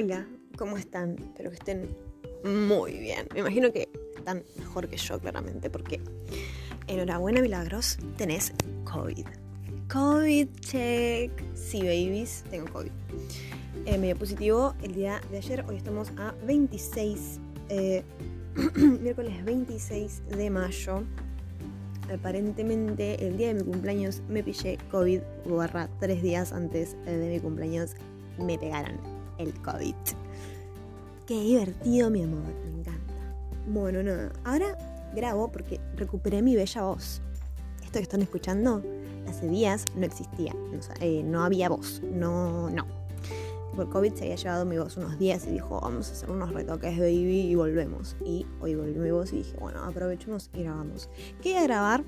Hola, 0.00 0.28
¿cómo 0.56 0.76
están? 0.76 1.16
Espero 1.18 1.50
que 1.50 1.56
estén 1.56 1.88
muy 2.44 3.00
bien. 3.00 3.26
Me 3.34 3.40
imagino 3.40 3.72
que 3.72 3.88
están 4.16 4.44
mejor 4.56 4.86
que 4.86 4.96
yo, 4.96 5.18
claramente, 5.18 5.70
porque 5.70 6.00
enhorabuena, 6.86 7.42
milagros, 7.42 7.98
tenés 8.16 8.52
COVID. 8.84 9.26
COVID 9.92 10.48
check. 10.60 11.32
Sí, 11.56 11.80
babies, 11.80 12.44
tengo 12.48 12.72
COVID. 12.72 12.92
Eh, 13.86 13.98
me 13.98 14.06
dio 14.06 14.16
positivo 14.16 14.72
el 14.84 14.94
día 14.94 15.20
de 15.32 15.38
ayer. 15.38 15.64
Hoy 15.68 15.74
estamos 15.74 16.12
a 16.16 16.32
26, 16.46 17.40
eh, 17.68 18.04
miércoles 18.76 19.44
26 19.44 20.28
de 20.28 20.48
mayo. 20.48 21.02
Aparentemente, 22.14 23.26
el 23.26 23.36
día 23.36 23.48
de 23.48 23.54
mi 23.54 23.64
cumpleaños 23.64 24.22
me 24.28 24.44
pillé 24.44 24.78
COVID 24.92 25.22
barra 25.46 25.90
tres 25.98 26.22
días 26.22 26.52
antes 26.52 26.96
de 27.04 27.30
mi 27.32 27.40
cumpleaños 27.40 27.96
me 28.38 28.56
pegaron 28.56 29.17
el 29.38 29.54
COVID. 29.62 29.94
Qué 31.26 31.40
divertido, 31.40 32.10
mi 32.10 32.22
amor, 32.22 32.42
me 32.64 32.80
encanta. 32.80 33.14
Bueno, 33.66 34.02
nada, 34.02 34.32
ahora 34.44 34.76
grabo 35.14 35.50
porque 35.50 35.80
recuperé 35.96 36.42
mi 36.42 36.56
bella 36.56 36.82
voz. 36.82 37.20
Esto 37.82 37.98
que 37.98 38.02
están 38.02 38.22
escuchando, 38.22 38.82
hace 39.28 39.48
días 39.48 39.84
no 39.96 40.04
existía, 40.04 40.54
eh, 41.00 41.22
no 41.22 41.44
había 41.44 41.68
voz, 41.68 42.02
no, 42.02 42.70
no. 42.70 42.86
Por 43.74 43.90
COVID 43.90 44.14
se 44.14 44.24
había 44.24 44.36
llevado 44.36 44.64
mi 44.64 44.76
voz 44.78 44.96
unos 44.96 45.18
días 45.18 45.46
y 45.46 45.52
dijo, 45.52 45.80
vamos 45.80 46.08
a 46.08 46.12
hacer 46.12 46.30
unos 46.30 46.52
retoques, 46.52 46.98
baby, 46.98 47.42
y 47.42 47.54
volvemos. 47.54 48.16
Y 48.24 48.44
hoy 48.60 48.74
volví 48.74 48.98
mi 48.98 49.10
voz 49.10 49.32
y 49.32 49.38
dije, 49.38 49.56
bueno, 49.60 49.84
aprovechemos 49.84 50.50
y 50.54 50.62
grabamos. 50.62 51.08
¿Qué 51.42 51.52
voy 51.52 51.58
a 51.58 51.62
grabar? 51.62 52.04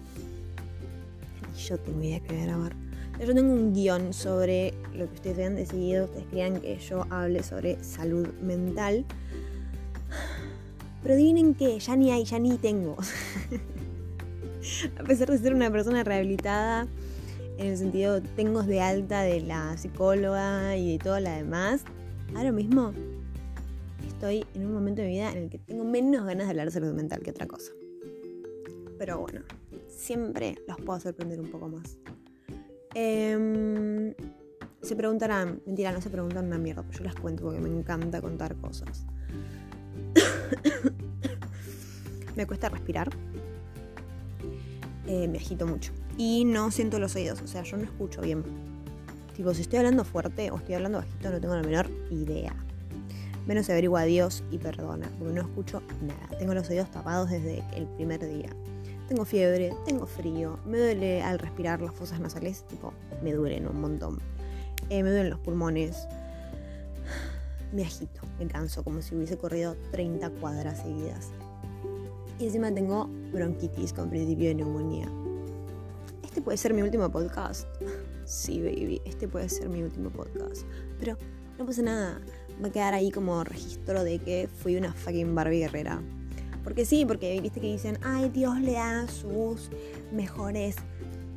Yo 1.56 1.78
tengo 1.78 2.02
idea 2.02 2.20
que 2.20 2.32
voy 2.32 2.42
a 2.42 2.46
grabar 2.46 2.89
yo 3.26 3.34
tengo 3.34 3.52
un 3.52 3.74
guion 3.74 4.12
sobre 4.12 4.72
lo 4.94 5.06
que 5.06 5.14
ustedes 5.14 5.38
hayan 5.38 5.56
decidido. 5.56 6.06
Ustedes 6.06 6.26
crean 6.30 6.60
que 6.60 6.78
yo 6.78 7.06
hable 7.10 7.42
sobre 7.42 7.82
salud 7.84 8.28
mental. 8.40 9.04
Pero 11.02 11.14
adivinen 11.14 11.54
que 11.54 11.78
ya 11.78 11.96
ni 11.96 12.10
hay, 12.10 12.24
ya 12.24 12.38
ni 12.38 12.56
tengo. 12.56 12.96
A 14.98 15.02
pesar 15.04 15.30
de 15.30 15.38
ser 15.38 15.54
una 15.54 15.70
persona 15.70 16.04
rehabilitada, 16.04 16.86
en 17.58 17.66
el 17.66 17.76
sentido 17.76 18.22
tengo 18.22 18.62
de 18.62 18.80
alta 18.80 19.22
de 19.22 19.40
la 19.40 19.76
psicóloga 19.76 20.76
y 20.76 20.92
de 20.92 20.98
todo 20.98 21.20
lo 21.20 21.30
demás, 21.30 21.82
ahora 22.34 22.52
mismo 22.52 22.92
estoy 24.06 24.46
en 24.54 24.66
un 24.66 24.72
momento 24.72 25.02
de 25.02 25.08
mi 25.08 25.14
vida 25.14 25.32
en 25.32 25.38
el 25.44 25.50
que 25.50 25.58
tengo 25.58 25.84
menos 25.84 26.24
ganas 26.24 26.46
de 26.46 26.50
hablar 26.50 26.66
de 26.66 26.72
salud 26.72 26.92
mental 26.92 27.20
que 27.22 27.30
otra 27.30 27.46
cosa. 27.46 27.72
Pero 28.98 29.18
bueno, 29.18 29.40
siempre 29.88 30.56
los 30.66 30.78
puedo 30.78 31.00
sorprender 31.00 31.40
un 31.40 31.50
poco 31.50 31.68
más. 31.68 31.98
Em, 32.94 34.14
se 34.82 34.96
preguntarán, 34.96 35.62
mentira, 35.66 35.92
no 35.92 36.00
se 36.00 36.10
preguntan 36.10 36.46
una 36.46 36.58
mierda, 36.58 36.82
pero 36.82 36.98
yo 36.98 37.04
las 37.04 37.14
cuento 37.14 37.44
porque 37.44 37.60
me 37.60 37.68
encanta 37.68 38.20
contar 38.20 38.56
cosas. 38.56 39.06
me 42.36 42.46
cuesta 42.46 42.68
respirar. 42.68 43.10
Eh, 45.06 45.28
me 45.28 45.38
agito 45.38 45.66
mucho. 45.66 45.92
Y 46.16 46.44
no 46.44 46.70
siento 46.70 46.98
los 46.98 47.14
oídos, 47.14 47.40
o 47.42 47.46
sea, 47.46 47.62
yo 47.62 47.76
no 47.76 47.84
escucho 47.84 48.22
bien. 48.22 48.42
Tipo, 49.36 49.54
si 49.54 49.62
estoy 49.62 49.78
hablando 49.78 50.04
fuerte 50.04 50.50
o 50.50 50.56
estoy 50.56 50.74
hablando 50.74 50.98
bajito, 50.98 51.30
no 51.30 51.40
tengo 51.40 51.54
la 51.54 51.62
menor 51.62 51.88
idea. 52.10 52.54
Menos 53.46 53.70
averigua 53.70 54.02
a 54.02 54.04
Dios 54.04 54.44
y 54.50 54.58
perdona, 54.58 55.08
porque 55.18 55.34
no 55.34 55.42
escucho 55.42 55.82
nada. 56.02 56.38
Tengo 56.38 56.54
los 56.54 56.68
oídos 56.68 56.90
tapados 56.90 57.30
desde 57.30 57.64
el 57.74 57.86
primer 57.96 58.20
día 58.20 58.50
tengo 59.10 59.24
fiebre, 59.24 59.74
tengo 59.84 60.06
frío, 60.06 60.60
me 60.64 60.78
duele 60.78 61.20
al 61.20 61.40
respirar 61.40 61.82
las 61.82 61.92
fosas 61.92 62.20
nasales, 62.20 62.62
tipo, 62.68 62.94
me 63.24 63.32
duelen 63.32 63.66
un 63.66 63.80
montón. 63.80 64.20
Eh, 64.88 65.02
me 65.02 65.10
duelen 65.10 65.30
los 65.30 65.40
pulmones. 65.40 66.06
Me 67.72 67.82
agito, 67.82 68.20
me 68.38 68.46
canso, 68.46 68.84
como 68.84 69.02
si 69.02 69.16
hubiese 69.16 69.36
corrido 69.36 69.76
30 69.90 70.30
cuadras 70.30 70.82
seguidas. 70.82 71.30
Y 72.38 72.44
encima 72.44 72.72
tengo 72.72 73.08
bronquitis 73.32 73.92
con 73.92 74.10
principio 74.10 74.46
de 74.46 74.54
neumonía. 74.54 75.08
Este 76.22 76.40
puede 76.40 76.56
ser 76.56 76.72
mi 76.72 76.82
último 76.82 77.10
podcast. 77.10 77.66
Sí, 78.24 78.60
baby, 78.60 79.02
este 79.04 79.26
puede 79.26 79.48
ser 79.48 79.68
mi 79.68 79.82
último 79.82 80.10
podcast. 80.10 80.62
Pero 81.00 81.16
no 81.58 81.66
pasa 81.66 81.82
nada. 81.82 82.20
Va 82.62 82.68
a 82.68 82.70
quedar 82.70 82.94
ahí 82.94 83.10
como 83.10 83.42
registro 83.42 84.04
de 84.04 84.20
que 84.20 84.48
fui 84.62 84.76
una 84.76 84.92
fucking 84.92 85.34
Barbie 85.34 85.58
guerrera. 85.58 86.00
Porque 86.62 86.84
sí, 86.84 87.04
porque 87.06 87.40
viste 87.40 87.60
que 87.60 87.72
dicen, 87.72 87.98
ay, 88.02 88.28
Dios 88.28 88.60
le 88.60 88.72
da 88.72 89.08
sus 89.08 89.70
mejores, 90.12 90.76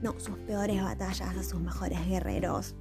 no, 0.01 0.19
sus 0.19 0.37
peores 0.39 0.81
batallas 0.81 1.35
a 1.35 1.43
sus 1.43 1.59
mejores 1.59 1.99
guerreros. 2.07 2.75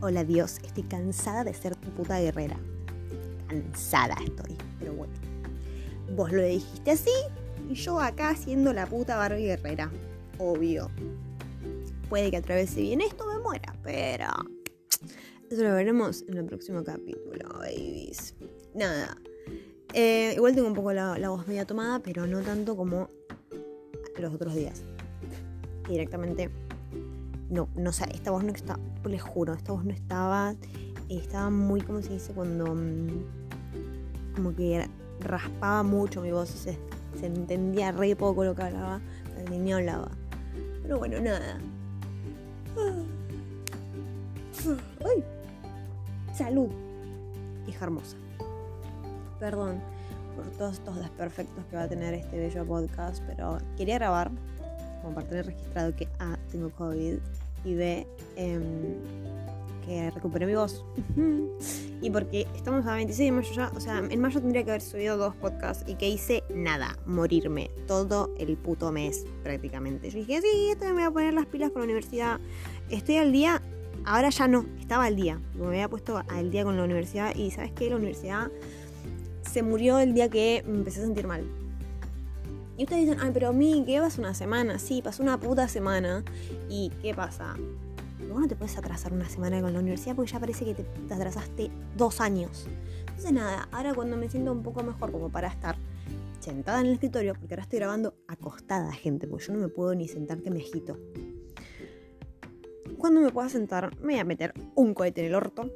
Hola 0.00 0.24
Dios, 0.24 0.58
estoy 0.64 0.84
cansada 0.84 1.44
de 1.44 1.54
ser 1.54 1.76
tu 1.76 1.90
puta 1.90 2.20
guerrera. 2.20 2.56
Cansada 3.48 4.14
estoy, 4.24 4.56
pero 4.78 4.94
bueno. 4.94 5.12
Vos 6.16 6.32
lo 6.32 6.42
dijiste 6.42 6.92
así 6.92 7.10
y 7.68 7.74
yo 7.74 8.00
acá 8.00 8.34
siendo 8.34 8.72
la 8.72 8.86
puta 8.86 9.16
Barbie 9.16 9.46
guerrera. 9.46 9.90
Obvio. 10.38 10.90
Puede 12.08 12.30
que 12.30 12.38
atravese 12.38 12.80
bien 12.80 13.00
esto 13.00 13.26
me 13.26 13.38
muera, 13.38 13.74
pero... 13.82 14.26
Eso 15.50 15.62
lo 15.64 15.74
veremos 15.74 16.24
en 16.28 16.38
el 16.38 16.44
próximo 16.46 16.84
capítulo, 16.84 17.48
babies. 17.58 18.34
Nada, 18.74 19.16
eh, 19.92 20.34
igual 20.36 20.54
tengo 20.54 20.68
un 20.68 20.74
poco 20.74 20.92
la, 20.92 21.16
voz 21.28 21.46
media 21.48 21.66
tomada, 21.66 21.98
pero 22.00 22.26
no 22.26 22.40
tanto 22.40 22.76
como 22.76 23.08
los 24.18 24.34
otros 24.34 24.54
días. 24.54 24.82
Directamente, 25.88 26.50
no, 27.48 27.68
no 27.74 27.92
sé, 27.92 28.04
esta 28.14 28.30
voz 28.30 28.44
no 28.44 28.52
está, 28.52 28.78
les 29.04 29.22
juro, 29.22 29.54
esta 29.54 29.72
voz 29.72 29.84
no 29.84 29.92
estaba, 29.92 30.54
estaba 31.08 31.50
muy, 31.50 31.80
como 31.80 32.02
se 32.02 32.12
dice, 32.12 32.32
cuando, 32.32 32.74
mm, 32.74 34.34
como 34.36 34.54
que 34.54 34.88
raspaba 35.20 35.82
mucho 35.82 36.22
mi 36.22 36.30
voz, 36.30 36.48
se, 36.50 36.78
se 37.18 37.26
entendía 37.26 37.90
re 37.90 38.14
poco 38.14 38.44
lo 38.44 38.54
que 38.54 38.62
hablaba, 38.62 39.00
ni 39.50 39.72
hablaba. 39.72 40.10
Pero 40.82 40.98
bueno, 40.98 41.20
nada. 41.20 41.58
¡Ay! 45.04 45.24
Salud. 46.32 46.68
Hija 47.66 47.84
hermosa 47.84 48.16
perdón 49.40 49.80
por 50.36 50.46
todos 50.52 50.74
estos 50.74 50.96
desperfectos 50.96 51.64
que 51.66 51.76
va 51.76 51.84
a 51.84 51.88
tener 51.88 52.14
este 52.14 52.38
bello 52.38 52.64
podcast, 52.64 53.22
pero 53.26 53.58
quería 53.76 53.96
grabar 53.96 54.30
como 55.02 55.14
para 55.14 55.26
tener 55.26 55.46
registrado 55.46 55.96
que 55.96 56.06
A, 56.18 56.38
tengo 56.52 56.70
COVID 56.70 57.14
y 57.64 57.74
B, 57.74 58.06
em, 58.36 58.94
que 59.84 60.10
recuperé 60.10 60.46
mi 60.46 60.54
voz. 60.54 60.84
y 62.02 62.10
porque 62.10 62.46
estamos 62.54 62.86
a 62.86 62.94
26 62.94 63.28
de 63.28 63.32
mayo 63.32 63.52
ya, 63.52 63.72
o 63.74 63.80
sea, 63.80 63.98
en 63.98 64.20
mayo 64.20 64.40
tendría 64.40 64.62
que 64.64 64.70
haber 64.70 64.82
subido 64.82 65.16
dos 65.16 65.34
podcasts 65.36 65.84
y 65.88 65.94
que 65.94 66.08
hice 66.08 66.44
nada, 66.54 66.98
morirme 67.06 67.70
todo 67.86 68.30
el 68.38 68.56
puto 68.56 68.92
mes 68.92 69.24
prácticamente. 69.42 70.10
Yo 70.10 70.18
dije, 70.18 70.40
sí, 70.42 70.70
esto 70.70 70.84
me 70.86 70.92
voy 70.92 71.02
a 71.02 71.10
poner 71.10 71.34
las 71.34 71.46
pilas 71.46 71.70
con 71.70 71.80
la 71.80 71.84
universidad. 71.84 72.38
Estoy 72.90 73.16
al 73.16 73.32
día, 73.32 73.62
ahora 74.04 74.30
ya 74.30 74.48
no, 74.48 74.66
estaba 74.78 75.06
al 75.06 75.16
día. 75.16 75.40
Me 75.54 75.66
había 75.66 75.88
puesto 75.88 76.22
al 76.28 76.50
día 76.50 76.64
con 76.64 76.76
la 76.76 76.84
universidad 76.84 77.34
y 77.34 77.50
sabes 77.50 77.72
qué, 77.72 77.90
la 77.90 77.96
universidad 77.96 78.50
se 79.42 79.62
murió 79.62 79.98
el 79.98 80.14
día 80.14 80.28
que 80.28 80.64
me 80.66 80.78
empecé 80.78 81.00
a 81.00 81.04
sentir 81.04 81.26
mal. 81.26 81.44
Y 82.76 82.84
ustedes 82.84 83.04
dicen, 83.04 83.18
ay, 83.20 83.30
pero 83.34 83.48
a 83.48 83.52
mí, 83.52 83.82
¿qué 83.86 84.00
vas 84.00 84.18
una 84.18 84.32
semana? 84.32 84.78
Sí, 84.78 85.02
pasó 85.02 85.22
una 85.22 85.38
puta 85.38 85.68
semana. 85.68 86.24
¿Y 86.70 86.90
qué 87.02 87.12
pasa? 87.12 87.54
Vos 88.30 88.40
no 88.40 88.48
te 88.48 88.56
puedes 88.56 88.78
atrasar 88.78 89.12
una 89.12 89.28
semana 89.28 89.60
con 89.60 89.72
la 89.72 89.80
universidad 89.80 90.16
porque 90.16 90.32
ya 90.32 90.40
parece 90.40 90.64
que 90.64 90.74
te, 90.74 91.14
atrasaste 91.14 91.70
dos 91.96 92.20
años. 92.20 92.68
Entonces 93.00 93.32
nada, 93.32 93.68
ahora 93.72 93.92
cuando 93.92 94.16
me 94.16 94.30
siento 94.30 94.52
un 94.52 94.62
poco 94.62 94.82
mejor 94.82 95.12
como 95.12 95.28
para 95.28 95.48
estar 95.48 95.76
sentada 96.38 96.80
en 96.80 96.86
el 96.86 96.92
escritorio, 96.94 97.34
porque 97.34 97.52
ahora 97.52 97.64
estoy 97.64 97.80
grabando 97.80 98.14
acostada, 98.28 98.92
gente, 98.92 99.26
porque 99.26 99.44
yo 99.44 99.52
no 99.52 99.58
me 99.58 99.68
puedo 99.68 99.94
ni 99.94 100.08
sentar 100.08 100.40
que 100.40 100.50
me 100.50 100.60
agito. 100.60 100.96
Cuando 102.96 103.20
me 103.20 103.30
pueda 103.30 103.48
sentar, 103.48 103.94
me 104.00 104.14
voy 104.14 104.20
a 104.20 104.24
meter 104.24 104.54
un 104.74 104.94
cohete 104.94 105.20
en 105.20 105.26
el 105.26 105.34
orto 105.34 105.70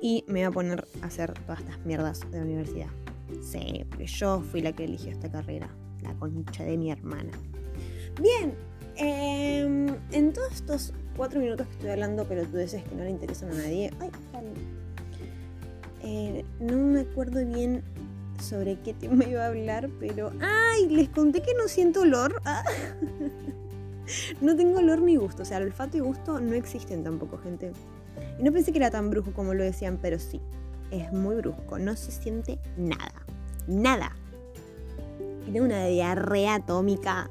y 0.00 0.24
me 0.26 0.40
voy 0.40 0.42
a 0.42 0.50
poner 0.50 0.88
a 1.02 1.06
hacer 1.06 1.32
todas 1.46 1.60
estas 1.60 1.78
mierdas 1.84 2.20
de 2.30 2.38
la 2.38 2.44
universidad. 2.44 2.88
Sí, 3.42 3.84
porque 3.88 4.06
yo 4.06 4.40
fui 4.40 4.60
la 4.60 4.72
que 4.72 4.84
eligió 4.84 5.10
esta 5.10 5.30
carrera, 5.30 5.68
la 6.02 6.14
concha 6.14 6.64
de 6.64 6.76
mi 6.76 6.90
hermana. 6.90 7.30
Bien, 8.20 8.54
em, 8.96 9.94
en 10.12 10.32
todos 10.32 10.52
estos 10.52 10.92
cuatro 11.16 11.40
minutos 11.40 11.66
que 11.66 11.72
estoy 11.74 11.90
hablando, 11.90 12.24
pero 12.24 12.44
tú 12.44 12.56
dices 12.56 12.82
que 12.84 12.94
no 12.94 13.04
le 13.04 13.10
interesan 13.10 13.50
a 13.50 13.54
nadie. 13.54 13.90
Ay, 14.00 14.10
eh, 16.02 16.44
no 16.60 16.76
me 16.76 17.00
acuerdo 17.00 17.44
bien 17.44 17.82
sobre 18.40 18.80
qué 18.80 18.94
tema 18.94 19.24
iba 19.24 19.44
a 19.44 19.48
hablar, 19.48 19.90
pero. 19.98 20.30
¡Ay! 20.40 20.88
Les 20.88 21.08
conté 21.08 21.42
que 21.42 21.54
no 21.54 21.68
siento 21.68 22.02
olor. 22.02 22.40
Ah. 22.46 22.64
no 24.40 24.56
tengo 24.56 24.78
olor 24.78 25.02
ni 25.02 25.16
gusto. 25.16 25.42
O 25.42 25.44
sea, 25.44 25.58
olfato 25.58 25.98
y 25.98 26.00
gusto 26.00 26.40
no 26.40 26.54
existen 26.54 27.04
tampoco, 27.04 27.36
gente. 27.38 27.72
Y 28.38 28.42
no 28.42 28.52
pensé 28.52 28.72
que 28.72 28.78
era 28.78 28.90
tan 28.90 29.10
brusco 29.10 29.32
como 29.32 29.54
lo 29.54 29.62
decían, 29.64 29.98
pero 30.00 30.18
sí, 30.18 30.40
es 30.90 31.12
muy 31.12 31.36
brusco, 31.36 31.78
no 31.78 31.96
se 31.96 32.10
siente 32.10 32.58
nada, 32.76 33.12
nada. 33.66 34.12
Tengo 35.52 35.64
una 35.64 35.86
diarrea 35.86 36.56
atómica. 36.56 37.30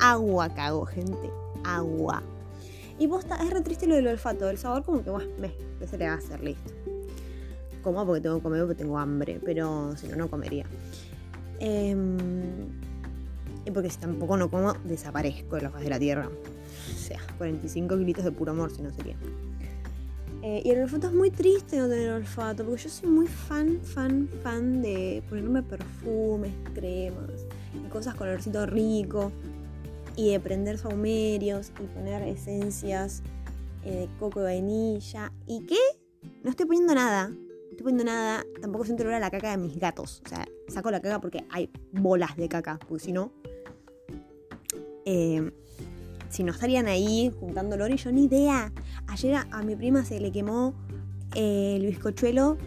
Agua 0.00 0.48
cago, 0.54 0.86
gente, 0.86 1.30
agua. 1.64 2.22
Y 2.98 3.08
posta, 3.08 3.36
es 3.42 3.50
re 3.50 3.60
triste 3.62 3.86
lo 3.86 3.96
del 3.96 4.06
olfato, 4.06 4.48
el 4.48 4.58
sabor 4.58 4.84
como 4.84 5.02
que, 5.02 5.10
bueno, 5.10 5.30
me, 5.38 5.52
se 5.86 5.98
le 5.98 6.06
va 6.06 6.14
a 6.14 6.18
hacer 6.18 6.40
listo. 6.42 6.72
como 7.82 8.06
porque 8.06 8.20
tengo 8.20 8.36
que 8.36 8.42
comer 8.42 8.60
porque 8.60 8.76
tengo 8.76 8.98
hambre, 8.98 9.40
pero 9.44 9.96
si 9.96 10.06
no, 10.06 10.16
no 10.16 10.30
comería. 10.30 10.64
Em, 11.58 12.16
y 13.64 13.70
porque 13.72 13.90
si 13.90 13.98
tampoco 13.98 14.36
no 14.36 14.50
como, 14.50 14.74
desaparezco 14.84 15.56
de 15.56 15.62
la 15.62 15.70
faz 15.70 15.82
de 15.82 15.90
la 15.90 15.98
tierra. 15.98 16.28
O 16.92 16.98
sea, 16.98 17.20
45 17.38 17.98
kilitos 17.98 18.24
de 18.24 18.32
puro 18.32 18.52
amor, 18.52 18.70
si 18.70 18.82
no 18.82 18.92
sería. 18.92 19.16
Eh, 20.42 20.60
y 20.62 20.70
el 20.70 20.82
olfato 20.82 21.06
es 21.06 21.14
muy 21.14 21.30
triste 21.30 21.78
no 21.78 21.88
tener 21.88 22.10
olfato, 22.10 22.64
porque 22.64 22.82
yo 22.82 22.90
soy 22.90 23.08
muy 23.08 23.26
fan, 23.26 23.80
fan, 23.82 24.28
fan 24.42 24.82
de 24.82 25.22
ponerme 25.30 25.62
perfumes, 25.62 26.52
cremas 26.74 27.46
y 27.74 27.88
cosas 27.88 28.14
con 28.14 28.28
olorcito 28.28 28.66
rico, 28.66 29.32
y 30.16 30.32
de 30.32 30.40
prender 30.40 30.78
saumerios 30.78 31.72
y 31.80 31.86
poner 31.86 32.22
esencias 32.22 33.22
eh, 33.84 34.00
de 34.00 34.08
coco 34.18 34.40
y 34.40 34.44
vainilla. 34.44 35.32
¿Y 35.46 35.64
qué? 35.66 35.78
No 36.42 36.50
estoy 36.50 36.66
poniendo 36.66 36.94
nada. 36.94 37.28
No 37.28 37.70
estoy 37.70 37.84
poniendo 37.84 38.04
nada. 38.04 38.44
Tampoco 38.60 38.84
siento 38.84 39.02
olor 39.02 39.14
a 39.14 39.20
la 39.20 39.30
caca 39.30 39.50
de 39.50 39.56
mis 39.56 39.78
gatos. 39.78 40.22
O 40.24 40.28
sea, 40.28 40.46
saco 40.68 40.90
la 40.90 41.00
caca 41.00 41.20
porque 41.20 41.44
hay 41.50 41.70
bolas 41.92 42.36
de 42.36 42.48
caca, 42.48 42.78
porque 42.88 43.04
si 43.04 43.12
no. 43.12 43.32
Eh, 45.06 45.50
si 46.34 46.42
no 46.42 46.50
estarían 46.50 46.88
ahí 46.88 47.32
juntando 47.38 47.76
olor 47.76 47.92
y 47.92 47.96
yo 47.96 48.10
ni 48.10 48.24
idea. 48.24 48.72
Ayer 49.06 49.36
a, 49.36 49.62
mi 49.62 49.76
prima 49.76 50.04
se 50.04 50.18
le 50.18 50.32
quemó 50.32 50.74
eh, 51.36 51.76
el 51.76 51.86
bizcochuelo 51.86 52.58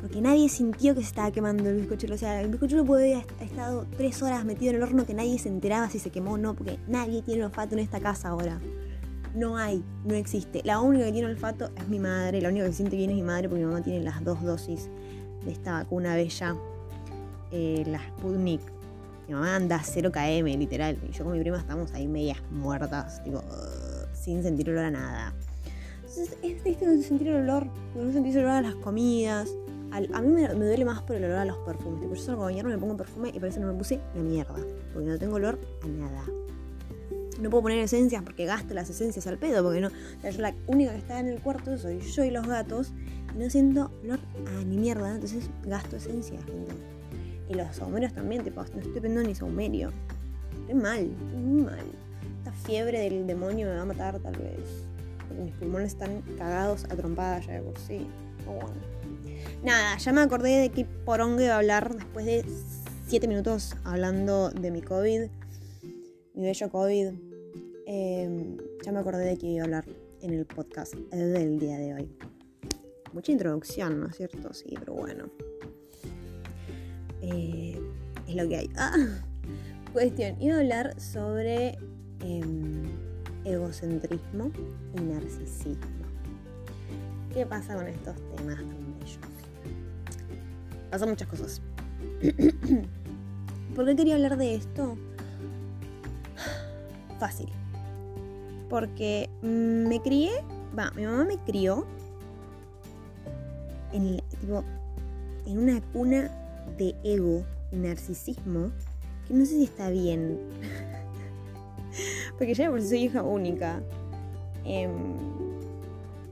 porque 0.00 0.22
nadie 0.22 0.48
sintió 0.48 0.94
que 0.94 1.02
se 1.02 1.08
estaba 1.08 1.30
quemando 1.30 1.68
el 1.68 1.76
bizcochuelo. 1.76 2.14
O 2.14 2.18
sea, 2.18 2.40
el 2.40 2.48
bizcochuelo 2.48 2.86
puede 2.86 3.14
haber 3.14 3.26
estado 3.40 3.86
tres 3.98 4.22
horas 4.22 4.46
metido 4.46 4.70
en 4.70 4.76
el 4.76 4.82
horno 4.82 5.04
que 5.04 5.12
nadie 5.12 5.38
se 5.38 5.50
enteraba 5.50 5.90
si 5.90 5.98
se 5.98 6.08
quemó 6.10 6.32
o 6.32 6.38
no, 6.38 6.54
porque 6.54 6.78
nadie 6.88 7.20
tiene 7.20 7.44
olfato 7.44 7.74
en 7.74 7.80
esta 7.80 8.00
casa 8.00 8.30
ahora. 8.30 8.58
No 9.34 9.58
hay, 9.58 9.84
no 10.04 10.14
existe. 10.14 10.62
La 10.64 10.80
única 10.80 11.04
que 11.04 11.12
tiene 11.12 11.28
olfato 11.28 11.70
es 11.76 11.88
mi 11.88 11.98
madre, 11.98 12.40
la 12.40 12.48
única 12.48 12.64
que 12.64 12.72
siente 12.72 12.96
bien 12.96 13.10
es 13.10 13.16
mi 13.16 13.22
madre 13.22 13.50
porque 13.50 13.62
mi 13.62 13.70
mamá 13.70 13.82
tiene 13.82 14.02
las 14.02 14.24
dos 14.24 14.42
dosis 14.42 14.88
de 15.44 15.52
esta 15.52 15.74
vacuna 15.74 16.16
bella, 16.16 16.56
eh, 17.52 17.84
la 17.86 18.00
Sputnik. 18.08 18.79
Mi 19.30 19.34
mamá 19.34 19.54
anda 19.54 19.80
0 19.80 20.10
km, 20.10 20.58
literal. 20.58 20.98
Y 21.08 21.12
yo 21.12 21.22
con 21.22 21.34
mi 21.34 21.38
prima 21.38 21.58
estamos 21.58 21.92
ahí 21.92 22.08
medias 22.08 22.42
muertas, 22.50 23.22
sin 24.12 24.42
sentir 24.42 24.70
olor 24.70 24.86
a 24.86 24.90
nada. 24.90 25.32
Entonces 25.98 26.36
es 26.42 26.60
triste 26.64 27.00
sentir 27.00 27.28
el 27.28 27.36
olor, 27.36 27.68
no 27.94 28.12
sentís 28.12 28.34
olor 28.34 28.48
a 28.50 28.60
las 28.60 28.74
comidas. 28.74 29.48
a 29.92 30.20
mí 30.20 30.28
me, 30.32 30.48
duele 30.48 30.84
más 30.84 31.02
por 31.02 31.14
el 31.14 31.26
olor 31.26 31.38
a 31.38 31.44
los 31.44 31.58
perfumes. 31.58 32.00
Tipo, 32.00 32.14
yo 32.16 32.20
salgo 32.20 32.44
a 32.46 32.50
me 32.50 32.76
pongo 32.76 32.96
perfume 32.96 33.30
y 33.32 33.38
parece 33.38 33.60
que 33.60 33.66
no 33.66 33.72
me 33.72 33.78
puse 33.78 34.00
la 34.16 34.22
mierda. 34.22 34.56
Porque 34.92 35.08
no 35.08 35.16
tengo 35.16 35.36
olor 35.36 35.60
a 35.84 35.86
nada. 35.86 36.24
No 37.40 37.50
puedo 37.50 37.62
poner 37.62 37.78
esencias 37.78 38.24
porque 38.24 38.46
gasto 38.46 38.74
las 38.74 38.90
esencias 38.90 39.28
al 39.28 39.38
pedo. 39.38 39.62
Porque 39.62 39.80
no. 39.80 39.90
Yo 40.24 40.40
la 40.40 40.56
única 40.66 40.90
que 40.90 40.98
está 40.98 41.20
en 41.20 41.28
el 41.28 41.40
cuarto 41.40 41.78
soy 41.78 42.00
yo 42.00 42.24
y 42.24 42.32
los 42.32 42.48
gatos. 42.48 42.92
Y 43.32 43.38
no 43.38 43.48
siento 43.48 43.92
olor 44.02 44.18
a 44.58 44.64
ni 44.64 44.76
mierda. 44.76 45.14
Entonces 45.14 45.48
gasto 45.62 45.98
esencias, 45.98 46.44
gente. 46.46 46.99
Y 47.50 47.54
los 47.54 47.74
saumerios 47.74 48.12
también, 48.12 48.44
tipo, 48.44 48.62
no 48.62 48.80
estoy 48.80 49.00
prendiendo 49.00 49.22
ni 49.24 49.34
saumerio. 49.34 49.92
Estoy 50.60 50.74
mal, 50.76 51.08
muy 51.34 51.62
mal. 51.62 51.84
Esta 52.38 52.52
fiebre 52.52 53.00
del 53.00 53.26
demonio 53.26 53.66
me 53.66 53.74
va 53.74 53.82
a 53.82 53.86
matar 53.86 54.20
tal 54.20 54.36
vez. 54.36 54.86
Porque 55.26 55.42
mis 55.42 55.54
pulmones 55.54 55.88
están 55.88 56.22
cagados 56.38 56.84
a 56.84 56.94
trompadas 56.94 57.48
ya 57.48 57.54
de 57.54 57.62
por 57.62 57.76
sí. 57.76 58.06
bueno. 58.46 58.70
Nada, 59.64 59.98
ya 59.98 60.12
me 60.12 60.20
acordé 60.20 60.60
de 60.60 60.68
qué 60.68 60.84
porongo 61.04 61.42
iba 61.42 61.54
a 61.54 61.56
hablar 61.56 61.92
después 61.92 62.24
de 62.24 62.44
7 63.08 63.26
minutos 63.26 63.74
hablando 63.82 64.50
de 64.50 64.70
mi 64.70 64.80
COVID. 64.80 65.22
Mi 66.34 66.42
bello 66.42 66.70
COVID. 66.70 67.08
Em, 67.86 68.58
ya 68.84 68.92
me 68.92 69.00
acordé 69.00 69.24
de 69.24 69.36
qué 69.36 69.48
iba 69.48 69.62
a 69.62 69.64
hablar 69.64 69.84
en 70.20 70.34
el 70.34 70.46
podcast 70.46 70.94
del 70.94 71.58
día 71.58 71.78
de 71.78 71.94
hoy. 71.94 72.16
Mucha 73.12 73.32
introducción, 73.32 73.98
¿no 73.98 74.06
es 74.06 74.16
cierto? 74.16 74.54
Sí, 74.54 74.76
pero 74.78 74.94
bueno. 74.94 75.24
Eh, 77.22 77.80
es 78.26 78.34
lo 78.34 78.48
que 78.48 78.56
hay. 78.56 78.70
Ah, 78.76 78.96
cuestión, 79.92 80.40
iba 80.40 80.56
a 80.56 80.58
hablar 80.60 81.00
sobre 81.00 81.78
em, 82.20 82.90
egocentrismo 83.44 84.50
y 84.96 85.00
narcisismo. 85.00 86.00
¿Qué 87.32 87.46
pasa 87.46 87.76
con 87.76 87.86
estos 87.86 88.16
temas 88.36 88.56
tan 88.56 88.98
bellos? 88.98 89.18
Pasan 90.90 91.10
muchas 91.10 91.28
cosas. 91.28 91.62
¿Por 93.76 93.86
qué 93.86 93.96
quería 93.96 94.14
hablar 94.16 94.36
de 94.36 94.56
esto? 94.56 94.96
Fácil. 97.20 97.48
Porque 98.68 99.28
me 99.42 100.00
crié, 100.00 100.30
va, 100.78 100.90
mi 100.92 101.04
mamá 101.04 101.24
me 101.24 101.38
crió 101.38 101.86
en, 103.92 104.22
en 105.46 105.58
una 105.58 105.80
cuna 105.92 106.39
de 106.76 106.94
ego 107.04 107.44
y 107.72 107.76
narcisismo 107.76 108.70
que 109.26 109.34
no 109.34 109.44
sé 109.44 109.52
si 109.52 109.64
está 109.64 109.90
bien. 109.90 110.38
Porque 112.38 112.54
yo 112.54 112.70
por 112.70 112.82
soy 112.82 113.04
hija 113.04 113.22
única. 113.22 113.80
Em, 114.64 115.16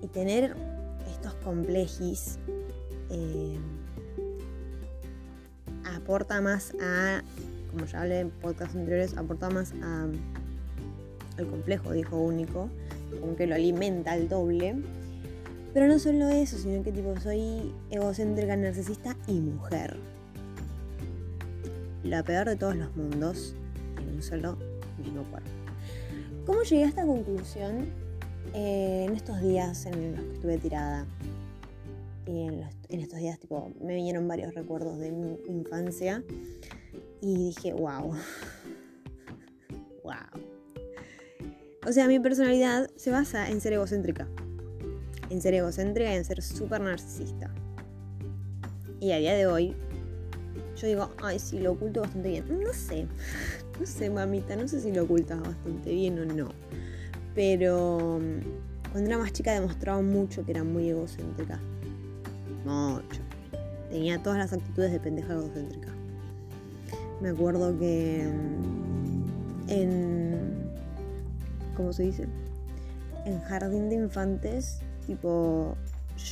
y 0.02 0.06
tener 0.08 0.54
estos 1.08 1.34
complejis 1.36 2.38
em, 3.10 3.60
aporta 5.96 6.40
más 6.40 6.74
a, 6.80 7.22
como 7.70 7.86
ya 7.86 8.02
hablé 8.02 8.20
en 8.20 8.30
podcasts 8.30 8.76
anteriores, 8.76 9.16
aporta 9.16 9.48
más 9.48 9.72
a, 9.82 10.08
al 11.38 11.46
complejo 11.46 11.90
de 11.90 12.00
hijo 12.00 12.16
único, 12.18 12.68
como 13.20 13.36
que 13.36 13.46
lo 13.46 13.54
alimenta 13.54 14.12
al 14.12 14.28
doble. 14.28 14.76
Pero 15.72 15.86
no 15.86 15.98
solo 15.98 16.28
eso, 16.28 16.58
sino 16.58 16.82
que 16.82 16.92
tipo 16.92 17.14
soy 17.20 17.72
egocéntrica, 17.90 18.56
narcisista 18.56 19.16
y 19.26 19.40
mujer 19.40 19.96
la 22.08 22.22
peor 22.22 22.48
de 22.48 22.56
todos 22.56 22.76
los 22.76 22.94
mundos 22.96 23.54
en 24.00 24.08
un 24.16 24.22
solo 24.22 24.56
mismo 24.98 25.22
cuerpo. 25.24 25.50
¿Cómo 26.46 26.62
llegué 26.62 26.84
a 26.84 26.88
esta 26.88 27.04
conclusión 27.04 27.86
eh, 28.54 29.04
en 29.06 29.14
estos 29.14 29.40
días 29.42 29.84
en 29.86 30.16
los 30.16 30.24
que 30.24 30.32
estuve 30.34 30.58
tirada? 30.58 31.06
Y 32.26 32.46
en, 32.46 33.00
estos 33.00 33.18
días 33.18 33.38
tipo, 33.38 33.72
me 33.80 33.94
vinieron 33.94 34.26
varios 34.28 34.54
recuerdos 34.54 34.98
de 34.98 35.12
mi 35.12 35.38
infancia 35.46 36.22
y 37.20 37.36
dije, 37.36 37.72
wow, 37.72 38.14
wow. 40.04 40.14
O 41.86 41.92
sea, 41.92 42.06
mi 42.06 42.18
personalidad 42.18 42.90
se 42.96 43.10
basa 43.10 43.50
en 43.50 43.60
ser 43.60 43.74
egocéntrica. 43.74 44.28
En 45.30 45.40
ser 45.40 45.54
egocéntrica 45.54 46.12
y 46.12 46.16
en 46.16 46.24
ser 46.24 46.42
súper 46.42 46.80
narcisista. 46.80 47.52
Y 49.00 49.12
a 49.12 49.18
día 49.18 49.34
de 49.34 49.46
hoy 49.46 49.76
yo 50.80 50.86
digo, 50.86 51.10
ay, 51.22 51.38
sí, 51.38 51.58
lo 51.58 51.72
oculto 51.72 52.00
bastante 52.00 52.28
bien. 52.28 52.62
No 52.62 52.72
sé, 52.72 53.06
no 53.80 53.86
sé, 53.86 54.10
mamita, 54.10 54.54
no 54.56 54.68
sé 54.68 54.80
si 54.80 54.92
lo 54.92 55.04
ocultas 55.04 55.40
bastante 55.40 55.92
bien 55.92 56.18
o 56.18 56.24
no. 56.24 56.50
Pero 57.34 58.20
mm, 58.20 58.92
cuando 58.92 59.10
era 59.10 59.18
más 59.18 59.32
chica 59.32 59.52
demostraba 59.52 60.00
mucho 60.02 60.44
que 60.44 60.52
era 60.52 60.64
muy 60.64 60.88
egocéntrica. 60.88 61.58
Mucho. 62.64 63.20
Tenía 63.90 64.22
todas 64.22 64.38
las 64.38 64.52
actitudes 64.52 64.92
de 64.92 65.00
pendeja 65.00 65.32
egocéntrica. 65.32 65.88
Me 67.20 67.30
acuerdo 67.30 67.76
que 67.78 68.24
mm, 68.26 69.70
en. 69.70 70.68
¿Cómo 71.76 71.92
se 71.92 72.04
dice? 72.04 72.26
En 73.24 73.40
jardín 73.40 73.88
de 73.88 73.96
infantes, 73.96 74.80
tipo, 75.06 75.76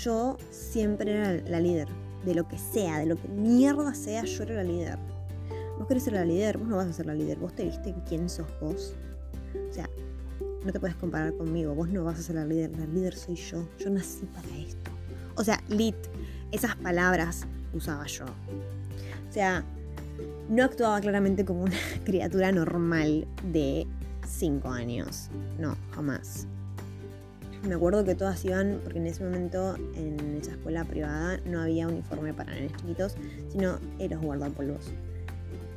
yo 0.04 0.36
siempre 0.50 1.10
era 1.12 1.32
la 1.48 1.60
líder 1.60 1.88
de 2.26 2.34
lo 2.34 2.46
que 2.46 2.58
sea, 2.58 2.98
de 2.98 3.06
lo 3.06 3.16
que 3.16 3.28
mierda 3.28 3.94
sea, 3.94 4.24
yo 4.24 4.42
era 4.42 4.56
la 4.56 4.64
líder. 4.64 4.98
Vos 5.78 5.86
querés 5.86 6.02
ser 6.02 6.14
la 6.14 6.24
líder, 6.24 6.58
vos 6.58 6.66
no 6.66 6.76
vas 6.76 6.88
a 6.88 6.92
ser 6.92 7.06
la 7.06 7.14
líder. 7.14 7.38
Vos 7.38 7.54
te 7.54 7.64
viste 7.64 7.94
quién 8.08 8.28
sos 8.28 8.48
vos. 8.60 8.94
O 9.70 9.72
sea, 9.72 9.88
no 10.64 10.72
te 10.72 10.80
puedes 10.80 10.96
comparar 10.96 11.34
conmigo. 11.34 11.74
Vos 11.74 11.88
no 11.88 12.04
vas 12.04 12.18
a 12.18 12.22
ser 12.22 12.34
la 12.34 12.44
líder. 12.44 12.76
La 12.76 12.86
líder 12.86 13.14
soy 13.14 13.36
yo. 13.36 13.68
Yo 13.78 13.90
nací 13.90 14.26
para 14.26 14.48
esto. 14.58 14.90
O 15.36 15.44
sea, 15.44 15.62
lit, 15.68 15.96
esas 16.50 16.74
palabras 16.76 17.46
usaba 17.72 18.06
yo. 18.06 18.24
O 18.24 19.32
sea, 19.32 19.64
no 20.48 20.64
actuaba 20.64 21.00
claramente 21.00 21.44
como 21.44 21.62
una 21.62 21.76
criatura 22.04 22.50
normal 22.50 23.28
de 23.52 23.86
5 24.26 24.68
años. 24.68 25.28
No, 25.58 25.76
jamás. 25.92 26.48
Me 27.66 27.74
acuerdo 27.74 28.04
que 28.04 28.14
todas 28.14 28.44
iban, 28.44 28.80
porque 28.82 28.98
en 28.98 29.06
ese 29.06 29.24
momento 29.24 29.74
en 29.94 30.38
esa 30.40 30.52
escuela 30.52 30.84
privada 30.84 31.40
no 31.44 31.60
había 31.60 31.88
uniforme 31.88 32.32
para 32.32 32.54
nenes 32.54 32.72
chiquitos, 32.76 33.16
sino 33.50 33.78
los 33.98 34.20
guardapolvos. 34.22 34.92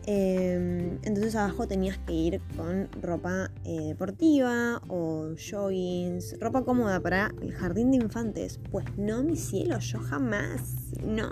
Em, 0.05 0.97
entonces 1.03 1.35
abajo 1.35 1.67
tenías 1.67 1.97
que 1.99 2.13
ir 2.13 2.41
con 2.55 2.89
ropa 3.01 3.51
eh, 3.63 3.89
deportiva 3.89 4.81
o 4.87 5.35
joggings, 5.37 6.35
ropa 6.39 6.63
cómoda 6.63 6.99
para 6.99 7.31
el 7.41 7.53
jardín 7.53 7.91
de 7.91 7.97
infantes. 7.97 8.59
Pues 8.71 8.85
no, 8.97 9.23
mi 9.23 9.35
cielo, 9.35 9.77
yo 9.79 9.99
jamás. 9.99 10.93
No. 11.03 11.29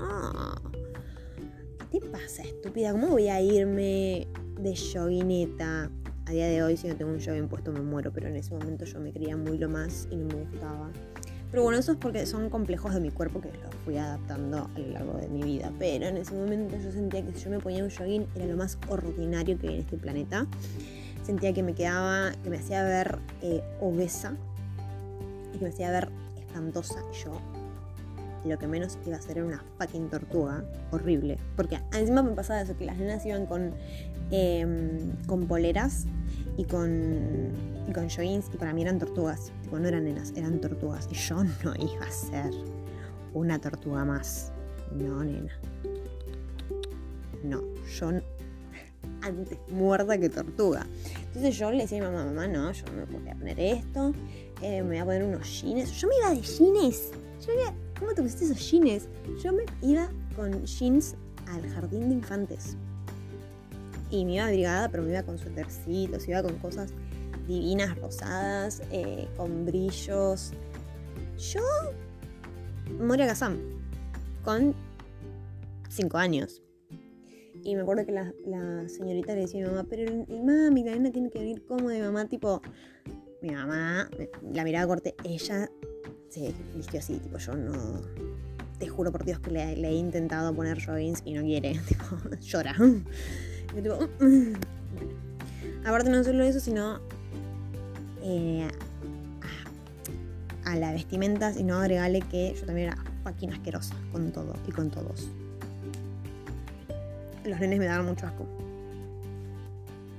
¿Qué 1.92 2.00
te 2.00 2.10
pasa, 2.10 2.44
estúpida? 2.44 2.92
¿Cómo 2.92 3.08
voy 3.08 3.30
a 3.30 3.42
irme 3.42 4.28
de 4.60 4.76
joguineta? 4.76 5.90
A 6.28 6.32
día 6.32 6.48
de 6.48 6.62
hoy 6.62 6.76
si 6.76 6.88
no 6.88 6.96
tengo 6.96 7.12
un 7.12 7.20
jogging 7.20 7.48
puesto 7.48 7.72
me 7.72 7.80
muero, 7.80 8.12
pero 8.12 8.28
en 8.28 8.36
ese 8.36 8.54
momento 8.54 8.84
yo 8.84 9.00
me 9.00 9.14
creía 9.14 9.38
muy 9.38 9.58
lo 9.58 9.70
más 9.70 10.10
y 10.12 10.18
no 10.18 10.28
me 10.28 10.44
gustaba. 10.44 10.90
Pero 11.50 11.64
bueno, 11.64 11.80
eso 11.80 11.94
es 11.94 11.98
porque 11.98 12.26
son 12.26 12.50
complejos 12.50 12.94
de 12.94 13.00
mi 13.00 13.12
cuerpo 13.12 13.40
que 13.40 13.48
los 13.48 13.74
fui 13.86 13.98
adaptando 13.98 14.70
a 14.76 14.80
lo 14.80 14.88
largo 14.88 15.14
de 15.14 15.30
mi 15.30 15.42
vida. 15.42 15.72
Pero 15.80 16.08
en 16.08 16.18
ese 16.18 16.34
momento 16.36 16.76
yo 16.76 16.92
sentía 16.92 17.26
que 17.26 17.32
si 17.32 17.46
yo 17.46 17.50
me 17.50 17.60
ponía 17.60 17.82
un 17.82 17.90
jogging 17.90 18.28
era 18.36 18.46
lo 18.46 18.58
más 18.58 18.78
ordinario 18.90 19.58
que 19.58 19.70
hay 19.70 19.76
en 19.76 19.80
este 19.80 19.96
planeta. 19.96 20.46
Sentía 21.24 21.54
que 21.54 21.64
me 21.64 21.74
quedaba, 21.74 22.34
que 22.44 22.50
me 22.50 22.58
hacía 22.58 22.84
ver 22.84 23.20
eh, 23.42 23.64
obesa 23.80 24.36
y 25.54 25.60
que 25.60 25.64
me 25.64 25.70
hacía 25.70 25.92
ver 25.92 26.10
espantosa. 26.38 27.02
Y 27.14 27.24
yo 27.24 27.40
lo 28.48 28.58
que 28.58 28.68
menos 28.68 28.98
iba 29.06 29.18
a 29.18 29.22
ser 29.22 29.38
era 29.38 29.48
una 29.48 29.64
fucking 29.78 30.10
tortuga. 30.10 30.64
Horrible. 30.92 31.38
Porque 31.56 31.80
encima 31.94 32.24
me 32.24 32.32
pasaba 32.32 32.62
eso, 32.62 32.78
que 32.78 32.86
las 32.86 32.98
nenas 32.98 33.26
iban 33.26 33.46
con, 33.46 33.74
em, 34.32 35.12
con 35.26 35.48
poleras 35.48 36.06
y 36.58 36.66
con, 36.66 37.52
y 37.88 37.92
con 37.94 38.10
joggings 38.10 38.50
y 38.54 38.58
para 38.58 38.74
mí 38.74 38.82
eran 38.82 39.00
tortugas. 39.00 39.52
Tipo, 39.64 39.80
no 39.80 39.88
eran 39.88 40.06
nenas, 40.06 40.34
eran 40.36 40.60
tortugas. 40.60 41.08
Y 41.12 41.16
yo 41.16 41.44
no 41.64 41.74
iba 41.76 42.06
a 42.06 42.12
ser 42.12 42.52
una 43.34 43.60
tortuga 43.60 44.06
más. 44.06 44.52
No, 44.96 45.24
nena. 45.24 45.60
No, 47.44 47.62
yo 48.00 48.10
antes 49.22 49.58
muerta 49.70 50.18
que 50.18 50.30
tortuga. 50.30 50.86
Entonces 51.28 51.58
yo 51.58 51.72
le 51.72 51.84
decía 51.84 52.00
a 52.00 52.10
mi 52.10 52.16
mamá, 52.16 52.26
mamá, 52.26 52.48
no, 52.48 52.72
yo 52.72 52.86
no 52.88 53.06
me 53.06 53.20
voy 53.20 53.30
a 53.30 53.36
poner 53.36 53.60
esto, 53.60 54.12
eh, 54.62 54.82
me 54.82 54.90
voy 54.90 54.98
a 54.98 55.06
poner 55.06 55.24
unos 55.24 55.62
jeans. 55.62 55.92
Yo 55.92 56.08
me 56.08 56.16
iba 56.18 56.30
de 56.32 56.42
jeans. 56.42 57.12
Yo 57.46 57.54
iba, 57.54 57.74
¿Cómo 58.00 58.14
te 58.14 58.22
pusiste 58.22 58.46
esos 58.46 58.72
jeans? 58.72 59.08
Yo 59.44 59.52
me 59.54 59.64
iba 59.82 60.10
con 60.36 60.64
jeans 60.66 61.16
al 61.48 61.68
jardín 61.70 62.10
de 62.10 62.16
infantes. 62.16 62.78
Y 64.12 64.24
me 64.24 64.36
iba 64.36 64.46
abrigada, 64.46 64.90
pero 64.90 65.04
me 65.04 65.10
iba 65.10 65.24
con 65.24 65.38
suétercitos, 65.38 66.28
iba 66.28 66.44
con 66.44 66.56
cosas 66.60 66.94
divinas, 67.48 67.98
rosadas, 68.00 68.82
eh, 68.92 69.28
con 69.36 69.66
brillos. 69.66 70.52
Yo, 71.38 71.62
Moria 73.00 73.28
Kazam, 73.28 73.58
con 74.44 74.76
5 75.90 76.18
años. 76.18 76.62
Y 77.64 77.76
me 77.76 77.82
acuerdo 77.82 78.06
que 78.06 78.12
la, 78.12 78.32
señorita 78.88 79.34
le 79.34 79.42
decía 79.42 79.66
a 79.66 79.68
mi 79.68 79.76
mamá, 79.76 79.88
pero 79.90 80.04
el, 80.04 80.44
mami, 80.44 80.84
la 80.84 80.92
nena 80.92 81.12
tiene 81.12 81.30
que 81.30 81.40
venir. 81.40 81.64
Y 81.68 81.84
mi 81.84 82.00
mamá, 82.00 82.28
tipo, 82.28 82.62
mi 83.42 83.50
mamá, 83.50 84.10
la 84.54 84.64
mirada 84.64 84.88
corte, 84.88 85.16
ella 85.24 85.70
se 86.30 86.54
vistió 86.76 87.00
así, 87.00 87.18
tipo, 87.18 87.38
yo 87.38 87.56
no. 87.56 88.02
Te 88.80 88.88
juro 88.88 89.12
por 89.12 89.26
Dios 89.26 89.40
que 89.40 89.50
le, 89.52 89.88
he 89.88 89.94
intentado 89.94 90.54
poner 90.54 90.84
joggings 90.84 91.22
y 91.26 91.34
no 91.34 91.42
quiere, 91.42 91.80
tipo, 91.88 92.06
llora. 92.40 92.76
Y 93.76 93.82
tipo, 93.82 93.98
Aparte, 95.88 96.10
no 96.10 96.22
solo 96.22 96.44
eso, 96.44 96.60
sino 96.60 97.00
eh, 98.22 98.68
a, 100.66 100.76
la 100.76 100.92
vestimenta, 100.92 101.54
sino 101.54 101.78
agregarle 101.78 102.22
que 102.22 102.54
yo 102.60 102.66
también 102.66 102.90
era 102.90 102.98
fucking 103.24 103.54
asquerosa 103.54 103.96
con 104.12 104.34
todo 104.34 104.54
y 104.68 104.72
con 104.72 104.90
todos. 104.90 105.30
Los 107.46 107.58
nenes 107.62 107.80
me 107.80 107.86
daban 107.86 108.06
mucho 108.06 108.28
asco. 108.28 108.46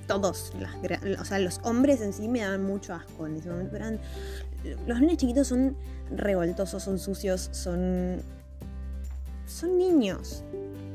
Todos, 0.07 0.55
o 1.21 1.25
sea, 1.27 1.39
los 1.39 1.61
hombres 1.65 2.01
en 2.01 2.15
sí 2.15 2.29
me 2.29 2.41
daban 2.41 2.65
mucho 2.65 2.95
asco 2.95 3.27
en 3.27 3.37
ese 3.37 3.51
momento. 3.51 3.77
Eran, 3.77 4.01
los 4.87 5.01
nenes 5.01 5.17
chiquitos 5.19 5.49
son 5.49 5.77
revoltosos, 6.11 6.83
son 6.83 6.99
sucios, 6.99 7.49
son. 7.53 8.23
son 9.47 9.79
niños. 9.79 10.45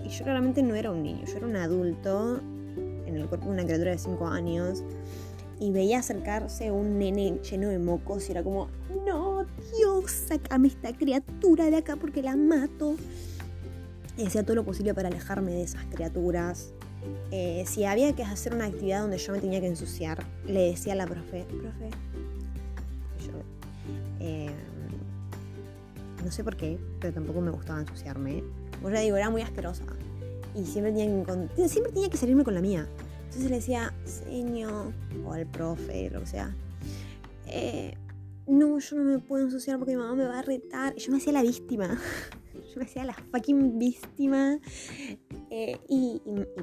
Y 0.05 0.09
yo 0.09 0.23
claramente 0.23 0.61
no 0.63 0.75
era 0.75 0.91
un 0.91 1.01
niño, 1.01 1.25
yo 1.25 1.37
era 1.37 1.47
un 1.47 1.55
adulto 1.55 2.41
en 3.05 3.15
el 3.15 3.27
cuerpo 3.27 3.47
de 3.47 3.53
una 3.53 3.63
criatura 3.63 3.91
de 3.91 3.97
5 3.97 4.27
años. 4.27 4.83
Y 5.59 5.71
veía 5.71 5.99
acercarse 5.99 6.71
un 6.71 6.97
nene 6.97 7.39
lleno 7.49 7.69
de 7.69 7.79
mocos 7.79 8.27
y 8.27 8.31
era 8.31 8.43
como, 8.43 8.67
no, 9.05 9.45
Dios, 9.77 10.11
sacame 10.11 10.67
esta 10.67 10.91
criatura 10.93 11.69
de 11.69 11.77
acá 11.77 11.95
porque 11.95 12.21
la 12.21 12.35
mato. 12.35 12.95
Y 14.17 14.25
hacía 14.25 14.43
todo 14.43 14.55
lo 14.55 14.65
posible 14.65 14.93
para 14.93 15.07
alejarme 15.07 15.51
de 15.51 15.63
esas 15.63 15.85
criaturas. 15.85 16.73
Eh, 17.31 17.63
si 17.65 17.85
había 17.85 18.13
que 18.13 18.23
hacer 18.23 18.53
una 18.53 18.65
actividad 18.65 19.01
donde 19.01 19.17
yo 19.17 19.31
me 19.31 19.39
tenía 19.39 19.61
que 19.61 19.67
ensuciar, 19.67 20.25
le 20.45 20.69
decía 20.69 20.93
a 20.93 20.95
la 20.95 21.07
profe, 21.07 21.45
profe, 21.45 21.89
no 26.23 26.31
sé 26.31 26.43
por 26.43 26.55
qué, 26.55 26.79
pero 26.99 27.13
tampoco 27.13 27.41
me 27.41 27.51
gustaba 27.51 27.79
ensuciarme. 27.79 28.43
Como 28.81 28.93
ya 28.93 29.01
digo, 29.01 29.17
era 29.17 29.29
muy 29.29 29.41
asquerosa. 29.41 29.83
Y 30.55 30.65
siempre 30.65 30.93
tenía 30.93 31.25
que, 31.55 31.69
siempre 31.69 31.91
tenía 31.91 32.09
que 32.09 32.17
salirme 32.17 32.43
con 32.43 32.53
la 32.53 32.61
mía. 32.61 32.87
Entonces 33.25 33.49
le 33.49 33.55
decía, 33.57 33.93
señor, 34.05 34.93
o 35.25 35.33
al 35.33 35.47
profe, 35.47 36.09
lo 36.11 36.19
que 36.21 36.27
sea. 36.27 36.55
Eh, 37.47 37.95
no, 38.47 38.77
yo 38.79 38.97
no 38.97 39.03
me 39.03 39.19
puedo 39.19 39.45
ensuciar 39.45 39.77
porque 39.79 39.95
mi 39.95 40.01
mamá 40.01 40.15
me 40.15 40.25
va 40.25 40.39
a 40.39 40.41
retar. 40.41 40.95
Yo 40.95 41.11
me 41.11 41.17
hacía 41.17 41.33
la 41.33 41.41
víctima. 41.41 41.97
Yo 42.53 42.79
me 42.79 42.85
hacía 42.85 43.03
la 43.03 43.13
fucking 43.13 43.77
víctima. 43.79 44.59
Eh, 45.49 45.77
y, 45.89 46.21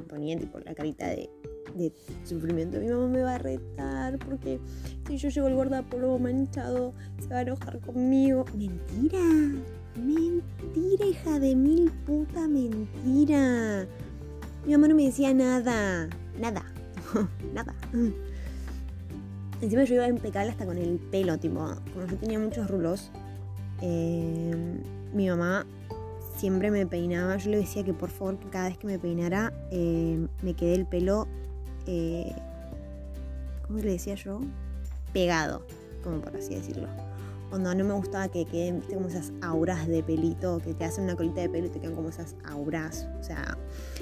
ponía 0.09 0.39
tipo 0.39 0.59
la 0.61 0.75
carita 0.75 1.09
de, 1.09 1.31
de, 1.75 1.93
sufrimiento. 2.25 2.79
Mi 2.79 2.89
mamá 2.89 3.07
me 3.09 3.23
va 3.23 3.35
a 3.35 3.39
retar 3.39 4.19
porque 4.19 4.61
si 5.07 5.17
yo 5.17 5.29
llevo 5.29 5.49
el 5.49 5.55
guardapolvo 5.55 6.19
manchado, 6.19 6.93
se 7.21 7.29
va 7.29 7.39
a 7.39 7.43
enojar 7.43 7.81
conmigo. 7.81 8.45
Mentira. 8.57 9.21
Mentira, 9.97 11.07
hija 11.07 11.39
de 11.39 11.57
mil 11.57 11.91
puta 12.07 12.47
mentira. 12.47 13.87
Mi 14.65 14.73
mamá 14.73 14.89
no 14.89 14.95
me 14.95 15.07
decía 15.07 15.35
nada. 15.35 16.09
Nada. 16.39 16.65
nada. 17.55 17.75
Encima 19.61 19.85
yo 19.85 19.95
iba 19.95 20.09
impecable 20.09 20.51
hasta 20.51 20.65
con 20.65 20.79
el 20.79 20.99
pelo, 20.99 21.39
tipo, 21.39 21.59
como 21.93 22.07
yo 22.07 22.17
tenía 22.17 22.39
muchos 22.39 22.71
rulos, 22.71 23.11
eh, 23.83 24.55
mi 25.13 25.29
mamá 25.29 25.67
siempre 26.37 26.71
me 26.71 26.87
peinaba. 26.87 27.37
Yo 27.37 27.51
le 27.51 27.59
decía 27.59 27.85
que 27.85 27.93
por 27.93 28.09
favor 28.11 28.39
cada 28.51 28.69
vez 28.69 28.79
que 28.79 28.87
me 28.87 28.99
peinara 28.99 29.53
eh, 29.71 30.27
me 30.43 30.55
quede 30.55 30.75
el 30.75 30.87
pelo, 30.87 31.29
eh, 31.87 32.35
¿cómo 33.67 33.79
le 33.79 33.93
decía 33.93 34.15
yo? 34.15 34.41
Pegado, 35.13 35.67
como 36.03 36.21
por 36.21 36.37
así 36.37 36.55
decirlo. 36.55 36.89
Cuando 37.49 37.75
no 37.75 37.85
me 37.85 37.95
gustaba 37.95 38.29
que 38.29 38.45
queden 38.45 38.81
como 38.83 39.09
esas 39.09 39.33
auras 39.43 39.89
de 39.89 40.05
pelito, 40.05 40.61
que 40.65 40.73
te 40.73 40.85
hacen 40.85 41.05
una 41.05 41.17
colita 41.17 41.41
de 41.41 41.49
pelo 41.49 41.67
y 41.67 41.71
te 41.71 41.81
quedan 41.81 41.97
como 41.97 42.09
esas 42.09 42.37
auras, 42.45 43.09
o 43.19 43.25
sea, 43.25 43.59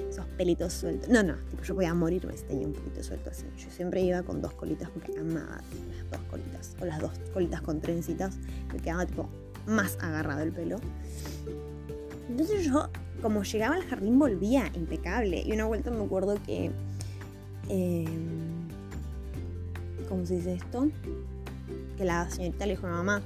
esos 0.06 0.26
pelitos 0.36 0.74
sueltos. 0.74 1.08
No, 1.08 1.22
no, 1.22 1.34
yo 1.66 1.74
podía 1.74 1.94
morirme 1.94 2.36
si 2.36 2.44
tenía 2.44 2.66
un 2.66 2.74
poquito 2.74 3.02
suelto 3.02 3.30
así. 3.30 3.46
Yo 3.56 3.70
siempre 3.70 4.02
iba 4.02 4.22
con 4.22 4.42
dos 4.42 4.52
colitas 4.52 4.90
porque 4.90 5.18
amaba 5.18 5.62
las 6.10 6.10
dos 6.10 6.20
colitas, 6.30 6.76
o 6.78 6.84
las 6.84 7.00
dos 7.00 7.12
colitas 7.32 7.62
con 7.62 7.80
trencitas, 7.80 8.36
me 8.70 8.80
quedaba 8.80 9.06
tipo 9.06 9.30
más 9.66 9.96
agarrado 10.02 10.42
el 10.42 10.52
pelo. 10.52 10.78
Entonces 12.28 12.66
yo, 12.66 12.90
como 13.22 13.44
llegaba 13.44 13.76
al 13.76 13.84
jardín, 13.84 14.18
volvía 14.18 14.70
impecable. 14.74 15.42
Y 15.42 15.52
una 15.52 15.64
vuelta 15.64 15.90
me 15.90 16.04
acuerdo 16.04 16.36
que... 16.44 16.70
Em, 17.68 18.68
¿Cómo 20.08 20.24
se 20.24 20.36
dice 20.36 20.54
esto? 20.54 20.90
Que 21.96 22.04
la 22.04 22.28
señorita 22.30 22.64
le 22.64 22.72
dijo 22.76 22.86
a 22.86 22.90
mamá, 22.90 23.22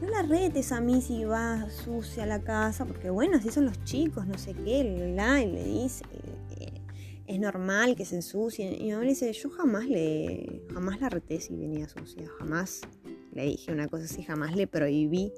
no 0.00 0.08
la 0.08 0.22
retes 0.22 0.70
a 0.72 0.80
mí 0.80 1.00
si 1.00 1.24
vas 1.24 1.72
sucia 1.72 2.24
a 2.24 2.26
la 2.26 2.40
casa, 2.40 2.84
porque 2.84 3.10
bueno, 3.10 3.36
así 3.36 3.50
son 3.50 3.64
los 3.64 3.82
chicos, 3.84 4.26
no 4.26 4.38
sé 4.38 4.54
qué, 4.54 5.12
la, 5.14 5.42
y 5.42 5.50
le 5.50 5.64
dice 5.64 6.04
que 6.50 6.82
es 7.26 7.40
normal 7.40 7.96
que 7.96 8.04
se 8.04 8.16
ensucien. 8.16 8.74
Y 8.74 8.84
mi 8.84 8.92
mamá 8.92 9.04
le 9.04 9.10
dice, 9.10 9.32
yo 9.32 9.50
jamás 9.50 9.86
le, 9.86 10.62
jamás 10.72 11.00
la 11.00 11.08
reté 11.08 11.40
si 11.40 11.56
venía 11.56 11.88
sucia, 11.88 12.28
jamás 12.38 12.82
le 13.32 13.44
dije 13.44 13.72
una 13.72 13.88
cosa 13.88 14.04
así, 14.04 14.22
jamás 14.22 14.54
le 14.54 14.66
prohibí. 14.66 15.32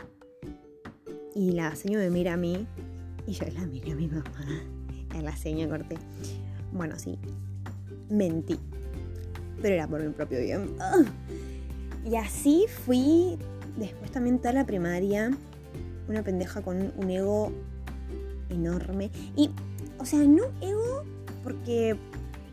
Y 1.35 1.53
la 1.53 1.75
señora 1.75 2.05
me 2.05 2.11
mira 2.11 2.35
a 2.35 2.37
mí 2.37 2.67
y 3.27 3.33
yo 3.33 3.47
la 3.55 3.67
miré 3.67 3.93
a 3.93 3.97
mi 3.97 4.09
mamá. 4.09 4.63
A 5.11 5.23
la 5.23 5.37
seña 5.37 5.69
corté. 5.69 5.97
Bueno, 6.73 6.99
sí. 6.99 7.19
Mentí. 8.11 8.59
Pero 9.63 9.75
era 9.75 9.89
por 9.89 10.03
mi 10.03 10.13
propio 10.13 10.41
bien. 10.41 10.77
Y 12.05 12.17
así 12.17 12.67
fui 12.85 13.39
después 13.77 14.11
también 14.11 14.39
toda 14.39 14.53
la 14.53 14.67
primaria. 14.67 15.31
Una 16.09 16.23
pendeja 16.23 16.63
con 16.63 16.93
un 16.97 17.11
ego 17.11 17.53
enorme. 18.49 19.11
Y, 19.37 19.51
o 19.99 20.05
sea, 20.05 20.21
no 20.21 20.45
ego 20.61 21.05
porque, 21.43 21.97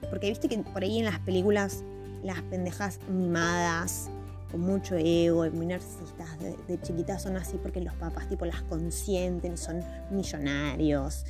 porque 0.10 0.29
viste 0.29 0.48
que 0.48 0.57
por 0.57 0.83
ahí 0.83 1.00
en 1.00 1.05
las 1.05 1.19
películas 1.19 1.83
las 2.24 2.41
pendejas 2.43 3.00
mimadas 3.10 4.10
con 4.51 4.62
mucho 4.62 4.95
ego 4.95 5.45
y 5.45 5.50
muy 5.50 5.65
narcisistas 5.65 6.29
de, 6.39 6.79
chiquitas 6.81 7.24
son 7.24 7.38
así 7.38 7.57
porque 7.62 7.81
los 7.81 7.93
papás 7.95 8.29
tipo 8.29 8.45
las 8.45 8.62
consienten, 8.63 9.57
son 9.57 9.81
millonarios 10.12 11.25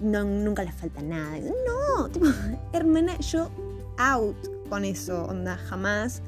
no, 0.00 0.24
nunca 0.24 0.64
les 0.64 0.74
falta 0.74 1.02
nada. 1.02 1.38
No, 1.38 2.08
tipo, 2.08 2.26
hermana, 2.72 3.18
yo 3.20 3.50
out 3.98 4.36
con 4.68 4.84
eso, 4.84 5.24
onda, 5.24 5.56
jamás. 5.56 6.22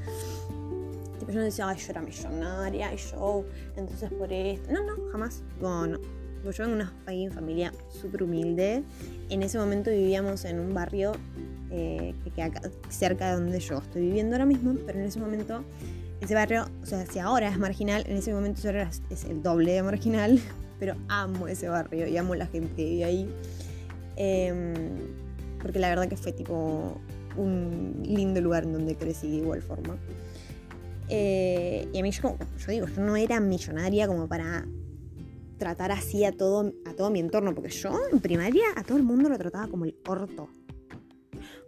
Tipo, 1.18 1.32
yo 1.32 1.38
no 1.38 1.44
decía, 1.44 1.68
ay, 1.68 1.78
yo 1.78 1.90
era 1.90 2.02
millonaria 2.02 2.94
y 2.94 2.96
yo, 2.96 3.44
entonces 3.76 4.10
por 4.12 4.32
esto. 4.32 4.72
No, 4.72 4.84
no, 4.84 5.10
jamás. 5.10 5.42
No, 5.60 5.86
no. 5.86 5.98
Yo 6.44 6.64
vengo 6.64 6.76
de 6.76 6.82
una 6.82 7.34
familia 7.34 7.72
súper 7.88 8.22
humilde. 8.22 8.82
En 9.28 9.42
ese 9.42 9.58
momento 9.58 9.90
vivíamos 9.90 10.44
en 10.44 10.60
un 10.60 10.72
barrio 10.72 11.12
eh, 11.70 12.14
que 12.24 12.30
queda 12.30 12.52
cerca 12.88 13.28
de 13.28 13.34
donde 13.34 13.60
yo 13.60 13.78
estoy 13.78 14.02
viviendo 14.02 14.36
ahora 14.36 14.46
mismo, 14.46 14.74
pero 14.86 14.98
en 14.98 15.04
ese 15.04 15.20
momento 15.20 15.62
ese 16.20 16.34
barrio, 16.34 16.66
o 16.82 16.86
sea, 16.86 17.04
si 17.06 17.18
ahora 17.18 17.48
es 17.48 17.58
marginal, 17.58 18.04
en 18.06 18.16
ese 18.16 18.32
momento 18.32 18.66
era, 18.68 18.90
es 19.10 19.24
el 19.24 19.42
doble 19.42 19.72
de 19.72 19.82
marginal, 19.82 20.40
pero 20.80 20.96
amo 21.08 21.48
ese 21.48 21.68
barrio 21.68 22.06
y 22.06 22.16
amo 22.16 22.34
la 22.34 22.46
gente 22.46 22.84
vive 22.84 23.04
ahí. 23.04 23.30
Em, 24.20 24.74
porque 25.62 25.78
la 25.78 25.90
verdad 25.90 26.08
que 26.08 26.16
fue 26.16 26.32
tipo 26.32 27.00
un 27.36 28.02
lindo 28.04 28.40
lugar 28.40 28.64
en 28.64 28.72
donde 28.72 28.96
crecí 28.96 29.30
de 29.30 29.36
igual 29.36 29.62
forma. 29.62 29.96
Eh, 31.08 31.88
y 31.92 31.98
a 32.00 32.02
mí 32.02 32.10
yo, 32.10 32.36
digo, 32.66 32.88
yo 32.88 33.00
no 33.00 33.16
era 33.16 33.38
millonaria 33.38 34.08
como 34.08 34.26
para 34.28 34.66
tratar 35.56 35.92
así 35.92 36.24
a 36.24 36.32
todo, 36.32 36.72
a 36.84 36.94
todo 36.94 37.10
mi 37.10 37.20
entorno, 37.20 37.54
porque 37.54 37.70
yo 37.70 37.90
en 38.10 38.18
primaria 38.18 38.64
a 38.74 38.82
todo 38.82 38.98
el 38.98 39.04
mundo 39.04 39.28
lo 39.28 39.38
trataba 39.38 39.68
como 39.68 39.84
el 39.84 39.96
orto. 40.08 40.48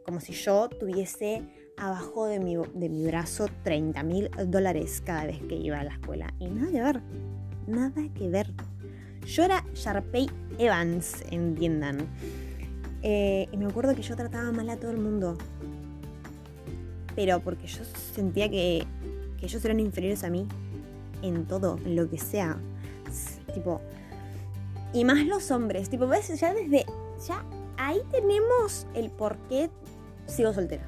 Como 0.04 0.18
si 0.18 0.32
yo 0.32 0.68
tuviese 0.68 1.44
abajo 1.76 2.26
de 2.26 2.40
mi, 2.40 2.56
de 2.56 2.88
mi 2.88 3.06
brazo 3.06 3.46
30 3.62 4.02
mil 4.02 4.28
dólares 4.48 5.00
cada 5.06 5.26
vez 5.26 5.40
que 5.48 5.54
iba 5.54 5.78
a 5.78 5.84
la 5.84 5.92
escuela. 5.92 6.34
Y 6.40 6.48
nada 6.48 6.72
que 6.72 6.82
ver, 6.82 7.00
nada 7.68 8.02
que 8.12 8.28
ver. 8.28 8.52
Era 9.26 9.64
Sharpay 9.74 10.28
Evans, 10.58 11.24
entiendan. 11.30 12.06
Eh, 13.02 13.48
y 13.50 13.56
me 13.56 13.66
acuerdo 13.66 13.94
que 13.94 14.02
yo 14.02 14.14
trataba 14.14 14.52
mal 14.52 14.68
a 14.68 14.76
todo 14.76 14.90
el 14.90 14.98
mundo. 14.98 15.38
Pero 17.16 17.40
porque 17.40 17.66
yo 17.66 17.82
sentía 18.14 18.50
que, 18.50 18.84
que 19.38 19.46
ellos 19.46 19.64
eran 19.64 19.80
inferiores 19.80 20.24
a 20.24 20.30
mí. 20.30 20.46
En 21.22 21.46
todo, 21.46 21.78
en 21.84 21.96
lo 21.96 22.08
que 22.08 22.18
sea. 22.18 22.58
Tipo. 23.54 23.80
Y 24.92 25.04
más 25.04 25.24
los 25.24 25.50
hombres. 25.50 25.88
Tipo, 25.88 26.06
ves, 26.06 26.38
ya 26.38 26.52
desde. 26.52 26.84
Ya 27.26 27.44
ahí 27.78 28.00
tenemos 28.10 28.86
el 28.94 29.10
por 29.10 29.36
qué 29.48 29.70
sigo 30.26 30.52
soltera. 30.52 30.84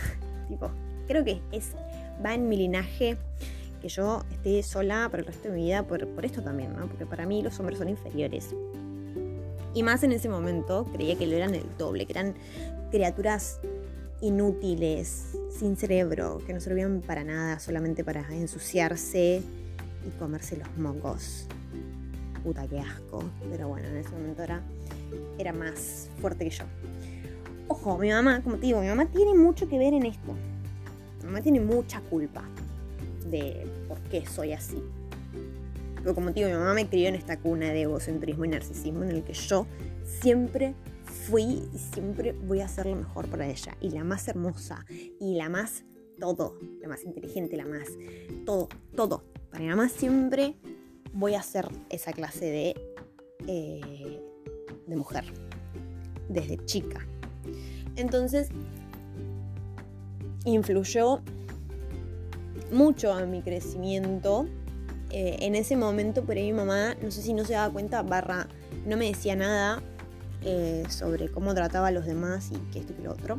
tipo, 0.48 0.70
creo 1.08 1.24
que 1.24 1.40
es. 1.50 1.72
Va 2.24 2.34
en 2.34 2.48
mi 2.48 2.56
linaje 2.56 3.18
que 3.86 3.94
yo 3.94 4.24
esté 4.32 4.64
sola 4.64 5.06
por 5.08 5.20
el 5.20 5.26
resto 5.26 5.48
de 5.48 5.54
mi 5.54 5.64
vida 5.66 5.86
por, 5.86 6.04
por 6.08 6.24
esto 6.24 6.42
también, 6.42 6.74
¿no? 6.74 6.88
Porque 6.88 7.06
para 7.06 7.24
mí 7.24 7.40
los 7.40 7.60
hombres 7.60 7.78
son 7.78 7.88
inferiores. 7.88 8.52
Y 9.74 9.84
más 9.84 10.02
en 10.02 10.10
ese 10.10 10.28
momento 10.28 10.86
creía 10.92 11.16
que 11.16 11.24
lo 11.24 11.36
eran 11.36 11.54
el 11.54 11.64
doble, 11.78 12.04
que 12.04 12.12
eran 12.12 12.34
criaturas 12.90 13.60
inútiles, 14.20 15.36
sin 15.50 15.76
cerebro, 15.76 16.40
que 16.44 16.52
no 16.52 16.60
servían 16.60 17.00
para 17.00 17.22
nada, 17.22 17.60
solamente 17.60 18.02
para 18.02 18.26
ensuciarse 18.34 19.40
y 20.04 20.18
comerse 20.18 20.56
los 20.56 20.76
mocos. 20.76 21.46
Puta, 22.42 22.66
qué 22.66 22.80
asco. 22.80 23.22
Pero 23.52 23.68
bueno, 23.68 23.86
en 23.86 23.98
ese 23.98 24.10
momento 24.10 24.42
era, 24.42 24.62
era 25.38 25.52
más 25.52 26.10
fuerte 26.20 26.44
que 26.44 26.50
yo. 26.50 26.64
Ojo, 27.68 27.98
mi 27.98 28.10
mamá, 28.10 28.42
como 28.42 28.56
te 28.56 28.66
digo, 28.66 28.80
mi 28.80 28.88
mamá 28.88 29.06
tiene 29.06 29.34
mucho 29.34 29.68
que 29.68 29.78
ver 29.78 29.94
en 29.94 30.06
esto. 30.06 30.32
Mi 31.20 31.26
mamá 31.26 31.40
tiene 31.40 31.60
mucha 31.60 32.00
culpa 32.00 32.42
de 33.30 33.66
por 33.86 34.00
qué 34.02 34.26
soy 34.26 34.52
así. 34.52 34.82
Pero 35.96 36.14
como 36.14 36.28
te 36.32 36.40
digo, 36.40 36.48
mi 36.48 36.56
mamá 36.56 36.74
me 36.74 36.88
crió 36.88 37.08
en 37.08 37.16
esta 37.16 37.38
cuna 37.38 37.72
de 37.72 37.82
egocentrismo 37.82 38.44
y 38.44 38.48
narcisismo 38.48 39.02
en 39.02 39.10
el 39.10 39.24
que 39.24 39.32
yo 39.32 39.66
siempre 40.04 40.74
fui 41.04 41.68
y 41.74 41.78
siempre 41.78 42.32
voy 42.32 42.60
a 42.60 42.68
ser 42.68 42.86
lo 42.86 42.96
mejor 42.96 43.26
para 43.28 43.46
ella. 43.46 43.76
Y 43.80 43.90
la 43.90 44.04
más 44.04 44.28
hermosa, 44.28 44.84
y 45.20 45.34
la 45.34 45.48
más 45.48 45.84
todo, 46.18 46.58
la 46.80 46.88
más 46.88 47.04
inteligente, 47.04 47.56
la 47.56 47.66
más 47.66 47.88
todo, 48.44 48.68
todo. 48.94 49.24
Para 49.50 49.64
mi 49.64 49.70
mamá 49.70 49.88
siempre 49.88 50.54
voy 51.12 51.34
a 51.34 51.42
ser 51.42 51.68
esa 51.90 52.12
clase 52.12 52.46
de, 52.46 52.76
eh, 53.46 54.20
de 54.86 54.96
mujer, 54.96 55.24
desde 56.28 56.64
chica. 56.64 57.06
Entonces, 57.96 58.48
influyó 60.44 61.22
mucho 62.70 63.18
en 63.18 63.30
mi 63.30 63.42
crecimiento 63.42 64.46
eh, 65.10 65.36
en 65.40 65.54
ese 65.54 65.76
momento 65.76 66.24
por 66.24 66.36
ahí 66.36 66.46
mi 66.46 66.52
mamá, 66.52 66.96
no 67.00 67.10
sé 67.10 67.22
si 67.22 67.32
no 67.32 67.44
se 67.44 67.52
daba 67.52 67.72
cuenta, 67.72 68.02
barra, 68.02 68.48
no 68.84 68.96
me 68.96 69.06
decía 69.06 69.36
nada 69.36 69.82
eh, 70.42 70.84
sobre 70.88 71.30
cómo 71.30 71.54
trataba 71.54 71.88
a 71.88 71.90
los 71.90 72.06
demás 72.06 72.50
y 72.50 72.58
que 72.72 72.80
esto 72.80 72.92
y 72.98 73.02
lo 73.02 73.12
otro. 73.12 73.38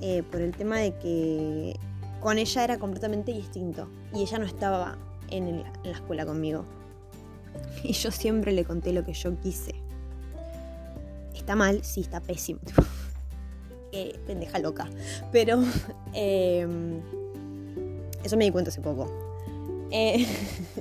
Eh, 0.00 0.22
por 0.30 0.40
el 0.40 0.54
tema 0.54 0.78
de 0.78 0.94
que 0.98 1.76
con 2.20 2.38
ella 2.38 2.64
era 2.64 2.78
completamente 2.78 3.32
distinto 3.32 3.88
y 4.14 4.22
ella 4.22 4.38
no 4.38 4.44
estaba 4.44 4.98
en, 5.30 5.64
la 5.82 5.90
escuela 5.90 6.26
conmigo. 6.26 6.64
Y 7.82 7.92
yo 7.92 8.10
siempre 8.10 8.52
le 8.52 8.64
conté 8.64 8.92
lo 8.92 9.04
que 9.04 9.12
yo 9.12 9.38
quise. 9.40 9.74
Está 11.34 11.56
mal, 11.56 11.82
sí, 11.82 12.00
está 12.00 12.20
pésimo. 12.20 12.60
pendeja 14.26 14.58
loca. 14.58 14.88
Pero 15.32 15.60
em, 16.12 17.00
eso 18.24 18.36
me 18.36 18.44
di 18.44 18.50
cuenta 18.50 18.70
hace 18.70 18.80
poco. 18.80 19.08
Eh, 19.90 20.26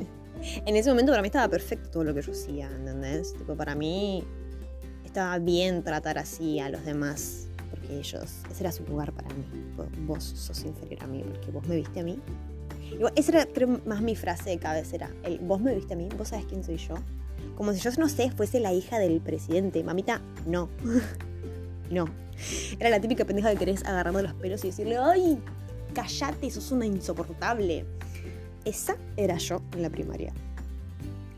en 0.65 0.75
ese 0.75 0.89
momento 0.89 1.11
para 1.11 1.21
mí 1.21 1.27
estaba 1.27 1.47
perfecto 1.47 1.89
todo 1.89 2.03
lo 2.03 2.13
que 2.13 2.21
yo 2.21 2.31
hacía, 2.31 2.67
¿entendés? 2.67 3.33
Tipo, 3.33 3.55
para 3.55 3.75
mí 3.75 4.23
estaba 5.05 5.39
bien 5.39 5.83
tratar 5.83 6.17
así 6.17 6.59
a 6.59 6.69
los 6.69 6.85
demás, 6.85 7.47
porque 7.69 7.97
ellos, 7.97 8.41
ese 8.51 8.63
era 8.63 8.71
su 8.71 8.83
lugar 8.85 9.13
para 9.13 9.29
mí. 9.29 9.43
Vos 10.05 10.23
sos 10.23 10.63
inferior 10.63 11.03
a 11.03 11.07
mí, 11.07 11.23
porque 11.23 11.51
vos 11.51 11.67
me 11.67 11.75
viste 11.75 11.99
a 11.99 12.03
mí. 12.03 12.19
esa 13.15 13.31
era, 13.31 13.45
creo, 13.45 13.81
más 13.85 14.01
mi 14.01 14.15
frase 14.15 14.49
de 14.49 14.57
cabecera. 14.57 15.09
El 15.23 15.39
vos 15.39 15.61
me 15.61 15.73
viste 15.73 15.93
a 15.93 15.97
mí, 15.97 16.09
vos 16.17 16.29
sabes 16.29 16.45
quién 16.45 16.63
soy 16.63 16.77
yo. 16.77 16.95
Como 17.55 17.73
si 17.73 17.79
yo, 17.79 17.89
no 17.97 18.09
sé, 18.09 18.31
fuese 18.31 18.59
la 18.59 18.73
hija 18.73 18.99
del 18.99 19.19
presidente. 19.21 19.83
Mamita, 19.83 20.21
no. 20.45 20.69
no. 21.89 22.05
Era 22.79 22.89
la 22.89 23.01
típica 23.01 23.25
pendeja 23.25 23.51
que 23.51 23.57
querés 23.57 23.83
agarrarme 23.85 24.21
los 24.21 24.33
pelos 24.33 24.63
y 24.63 24.67
decirle, 24.67 24.97
¡ay! 24.97 25.39
Cállate, 25.93 26.49
sos 26.51 26.71
una 26.71 26.85
insoportable. 26.85 27.85
Esa 28.65 28.97
era 29.15 29.37
yo 29.37 29.61
en 29.73 29.81
la 29.81 29.89
primaria. 29.89 30.33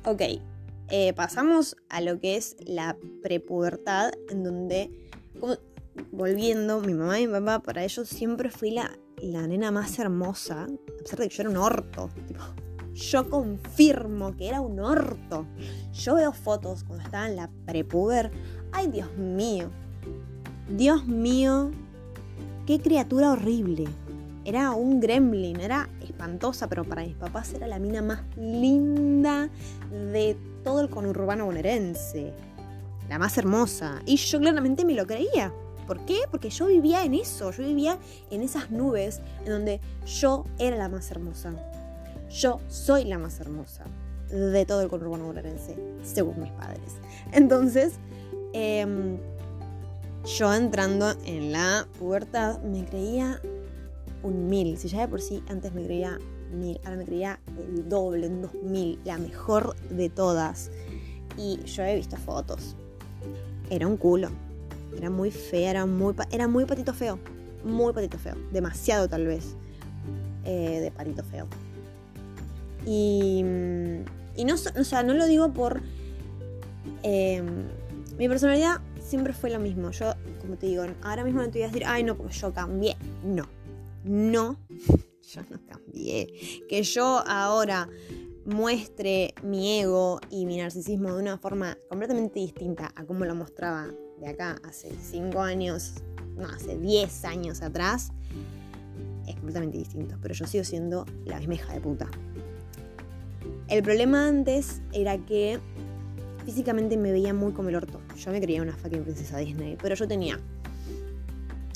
Ok, 0.05 0.21
eh, 0.89 1.13
pasamos 1.13 1.75
a 1.89 2.01
lo 2.01 2.19
que 2.19 2.35
es 2.35 2.55
la 2.65 2.97
prepubertad, 3.21 4.11
en 4.29 4.43
donde, 4.43 5.09
volviendo, 6.11 6.81
mi 6.81 6.93
mamá 6.93 7.19
y 7.19 7.27
mi 7.27 7.33
papá, 7.33 7.59
para 7.59 7.83
ellos 7.83 8.09
siempre 8.09 8.49
fui 8.49 8.71
la, 8.71 8.97
la 9.21 9.45
nena 9.45 9.71
más 9.71 9.99
hermosa, 9.99 10.63
a 10.63 11.03
pesar 11.03 11.19
de 11.19 11.29
que 11.29 11.35
yo 11.35 11.43
era 11.43 11.49
un 11.51 11.57
orto. 11.57 12.09
yo 12.93 13.29
confirmo 13.29 14.35
que 14.35 14.47
era 14.47 14.61
un 14.61 14.79
orto. 14.79 15.45
Yo 15.93 16.15
veo 16.15 16.33
fotos 16.33 16.83
cuando 16.83 17.05
estaba 17.05 17.27
en 17.27 17.35
la 17.35 17.49
prepuber. 17.65 18.31
Ay, 18.71 18.87
Dios 18.87 19.15
mío. 19.17 19.69
Dios 20.69 21.05
mío. 21.07 21.71
Qué 22.65 22.79
criatura 22.79 23.31
horrible. 23.31 23.87
Era 24.49 24.71
un 24.71 24.99
gremlin, 24.99 25.61
era 25.61 25.87
espantosa, 26.01 26.67
pero 26.67 26.83
para 26.83 27.03
mis 27.03 27.13
papás 27.13 27.53
era 27.53 27.67
la 27.67 27.77
mina 27.77 28.01
más 28.01 28.23
linda 28.35 29.47
de 29.91 30.35
todo 30.63 30.81
el 30.81 30.89
conurbano 30.89 31.45
bonaerense. 31.45 32.33
La 33.09 33.19
más 33.19 33.37
hermosa. 33.37 34.01
Y 34.07 34.15
yo 34.15 34.39
claramente 34.39 34.85
me 34.85 34.95
lo 34.95 35.05
creía. 35.05 35.53
¿Por 35.85 36.03
qué? 36.05 36.21
Porque 36.31 36.49
yo 36.49 36.65
vivía 36.65 37.05
en 37.05 37.13
eso, 37.13 37.51
yo 37.51 37.63
vivía 37.63 37.99
en 38.31 38.41
esas 38.41 38.71
nubes 38.71 39.21
en 39.45 39.51
donde 39.51 39.81
yo 40.07 40.45
era 40.57 40.77
la 40.77 40.89
más 40.89 41.11
hermosa. 41.11 41.53
Yo 42.31 42.59
soy 42.69 43.03
la 43.03 43.19
más 43.19 43.39
hermosa 43.39 43.83
de 44.29 44.65
todo 44.65 44.81
el 44.81 44.89
conurbano 44.89 45.27
bonaerense, 45.27 45.77
según 46.01 46.41
mis 46.41 46.51
padres. 46.53 46.95
Entonces, 47.33 47.93
em, 48.53 49.19
yo 50.25 50.51
entrando 50.51 51.13
en 51.27 51.51
la 51.51 51.87
pubertad 51.99 52.63
me 52.63 52.83
creía 52.85 53.39
un 54.23 54.47
mil. 54.47 54.77
Si 54.77 54.87
ya 54.87 55.01
de 55.01 55.07
por 55.07 55.21
sí 55.21 55.43
antes 55.49 55.73
me 55.73 55.83
creía 55.83 56.19
mil, 56.51 56.79
ahora 56.83 56.97
me 56.97 57.05
creía 57.05 57.39
el 57.57 57.87
doble, 57.87 58.27
un 58.27 58.41
dos 58.41 58.53
mil, 58.63 58.99
la 59.05 59.17
mejor 59.17 59.75
de 59.89 60.09
todas. 60.09 60.71
Y 61.37 61.59
yo 61.65 61.83
he 61.83 61.95
visto 61.95 62.17
fotos. 62.17 62.75
Era 63.69 63.87
un 63.87 63.97
culo. 63.97 64.29
Era 64.97 65.09
muy 65.09 65.31
fea, 65.31 65.71
era 65.71 65.85
muy, 65.85 66.15
era 66.31 66.47
muy 66.47 66.65
patito 66.65 66.93
feo. 66.93 67.19
Muy 67.63 67.93
patito 67.93 68.17
feo. 68.17 68.35
Demasiado 68.51 69.07
tal 69.07 69.25
vez. 69.25 69.55
Eh, 70.45 70.79
de 70.81 70.91
patito 70.91 71.23
feo. 71.23 71.47
Y, 72.85 73.43
y 74.35 74.45
no, 74.45 74.55
o 74.55 74.83
sea, 74.83 75.03
no 75.03 75.13
lo 75.13 75.25
digo 75.27 75.53
por... 75.53 75.81
Em, 77.03 77.45
mi 78.17 78.27
personalidad 78.27 78.81
siempre 79.01 79.33
fue 79.33 79.49
lo 79.49 79.59
mismo. 79.59 79.91
Yo, 79.91 80.13
como 80.41 80.55
te 80.55 80.67
digo, 80.67 80.83
ahora 81.03 81.23
mismo 81.23 81.41
no 81.41 81.47
te 81.49 81.59
voy 81.59 81.63
a 81.63 81.67
decir, 81.67 81.83
ay 81.85 82.03
no, 82.03 82.15
porque 82.15 82.33
yo 82.33 82.53
cambié. 82.53 82.97
No, 83.23 83.47
no, 84.03 84.57
yo 85.33 85.41
no 85.49 85.59
cambié. 85.67 86.65
Que 86.67 86.83
yo 86.83 87.23
ahora 87.27 87.89
muestre 88.45 89.33
mi 89.43 89.79
ego 89.79 90.19
y 90.29 90.45
mi 90.45 90.57
narcisismo 90.57 91.13
de 91.13 91.21
una 91.21 91.37
forma 91.37 91.77
completamente 91.87 92.39
distinta 92.39 92.91
a 92.95 93.05
como 93.05 93.25
lo 93.25 93.35
mostraba 93.35 93.87
de 94.19 94.27
acá 94.27 94.57
hace 94.63 94.91
5 94.91 95.39
años, 95.39 95.95
no, 96.35 96.47
hace 96.47 96.77
10 96.77 97.25
años 97.25 97.61
atrás, 97.61 98.11
es 99.27 99.35
completamente 99.35 99.77
distinto. 99.77 100.17
Pero 100.21 100.33
yo 100.33 100.47
sigo 100.47 100.63
siendo 100.63 101.05
la 101.25 101.37
misma 101.39 101.55
hija 101.55 101.73
de 101.73 101.81
puta. 101.81 102.09
El 103.67 103.83
problema 103.83 104.27
antes 104.27 104.81
era 104.93 105.17
que 105.17 105.59
físicamente 106.45 106.97
me 106.97 107.11
veía 107.11 107.33
muy 107.33 107.53
como 107.53 107.69
el 107.69 107.75
orto. 107.75 108.01
Yo 108.17 108.31
me 108.31 108.41
creía 108.41 108.61
una 108.61 108.75
fucking 108.75 109.03
princesa 109.03 109.37
Disney, 109.37 109.77
pero 109.79 109.95
yo 109.95 110.07
tenía 110.07 110.39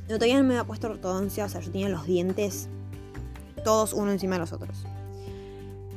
no, 0.10 0.16
todavía 0.16 0.38
no 0.38 0.44
me 0.44 0.56
había 0.56 0.66
puesto 0.66 0.88
ortodoncia, 0.88 1.46
o 1.46 1.50
sea, 1.50 1.62
yo 1.62 1.72
tenía 1.72 1.89
los 1.89 2.06
dientes 2.06 2.68
todos 3.63 3.94
uno 3.94 4.12
encima 4.12 4.36
de 4.36 4.39
los 4.39 4.54
otros. 4.54 4.86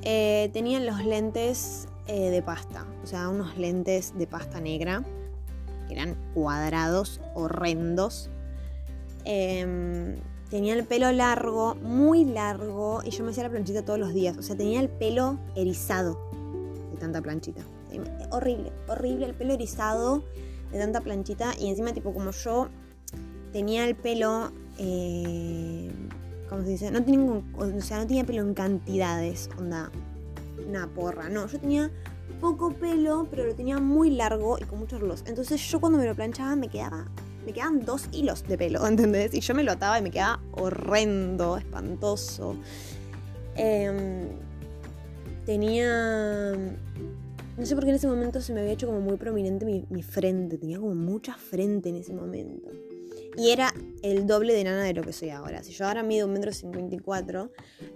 Eh, 0.03 0.51
tenían 0.53 0.87
los 0.87 1.05
lentes 1.05 1.88
eh, 2.07 2.31
de 2.31 2.42
pasta, 2.42 2.87
o 3.03 3.07
sea, 3.07 3.29
unos 3.29 3.59
lentes 3.59 4.16
de 4.16 4.27
pasta 4.27 4.61
negra, 4.61 5.03
que 5.88 5.95
eran 5.95 6.16
cuadrados, 6.35 7.21
horrendos. 7.35 8.31
Em, 9.25 10.21
tenía 10.49 10.75
el 10.75 10.85
pelo 10.85 11.11
largo, 11.11 11.75
muy 11.75 12.25
largo, 12.25 13.01
y 13.05 13.11
yo 13.11 13.25
me 13.25 13.31
hacía 13.33 13.42
la 13.42 13.51
planchita 13.51 13.85
todos 13.85 13.99
los 13.99 14.14
días. 14.14 14.37
O 14.38 14.42
sea, 14.42 14.57
tenía 14.57 14.79
el 14.81 14.88
pelo 14.88 15.38
erizado 15.57 16.31
de 16.92 16.99
tanta 16.99 17.21
planchita. 17.21 17.62
Horrible, 18.31 18.73
horrible 18.88 19.27
el 19.27 19.35
pelo 19.35 19.55
erizado 19.55 20.23
de 20.71 20.79
tanta 20.79 21.01
planchita. 21.01 21.55
Y 21.59 21.69
encima, 21.69 21.92
tipo, 21.92 22.12
como 22.12 22.31
yo 22.31 22.69
tenía 23.57 23.87
el 23.87 23.95
pelo. 23.95 24.53
Eh, 24.79 25.90
¿Cómo 26.51 26.62
se 26.62 26.69
dice? 26.69 26.90
No 26.90 27.03
tenía, 27.03 27.21
o 27.23 27.81
sea, 27.81 27.99
no 28.01 28.07
tenía 28.07 28.25
pelo 28.25 28.42
en 28.42 28.53
cantidades, 28.53 29.49
onda. 29.59 29.90
Una 30.69 30.87
porra. 30.88 31.31
No, 31.31 31.47
yo 31.47 31.59
tenía 31.59 31.90
poco 32.38 32.75
pelo, 32.75 33.27
pero 33.31 33.47
lo 33.47 33.55
tenía 33.55 33.79
muy 33.79 34.11
largo 34.11 34.59
y 34.61 34.64
con 34.64 34.79
muchos 34.79 35.01
rulos. 35.01 35.25
Entonces 35.27 35.59
yo 35.71 35.81
cuando 35.81 35.99
me 35.99 36.05
lo 36.05 36.14
planchaba 36.14 36.55
me 36.55 36.69
quedaba 36.69 37.07
me 37.47 37.53
quedaban 37.53 37.85
dos 37.85 38.09
hilos 38.12 38.47
de 38.47 38.59
pelo, 38.59 38.87
¿entendés? 38.88 39.33
Y 39.33 39.40
yo 39.40 39.55
me 39.55 39.62
lo 39.62 39.73
ataba 39.73 39.99
y 39.99 40.03
me 40.03 40.11
quedaba 40.11 40.42
horrendo, 40.53 41.57
espantoso. 41.57 42.57
Em, 43.55 44.27
tenía... 45.47 46.53
No 47.57 47.64
sé 47.64 47.75
por 47.75 47.85
qué 47.85 47.90
en 47.90 47.97
ese 47.97 48.09
momento 48.09 48.42
se 48.42 48.53
me 48.53 48.61
había 48.61 48.73
hecho 48.73 48.87
como 48.87 49.01
muy 49.01 49.16
prominente 49.16 49.64
mi, 49.64 50.03
frente, 50.03 50.59
tenía 50.59 50.79
como 50.79 50.95
mucha 50.95 51.35
frente 51.35 51.88
en 51.88 51.95
ese 51.95 52.12
momento. 52.12 52.69
Y 53.37 53.51
era 53.51 53.72
el 54.03 54.27
doble 54.27 54.55
de 54.55 54.64
nana 54.64 54.83
de 54.85 54.94
lo 54.94 55.03
que 55.03 55.12
soy 55.12 55.31
ahora. 55.31 55.62
Si 55.62 55.72
yo 55.72 55.87
ahora 55.87 56.03
mido 56.03 56.27
un 56.27 56.33
metro 56.33 56.53
cincuenta 56.53 56.96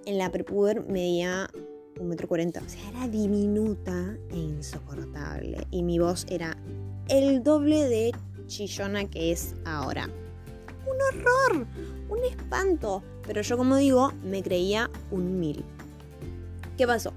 en 0.04 0.18
la 0.18 0.30
prepuber 0.30 0.84
medía 0.86 1.48
un 1.98 2.08
metro 2.08 2.28
cuarenta. 2.28 2.60
O 2.64 2.68
sea, 2.68 2.88
era 2.90 3.08
diminuta 3.08 4.16
e 4.30 4.36
insoportable. 4.36 5.66
Y 5.70 5.82
mi 5.82 5.98
voz 5.98 6.26
era 6.28 6.56
el 7.08 7.42
doble 7.42 7.88
de 7.88 8.12
chillona 8.46 9.08
que 9.08 9.32
es 9.32 9.54
ahora. 9.64 10.08
Un 10.86 11.20
horror, 11.20 11.66
un 12.08 12.24
espanto. 12.24 13.02
Pero 13.26 13.42
yo 13.42 13.56
como 13.56 13.76
digo, 13.76 14.12
me 14.24 14.42
creía 14.42 14.90
un 15.10 15.38
mil. 15.38 15.64
¿Qué 16.76 16.86
pasó? 16.86 17.12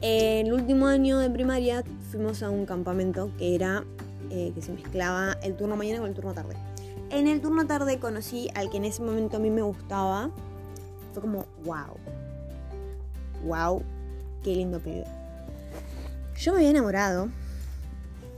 El 0.00 0.52
último 0.52 0.86
año 0.86 1.18
de 1.18 1.30
primaria 1.30 1.82
fuimos 2.10 2.42
a 2.42 2.50
un 2.50 2.66
campamento 2.66 3.30
que 3.38 3.54
era 3.54 3.84
eh, 4.30 4.52
que 4.54 4.60
se 4.60 4.72
mezclaba 4.72 5.32
el 5.42 5.56
turno 5.56 5.76
mañana 5.76 6.00
con 6.00 6.08
el 6.08 6.14
turno 6.14 6.34
tarde. 6.34 6.56
En 7.14 7.28
el 7.28 7.40
turno 7.40 7.64
tarde 7.64 8.00
conocí 8.00 8.48
al 8.56 8.70
que 8.70 8.78
en 8.78 8.84
ese 8.84 9.00
momento 9.00 9.36
a 9.36 9.40
mí 9.40 9.48
me 9.48 9.62
gustaba. 9.62 10.32
Fue 11.12 11.22
como, 11.22 11.46
wow. 11.64 11.96
Wow, 13.44 13.84
qué 14.42 14.50
lindo 14.50 14.80
pibe. 14.80 15.04
Yo 16.36 16.52
me 16.52 16.58
había 16.58 16.70
enamorado 16.70 17.28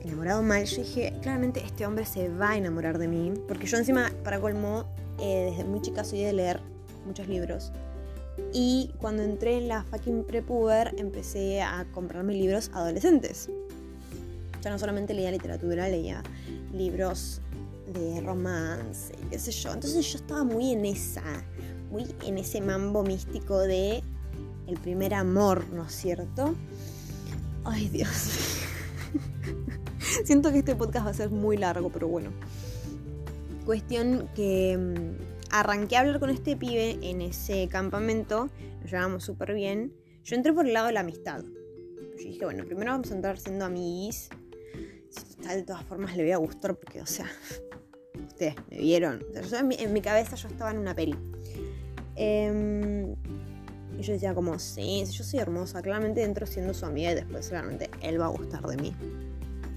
enamorado 0.02 0.42
mal, 0.42 0.62
yo 0.66 0.82
dije, 0.82 1.14
claramente 1.22 1.64
este 1.64 1.86
hombre 1.86 2.04
se 2.04 2.28
va 2.28 2.50
a 2.50 2.56
enamorar 2.58 2.98
de 2.98 3.08
mí. 3.08 3.32
Porque 3.48 3.66
yo 3.66 3.78
encima, 3.78 4.12
para 4.22 4.38
colmo, 4.40 4.84
eh, 5.18 5.48
desde 5.50 5.64
muy 5.64 5.80
chica 5.80 6.04
soy 6.04 6.22
de 6.22 6.34
leer 6.34 6.60
muchos 7.06 7.28
libros. 7.28 7.72
Y 8.52 8.92
cuando 8.98 9.22
entré 9.22 9.56
en 9.56 9.68
la 9.68 9.84
fucking 9.84 10.24
prepuber, 10.24 10.94
empecé 10.98 11.62
a 11.62 11.86
comprarme 11.94 12.34
libros 12.34 12.70
adolescentes. 12.74 13.48
Ya 14.60 14.68
no 14.68 14.78
solamente 14.78 15.14
leía 15.14 15.30
literatura, 15.30 15.88
leía 15.88 16.22
libros 16.74 17.40
de 17.92 18.20
romance, 18.20 19.14
qué 19.30 19.38
sé 19.38 19.52
yo. 19.52 19.72
Entonces 19.72 20.12
yo 20.12 20.18
estaba 20.18 20.44
muy 20.44 20.72
en 20.72 20.84
esa, 20.84 21.22
muy 21.90 22.06
en 22.24 22.38
ese 22.38 22.60
mambo 22.60 23.02
místico 23.02 23.58
de 23.60 24.02
el 24.66 24.78
primer 24.78 25.14
amor, 25.14 25.64
¿no 25.72 25.84
es 25.86 25.92
cierto? 25.92 26.54
Ay, 27.64 27.88
Dios. 27.88 28.60
Siento 30.24 30.50
que 30.50 30.58
este 30.58 30.74
podcast 30.74 31.06
va 31.06 31.10
a 31.10 31.14
ser 31.14 31.30
muy 31.30 31.56
largo, 31.56 31.90
pero 31.90 32.08
bueno. 32.08 32.30
Cuestión 33.64 34.28
que 34.34 34.76
mm, 34.76 35.52
arranqué 35.52 35.96
a 35.96 36.00
hablar 36.00 36.20
con 36.20 36.30
este 36.30 36.56
pibe 36.56 36.98
en 37.02 37.20
ese 37.20 37.68
campamento, 37.68 38.48
nos 38.80 38.90
llevábamos 38.90 39.24
súper 39.24 39.54
bien. 39.54 39.92
Yo 40.24 40.36
entré 40.36 40.52
por 40.52 40.66
el 40.66 40.72
lado 40.72 40.88
de 40.88 40.92
la 40.92 41.00
amistad. 41.00 41.42
Yo 41.42 42.24
dije, 42.24 42.44
bueno, 42.44 42.64
primero 42.64 42.92
vamos 42.92 43.10
a 43.10 43.14
entrar 43.14 43.38
siendo 43.38 43.64
amiguis. 43.64 44.28
Si 45.10 45.48
de 45.48 45.62
todas 45.62 45.84
formas 45.84 46.16
le 46.16 46.24
voy 46.24 46.32
a 46.32 46.38
gustar, 46.38 46.74
porque, 46.76 47.00
o 47.00 47.06
sea, 47.06 47.30
me 48.70 48.78
vieron. 48.78 49.24
en, 49.78 49.92
mi, 49.92 50.00
cabeza 50.00 50.36
yo 50.36 50.48
estaba 50.48 50.70
en 50.70 50.78
una 50.78 50.94
peli. 50.94 51.16
Em, 52.16 53.12
y 53.98 54.02
yo 54.02 54.12
decía 54.12 54.34
como, 54.34 54.58
sí, 54.58 55.04
yo 55.10 55.24
soy 55.24 55.40
hermosa, 55.40 55.82
claramente 55.82 56.22
entro 56.22 56.46
siendo 56.46 56.74
su 56.74 56.84
amiga 56.86 57.12
y 57.12 57.14
después 57.14 57.48
claramente 57.48 57.90
él 58.02 58.20
va 58.20 58.26
a 58.26 58.28
gustar 58.28 58.62
de 58.66 58.76
mí. 58.76 58.94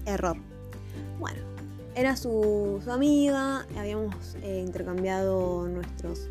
Error. 0.06 0.36
Bueno, 1.18 1.40
era 1.94 2.16
su, 2.16 2.80
amiga, 2.88 3.66
habíamos 3.76 4.36
eh, 4.42 4.62
intercambiado 4.64 5.66
nuestros 5.68 6.28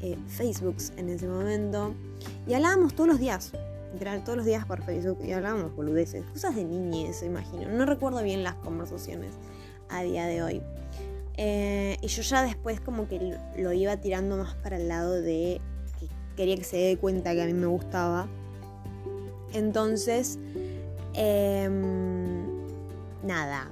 eh, 0.00 0.16
Facebooks 0.28 0.92
en 0.96 1.08
ese 1.08 1.26
momento 1.28 1.94
y 2.46 2.54
hablábamos 2.54 2.94
todos 2.94 3.08
los 3.08 3.18
días, 3.18 3.52
literal, 3.92 4.24
todos 4.24 4.36
los 4.36 4.46
días 4.46 4.64
por 4.64 4.82
Facebook 4.82 5.18
y 5.24 5.32
hablábamos 5.32 5.74
boludeces, 5.74 6.24
cosas 6.26 6.56
de 6.56 6.64
niñez, 6.64 7.22
imagino. 7.22 7.68
No 7.68 7.86
recuerdo 7.86 8.22
bien 8.22 8.42
las 8.42 8.54
conversaciones 8.56 9.34
a 9.88 10.02
día 10.02 10.26
de 10.26 10.42
hoy. 10.42 10.62
Eh, 11.36 11.96
y 12.00 12.06
yo 12.08 12.22
ya 12.22 12.42
después 12.42 12.80
como 12.80 13.08
que 13.08 13.38
lo 13.56 13.72
iba 13.72 13.96
tirando 13.96 14.36
más 14.36 14.54
para 14.56 14.76
el 14.76 14.88
lado 14.88 15.20
de 15.20 15.60
que 15.98 16.08
quería 16.36 16.56
que 16.56 16.64
se 16.64 16.76
dé 16.76 16.96
cuenta 16.98 17.32
que 17.34 17.42
a 17.42 17.46
mí 17.46 17.54
me 17.54 17.66
gustaba. 17.66 18.28
Entonces, 19.52 20.38
eh, 21.14 21.68
nada. 23.22 23.70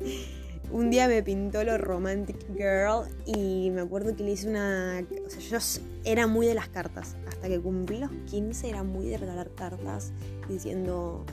Un 0.72 0.88
día 0.88 1.08
me 1.08 1.20
pintó 1.20 1.64
lo 1.64 1.78
romantic 1.78 2.36
girl 2.56 3.08
y 3.26 3.70
me 3.70 3.80
acuerdo 3.80 4.14
que 4.14 4.22
le 4.22 4.32
hice 4.32 4.48
una... 4.48 5.04
O 5.26 5.28
sea, 5.28 5.40
yo 5.40 5.58
era 6.04 6.28
muy 6.28 6.46
de 6.46 6.54
las 6.54 6.68
cartas. 6.68 7.16
Hasta 7.26 7.48
que 7.48 7.60
cumplí 7.60 7.98
los 7.98 8.12
15 8.30 8.68
era 8.68 8.84
muy 8.84 9.08
de 9.08 9.18
regalar 9.18 9.50
cartas 9.56 10.12
diciendo 10.48 11.24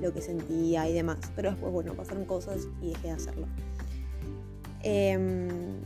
lo 0.00 0.14
que 0.14 0.22
sentía 0.22 0.88
y 0.88 0.94
demás. 0.94 1.18
Pero 1.36 1.50
después, 1.50 1.74
bueno, 1.74 1.92
pasaron 1.92 2.24
cosas 2.24 2.68
y 2.80 2.88
dejé 2.88 3.08
de 3.08 3.12
hacerlo. 3.12 3.46
Em, 4.82 5.82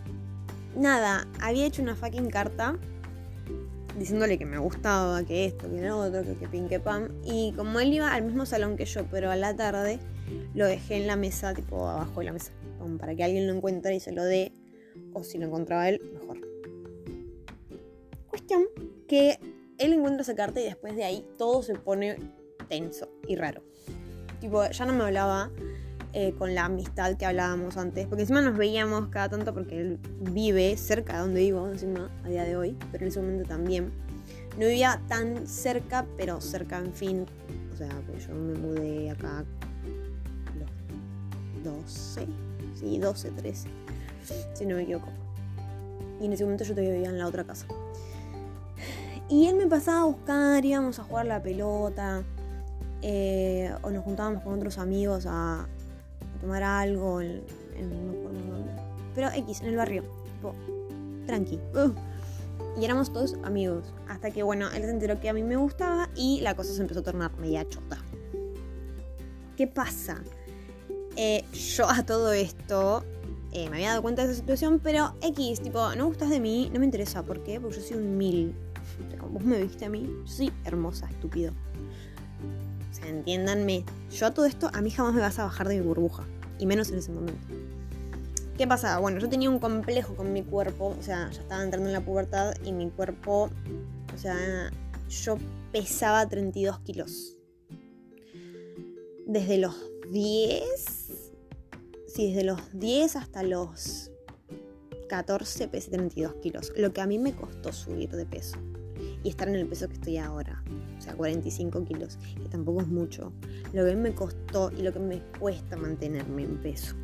nada, 0.76 1.26
había 1.40 1.66
hecho 1.66 1.82
una 1.82 1.94
fucking 1.94 2.30
carta 2.30 2.78
diciéndole 3.98 4.38
que 4.38 4.46
me 4.46 4.58
gustaba, 4.58 5.22
que 5.24 5.44
esto, 5.46 5.70
que 5.70 5.82
lo 5.82 5.98
otro, 5.98 6.22
que, 6.22 6.34
que 6.34 6.48
pin, 6.48 6.68
que 6.68 6.80
pam. 6.80 7.08
Y 7.24 7.52
como 7.56 7.80
él 7.80 7.92
iba 7.92 8.12
al 8.12 8.22
mismo 8.22 8.46
salón 8.46 8.76
que 8.76 8.84
yo, 8.84 9.04
pero 9.10 9.30
a 9.30 9.36
la 9.36 9.54
tarde, 9.54 9.98
lo 10.54 10.66
dejé 10.66 10.96
en 10.96 11.06
la 11.06 11.16
mesa, 11.16 11.54
tipo 11.54 11.88
abajo 11.88 12.20
de 12.20 12.26
la 12.26 12.32
mesa, 12.32 12.52
para 12.98 13.14
que 13.14 13.24
alguien 13.24 13.46
lo 13.46 13.54
encuentre 13.54 13.94
y 13.94 14.00
se 14.00 14.12
lo 14.12 14.24
dé, 14.24 14.52
o 15.12 15.22
si 15.22 15.38
lo 15.38 15.46
encontraba 15.46 15.88
él, 15.88 16.00
mejor. 16.14 16.38
Cuestión 18.28 18.64
que 19.08 19.38
él 19.78 19.92
encuentra 19.92 20.22
esa 20.22 20.34
carta 20.34 20.60
y 20.60 20.64
después 20.64 20.94
de 20.94 21.04
ahí 21.04 21.26
todo 21.36 21.62
se 21.62 21.74
pone 21.74 22.16
tenso 22.68 23.08
y 23.26 23.36
raro. 23.36 23.62
Tipo, 24.40 24.64
ya 24.70 24.84
no 24.86 24.92
me 24.92 25.04
hablaba 25.04 25.50
eh, 26.12 26.34
con 26.36 26.54
la 26.54 26.64
amistad 26.64 27.16
que 27.16 27.24
hablábamos 27.24 27.76
antes, 27.76 28.06
porque 28.06 28.22
encima 28.22 28.42
nos 28.42 28.56
veíamos 28.56 29.08
cada 29.08 29.28
tanto 29.28 29.54
porque 29.54 29.80
él 29.80 29.98
vive 30.32 30.76
cerca 30.76 31.14
de 31.14 31.18
donde 31.20 31.40
vivo, 31.40 31.68
encima, 31.68 32.10
a 32.24 32.28
día 32.28 32.44
de 32.44 32.56
hoy, 32.56 32.76
pero 32.90 33.04
en 33.04 33.08
ese 33.08 33.20
momento 33.20 33.48
también. 33.48 33.92
No 34.58 34.66
vivía 34.66 35.00
tan 35.08 35.46
cerca, 35.46 36.04
pero 36.16 36.40
cerca, 36.40 36.78
en 36.78 36.92
fin. 36.92 37.26
O 37.72 37.76
sea, 37.76 37.88
pues 38.06 38.26
yo 38.26 38.34
me 38.34 38.58
mudé 38.58 39.10
acá 39.10 39.44
12, 41.62 42.26
sí, 42.74 42.98
12, 42.98 43.30
13, 43.30 43.68
si 44.54 44.66
no 44.66 44.76
me 44.76 44.82
equivoco. 44.82 45.08
Y 46.20 46.26
en 46.26 46.32
ese 46.32 46.44
momento 46.44 46.64
yo 46.64 46.74
todavía 46.74 46.92
vivía 46.94 47.10
en 47.10 47.18
la 47.18 47.26
otra 47.26 47.44
casa. 47.44 47.66
Y 49.28 49.46
él 49.46 49.54
me 49.54 49.66
pasaba 49.66 50.00
a 50.00 50.04
buscar, 50.04 50.64
íbamos 50.64 50.98
a 50.98 51.04
jugar 51.04 51.26
la 51.26 51.40
pelota, 51.40 52.24
eh, 53.02 53.72
o 53.82 53.90
nos 53.90 54.04
juntábamos 54.04 54.42
con 54.42 54.54
otros 54.54 54.78
amigos 54.78 55.26
a, 55.28 55.68
tomar 56.40 56.62
algo, 56.62 57.20
en, 57.20 57.42
no 57.78 58.30
dónde. 58.30 58.72
Pero 59.14 59.28
X, 59.28 59.60
en 59.60 59.68
el 59.68 59.76
barrio, 59.76 60.04
tipo, 60.34 60.54
tranqui. 61.26 61.58
Uh. 61.74 61.92
Y 62.80 62.84
éramos 62.84 63.12
todos 63.12 63.36
amigos. 63.42 63.92
Hasta 64.08 64.30
que, 64.30 64.42
bueno, 64.42 64.68
él 64.70 64.82
se 64.82 64.90
enteró 64.90 65.20
que 65.20 65.28
a 65.28 65.32
mí 65.32 65.42
me 65.42 65.56
gustaba 65.56 66.08
y 66.14 66.40
la 66.40 66.54
cosa 66.54 66.72
se 66.72 66.80
empezó 66.80 67.00
a 67.00 67.02
tornar 67.02 67.36
media 67.38 67.68
chota. 67.68 67.98
¿Qué 69.56 69.66
pasa? 69.66 70.22
Eh, 71.16 71.44
yo 71.52 71.88
a 71.88 72.04
todo 72.04 72.32
esto 72.32 73.04
eh, 73.52 73.68
me 73.68 73.76
había 73.76 73.90
dado 73.90 74.02
cuenta 74.02 74.24
de 74.24 74.32
esa 74.32 74.40
situación, 74.40 74.80
pero 74.82 75.14
X, 75.22 75.60
tipo, 75.60 75.94
no 75.96 76.06
gustas 76.06 76.30
de 76.30 76.40
mí, 76.40 76.70
no 76.72 76.78
me 76.78 76.84
interesa. 76.84 77.22
¿Por 77.24 77.42
qué? 77.42 77.60
Porque 77.60 77.76
yo 77.76 77.82
soy 77.82 77.96
un 77.96 78.16
mil. 78.16 78.54
vos 79.30 79.42
me 79.42 79.60
viste 79.60 79.84
a 79.84 79.90
mí, 79.90 80.06
yo 80.06 80.26
soy 80.26 80.52
hermosa, 80.64 81.08
estúpido. 81.10 81.52
Sea, 83.00 83.10
entiéndanme. 83.10 83.84
Yo 84.10 84.26
a 84.26 84.34
todo 84.34 84.46
esto, 84.46 84.70
a 84.72 84.80
mí 84.80 84.90
jamás 84.90 85.14
me 85.14 85.20
vas 85.20 85.38
a 85.38 85.44
bajar 85.44 85.68
de 85.68 85.76
mi 85.76 85.86
burbuja. 85.86 86.26
Y 86.58 86.66
menos 86.66 86.90
en 86.90 86.98
ese 86.98 87.10
momento. 87.10 87.46
¿Qué 88.56 88.66
pasaba? 88.66 89.00
Bueno, 89.00 89.18
yo 89.18 89.28
tenía 89.28 89.48
un 89.48 89.58
complejo 89.58 90.14
con 90.14 90.32
mi 90.32 90.42
cuerpo. 90.42 90.94
O 90.98 91.02
sea, 91.02 91.30
ya 91.30 91.40
estaba 91.40 91.62
entrando 91.62 91.88
en 91.88 91.94
la 91.94 92.04
pubertad 92.04 92.54
y 92.62 92.72
mi 92.72 92.90
cuerpo 92.90 93.50
O 94.14 94.18
sea, 94.18 94.70
yo 95.08 95.38
pesaba 95.72 96.28
32 96.28 96.80
kilos. 96.80 97.36
Desde 99.26 99.58
los 99.58 99.76
10, 100.10 100.62
sí, 102.08 102.28
desde 102.32 102.44
los 102.44 102.60
10 102.78 103.16
hasta 103.16 103.42
los 103.42 104.10
14 105.08 105.68
pesé 105.68 105.90
32 105.90 106.34
kilos. 106.36 106.72
Lo 106.76 106.92
que 106.92 107.00
a 107.00 107.06
mí 107.06 107.18
me 107.18 107.34
costó 107.34 107.72
subir 107.72 108.10
de 108.10 108.26
peso 108.26 108.56
y 109.22 109.28
estar 109.28 109.48
en 109.48 109.56
el 109.56 109.66
peso 109.66 109.88
que 109.88 109.94
estoy 109.94 110.18
ahora. 110.18 110.62
O 111.00 111.02
sea, 111.02 111.14
45 111.14 111.82
kilos, 111.86 112.18
que 112.42 112.48
tampoco 112.50 112.82
es 112.82 112.88
mucho. 112.88 113.32
Lo 113.72 113.86
que 113.86 113.96
me 113.96 114.14
costó 114.14 114.70
y 114.70 114.82
lo 114.82 114.92
que 114.92 114.98
me 114.98 115.22
cuesta 115.38 115.78
mantenerme 115.78 116.42
en 116.42 116.58
peso. 116.58 116.94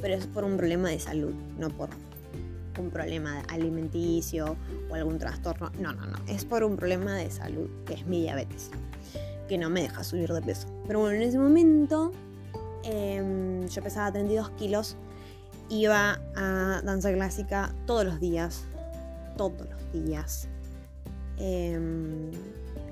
Pero 0.00 0.14
es 0.14 0.28
por 0.28 0.44
un 0.44 0.56
problema 0.56 0.90
de 0.90 1.00
salud, 1.00 1.34
no 1.58 1.70
por 1.70 1.88
un 2.78 2.90
problema 2.90 3.40
alimenticio 3.48 4.56
o 4.88 4.94
algún 4.94 5.18
trastorno. 5.18 5.72
No, 5.80 5.92
no, 5.92 6.06
no. 6.06 6.18
Es 6.28 6.44
por 6.44 6.62
un 6.62 6.76
problema 6.76 7.16
de 7.16 7.32
salud, 7.32 7.68
que 7.84 7.94
es 7.94 8.06
mi 8.06 8.20
diabetes, 8.20 8.70
que 9.48 9.58
no 9.58 9.68
me 9.68 9.82
deja 9.82 10.04
subir 10.04 10.32
de 10.32 10.40
peso. 10.40 10.68
Pero 10.86 11.00
bueno, 11.00 11.16
en 11.16 11.22
ese 11.22 11.40
momento 11.40 12.12
em, 12.84 13.66
yo 13.66 13.82
pesaba 13.82 14.12
32 14.12 14.50
kilos, 14.50 14.96
iba 15.68 16.20
a 16.36 16.80
danza 16.84 17.12
clásica 17.12 17.74
todos 17.86 18.04
los 18.04 18.20
días, 18.20 18.62
todos 19.36 19.68
los 19.68 19.92
días. 19.92 20.48
Em, 21.38 22.30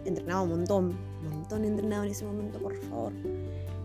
entrenaba 0.05 0.43
un 0.43 0.51
montón, 0.51 0.97
un 1.23 1.31
montón 1.31 1.65
entrenaba 1.65 2.05
en 2.05 2.13
ese 2.13 2.25
momento, 2.25 2.59
por 2.59 2.77
favor. 2.77 3.13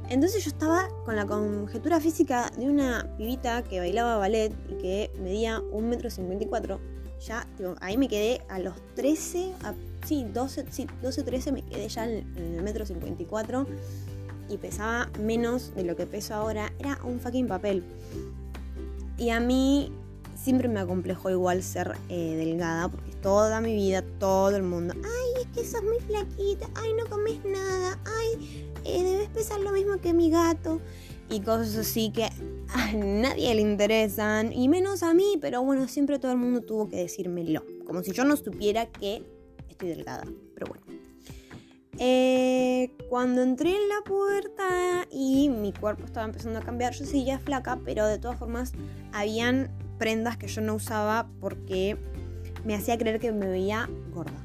Entonces 0.09 0.43
yo 0.43 0.49
estaba 0.49 0.89
con 1.05 1.15
la 1.15 1.25
conjetura 1.25 1.99
física 1.99 2.51
de 2.57 2.67
una 2.67 3.07
pibita 3.17 3.63
que 3.63 3.79
bailaba 3.79 4.17
ballet 4.17 4.51
y 4.67 4.73
que 4.81 5.11
medía 5.21 5.61
1,54 5.71 6.71
m. 6.73 6.99
Ya, 7.19 7.47
ahí 7.81 7.97
me 7.97 8.07
quedé 8.07 8.41
a 8.49 8.59
los 8.59 8.73
13, 8.95 9.53
sí, 10.05 10.25
12, 10.33 10.65
sí, 10.71 10.87
12, 11.01 11.23
13 11.23 11.51
me 11.51 11.61
quedé 11.63 11.87
ya 11.89 12.09
en, 12.09 12.25
el 12.37 12.63
metro 12.63 12.85
54 12.85 13.67
y 14.49 14.57
pesaba 14.57 15.09
menos 15.21 15.75
de 15.75 15.83
lo 15.83 15.95
que 15.95 16.07
peso 16.07 16.33
ahora. 16.33 16.71
Era 16.79 16.97
un 17.03 17.19
fucking 17.19 17.47
papel. 17.47 17.83
Y 19.17 19.29
a 19.29 19.39
mí 19.39 19.91
siempre 20.35 20.69
me 20.69 20.79
acomplejó 20.79 21.29
igual 21.29 21.61
ser 21.61 21.97
eh, 22.07 22.35
delgada, 22.35 22.87
porque 22.87 23.08
toda 23.21 23.61
mi 23.61 23.73
vida, 23.75 24.03
todo 24.19 24.55
el 24.55 24.63
mundo, 24.63 24.93
ay, 24.97 25.41
es 25.41 25.47
que 25.55 25.65
sos 25.65 25.83
muy 25.83 25.99
flaquita, 25.99 26.69
ay, 26.75 26.93
no 26.93 27.05
comes 27.07 27.43
nada, 27.45 27.99
ay, 28.05 28.71
eh, 28.85 29.03
debes 29.03 29.29
pesar 29.29 29.59
lo 29.59 29.71
mismo 29.71 29.97
que 29.99 30.13
mi 30.13 30.29
gato. 30.29 30.81
Y 31.31 31.41
cosas 31.41 31.75
así 31.75 32.11
que 32.11 32.23
a 32.23 32.93
nadie 32.93 33.53
le 33.53 33.61
interesan, 33.61 34.51
y 34.51 34.67
menos 34.67 35.03
a 35.03 35.13
mí, 35.13 35.37
pero 35.39 35.61
bueno, 35.61 35.87
siempre 35.87 36.17
todo 36.17 36.31
el 36.31 36.39
mundo 36.39 36.61
tuvo 36.61 36.89
que 36.89 36.97
decírmelo, 36.97 37.63
como 37.85 38.01
si 38.03 38.13
yo 38.13 38.25
no 38.25 38.35
supiera 38.35 38.87
que 38.87 39.23
estoy 39.69 39.89
delgada, 39.89 40.25
pero 40.55 40.67
bueno. 40.67 40.99
Eh, 42.01 42.91
cuando 43.09 43.43
entré 43.43 43.71
en 43.71 43.89
la 43.89 44.01
puerta 44.05 45.05
y 45.11 45.49
mi 45.49 45.73
cuerpo 45.73 46.05
estaba 46.05 46.25
empezando 46.25 46.59
a 46.59 46.61
cambiar, 46.61 46.93
yo 46.93 47.05
seguía 47.05 47.39
flaca, 47.39 47.77
pero 47.83 48.07
de 48.07 48.17
todas 48.17 48.39
formas 48.39 48.71
habían 49.11 49.69
prendas 49.97 50.37
que 50.37 50.47
yo 50.47 50.61
no 50.61 50.75
usaba 50.75 51.29
porque 51.41 51.97
me 52.65 52.75
hacía 52.75 52.97
creer 52.97 53.19
que 53.19 53.31
me 53.31 53.47
veía 53.47 53.89
gorda. 54.13 54.39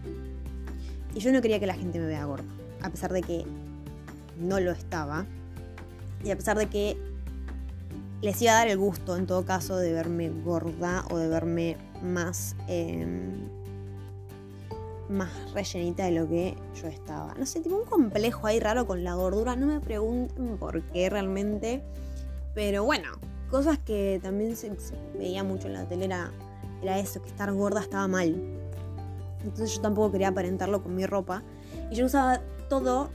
Y 1.14 1.20
yo 1.20 1.33
no 1.33 1.40
quería 1.42 1.61
que 1.61 1.66
la 1.66 1.74
gente 1.74 1.98
me 1.98 2.07
vea 2.07 2.24
gorda, 2.24 2.44
a 2.83 2.90
pesar 2.90 3.12
de 3.12 3.22
que 3.22 3.44
no 4.38 4.61
lo 4.61 4.72
estaba. 4.72 5.27
Y 6.24 6.31
a 6.31 6.37
pesar 6.37 6.59
de 6.59 6.66
que 6.66 6.96
les 8.22 8.40
iba 8.40 8.53
a 8.53 8.57
dar 8.57 8.68
el 8.68 8.79
gusto, 8.79 9.16
en 9.16 9.27
todo 9.27 9.44
caso, 9.44 9.77
de 9.77 9.92
verme 9.92 10.31
gorda 10.31 11.05
o 11.11 11.18
de 11.18 11.29
verme 11.29 11.77
más, 12.03 12.57
em, 12.68 13.48
más 15.09 15.31
rellenita 15.53 16.07
de 16.07 16.12
lo 16.12 16.29
que 16.29 16.57
yo 16.81 16.88
estaba. 16.88 17.35
No 17.35 17.44
sé, 17.44 17.61
tipo 17.61 17.77
un 17.77 17.85
complejo 17.85 18.46
ahí 18.46 18.59
raro 18.61 18.87
con 18.87 19.05
la 19.05 19.14
gordura. 19.14 19.57
No 19.57 19.66
me 19.66 19.81
pregunten 19.81 20.57
por 20.57 20.83
qué 20.85 21.11
realmente. 21.11 21.83
Pero 22.55 22.85
bueno, 22.85 23.09
cosas 23.50 23.79
que 23.79 24.20
también 24.22 24.57
se, 24.57 24.72
veía 25.18 25.44
mucho 25.44 25.66
en 25.66 25.74
la 25.74 25.87
tele 25.87 26.07
era, 26.07 26.31
eso, 26.92 27.23
que 27.23 27.29
estar 27.29 27.53
gorda 27.53 27.81
estaba 27.81 28.07
mal. 28.09 28.35
Entonces 29.42 29.77
yo 29.77 29.83
tampoco 29.83 30.12
quería 30.12 30.29
aparentarlo 30.29 30.83
con 30.83 30.94
mi 30.94 31.07
ropa. 31.07 31.42
Y 31.90 31.97
yo 31.97 32.07
usaba 32.07 32.40
todo, 32.68 33.11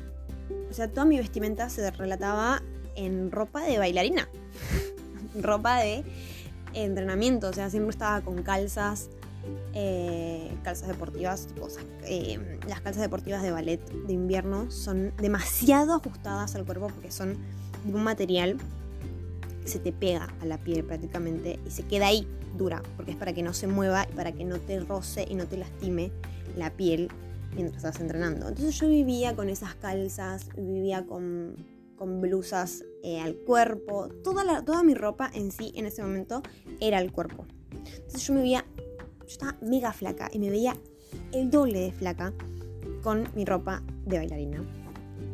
o 0.69 0.73
sea, 0.73 0.87
toda 0.87 1.05
mi 1.05 1.17
vestimenta 1.17 1.69
se 1.69 1.89
relataba 1.91 2.61
en 2.95 3.31
ropa 3.31 3.61
de 3.61 3.77
bailarina. 3.77 4.27
ropa 5.41 5.79
de 5.79 6.03
entrenamiento, 6.73 7.49
o 7.49 7.53
sea, 7.53 7.69
siempre 7.69 7.91
estaba 7.91 8.21
con 8.21 8.43
calzas, 8.43 9.09
eh, 9.73 10.51
calzas 10.63 10.87
deportivas, 10.87 11.47
tipo, 11.47 11.67
eh, 12.03 12.59
las 12.67 12.81
calzas 12.81 13.01
deportivas 13.01 13.41
de 13.41 13.51
ballet 13.51 13.81
de 13.89 14.13
invierno 14.13 14.69
son 14.69 15.13
demasiado 15.17 15.93
ajustadas 15.93 16.55
al 16.55 16.65
cuerpo 16.65 16.87
porque 16.87 17.11
son 17.11 17.37
de 17.85 17.93
un 17.93 18.03
material 18.03 18.57
se 19.65 19.79
te 19.79 19.93
pega 19.93 20.27
a 20.41 20.45
la 20.45 20.57
piel 20.57 20.83
prácticamente 20.83 21.59
y 21.65 21.69
se 21.69 21.83
queda 21.83 22.07
ahí 22.07 22.27
dura, 22.59 22.83
porque 22.95 23.11
es 23.11 23.17
para 23.17 23.33
que 23.33 23.41
no 23.41 23.53
se 23.53 23.65
mueva 23.65 24.05
y 24.07 24.13
para 24.13 24.31
que 24.31 24.45
no 24.45 24.59
te 24.59 24.79
roce 24.79 25.25
y 25.27 25.33
no 25.33 25.47
te 25.47 25.57
lastime 25.57 26.11
la 26.55 26.69
piel 26.71 27.09
mientras 27.55 27.77
estás 27.77 27.99
entrenando. 27.99 28.47
Entonces 28.47 28.75
yo 28.79 28.87
vivía 28.87 29.35
con 29.35 29.49
esas 29.49 29.73
calzas, 29.75 30.49
vivía 30.55 31.05
con, 31.07 31.55
con 31.95 32.21
blusas 32.21 32.83
eh, 33.03 33.19
al 33.19 33.35
cuerpo, 33.35 34.09
toda, 34.23 34.43
la, 34.43 34.63
toda 34.63 34.83
mi 34.83 34.93
ropa 34.93 35.31
en 35.33 35.51
sí 35.51 35.71
en 35.75 35.85
ese 35.85 36.03
momento 36.03 36.43
era 36.79 36.99
el 36.99 37.11
cuerpo. 37.11 37.45
Entonces 37.71 38.27
yo 38.27 38.33
me 38.33 38.41
veía, 38.41 38.65
yo 39.21 39.25
estaba 39.25 39.57
mega 39.61 39.91
flaca 39.93 40.29
y 40.31 40.39
me 40.39 40.49
veía 40.49 40.75
el 41.31 41.49
doble 41.49 41.79
de 41.79 41.91
flaca 41.91 42.33
con 43.01 43.27
mi 43.35 43.45
ropa 43.45 43.81
de 44.05 44.17
bailarina. 44.17 44.63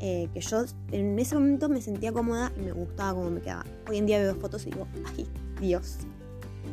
Eh, 0.02 0.30
que 0.34 0.42
yo 0.42 0.66
en 0.92 1.18
ese 1.18 1.36
momento 1.36 1.70
me 1.70 1.82
sentía 1.82 2.12
cómoda 2.12 2.52
y 2.58 2.62
me 2.62 2.74
gustaba 2.74 3.16
cómo 3.16 3.32
me 3.32 3.42
quedaba. 3.42 3.66
Hoy 3.90 3.98
en 3.98 4.06
día 4.06 4.20
veo 4.20 4.36
fotos 4.36 4.68
y 4.68 4.72
digo, 4.72 4.88
ay, 5.06 5.26
Dios, 5.60 5.98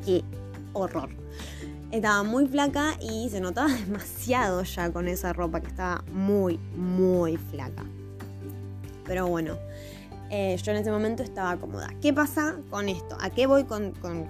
qué 0.04 0.24
horror. 0.72 1.10
Estaba 1.90 2.22
muy 2.22 2.46
flaca 2.46 2.96
y 3.00 3.28
se 3.30 3.40
notaba 3.40 3.72
demasiado 3.86 4.62
ya 4.62 4.90
con 4.92 5.08
esa 5.08 5.32
ropa 5.32 5.60
que 5.60 5.68
estaba 5.68 6.04
muy, 6.12 6.58
muy 6.76 7.36
flaca. 7.36 7.84
Pero 9.04 9.26
bueno, 9.26 9.56
eh, 10.30 10.56
yo 10.62 10.72
en 10.72 10.78
ese 10.78 10.90
momento 10.90 11.22
estaba 11.22 11.56
cómoda. 11.56 11.88
¿Qué 12.00 12.12
pasa 12.12 12.56
con 12.70 12.88
esto? 12.88 13.16
¿A 13.20 13.30
qué 13.30 13.46
voy 13.46 13.64
con, 13.64 13.92
con, 13.92 14.24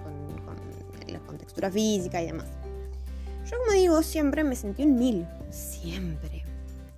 con 1.25 1.37
textura 1.37 1.71
física 1.71 2.21
y 2.21 2.27
demás? 2.27 2.47
Yo 3.49 3.57
como 3.59 3.71
digo, 3.73 4.01
siempre 4.03 4.43
me 4.43 4.55
sentí 4.55 4.83
un 4.83 4.97
mil. 4.97 5.27
Siempre 5.51 6.43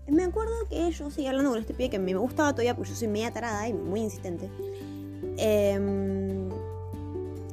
me 0.08 0.23
acuerdo 0.23 0.53
que 0.69 0.91
yo 0.91 1.10
seguía 1.10 1.31
hablando 1.31 1.51
con 1.51 1.60
este 1.60 1.73
pibe 1.73 1.89
que 1.89 1.99
me 1.99 2.13
gustaba 2.13 2.51
todavía 2.51 2.75
porque 2.75 2.91
yo 2.91 2.95
soy 2.95 3.08
media 3.08 3.31
tarada 3.31 3.67
y 3.67 3.73
muy 3.73 4.01
insistente. 4.01 4.49
Em, 5.38 6.25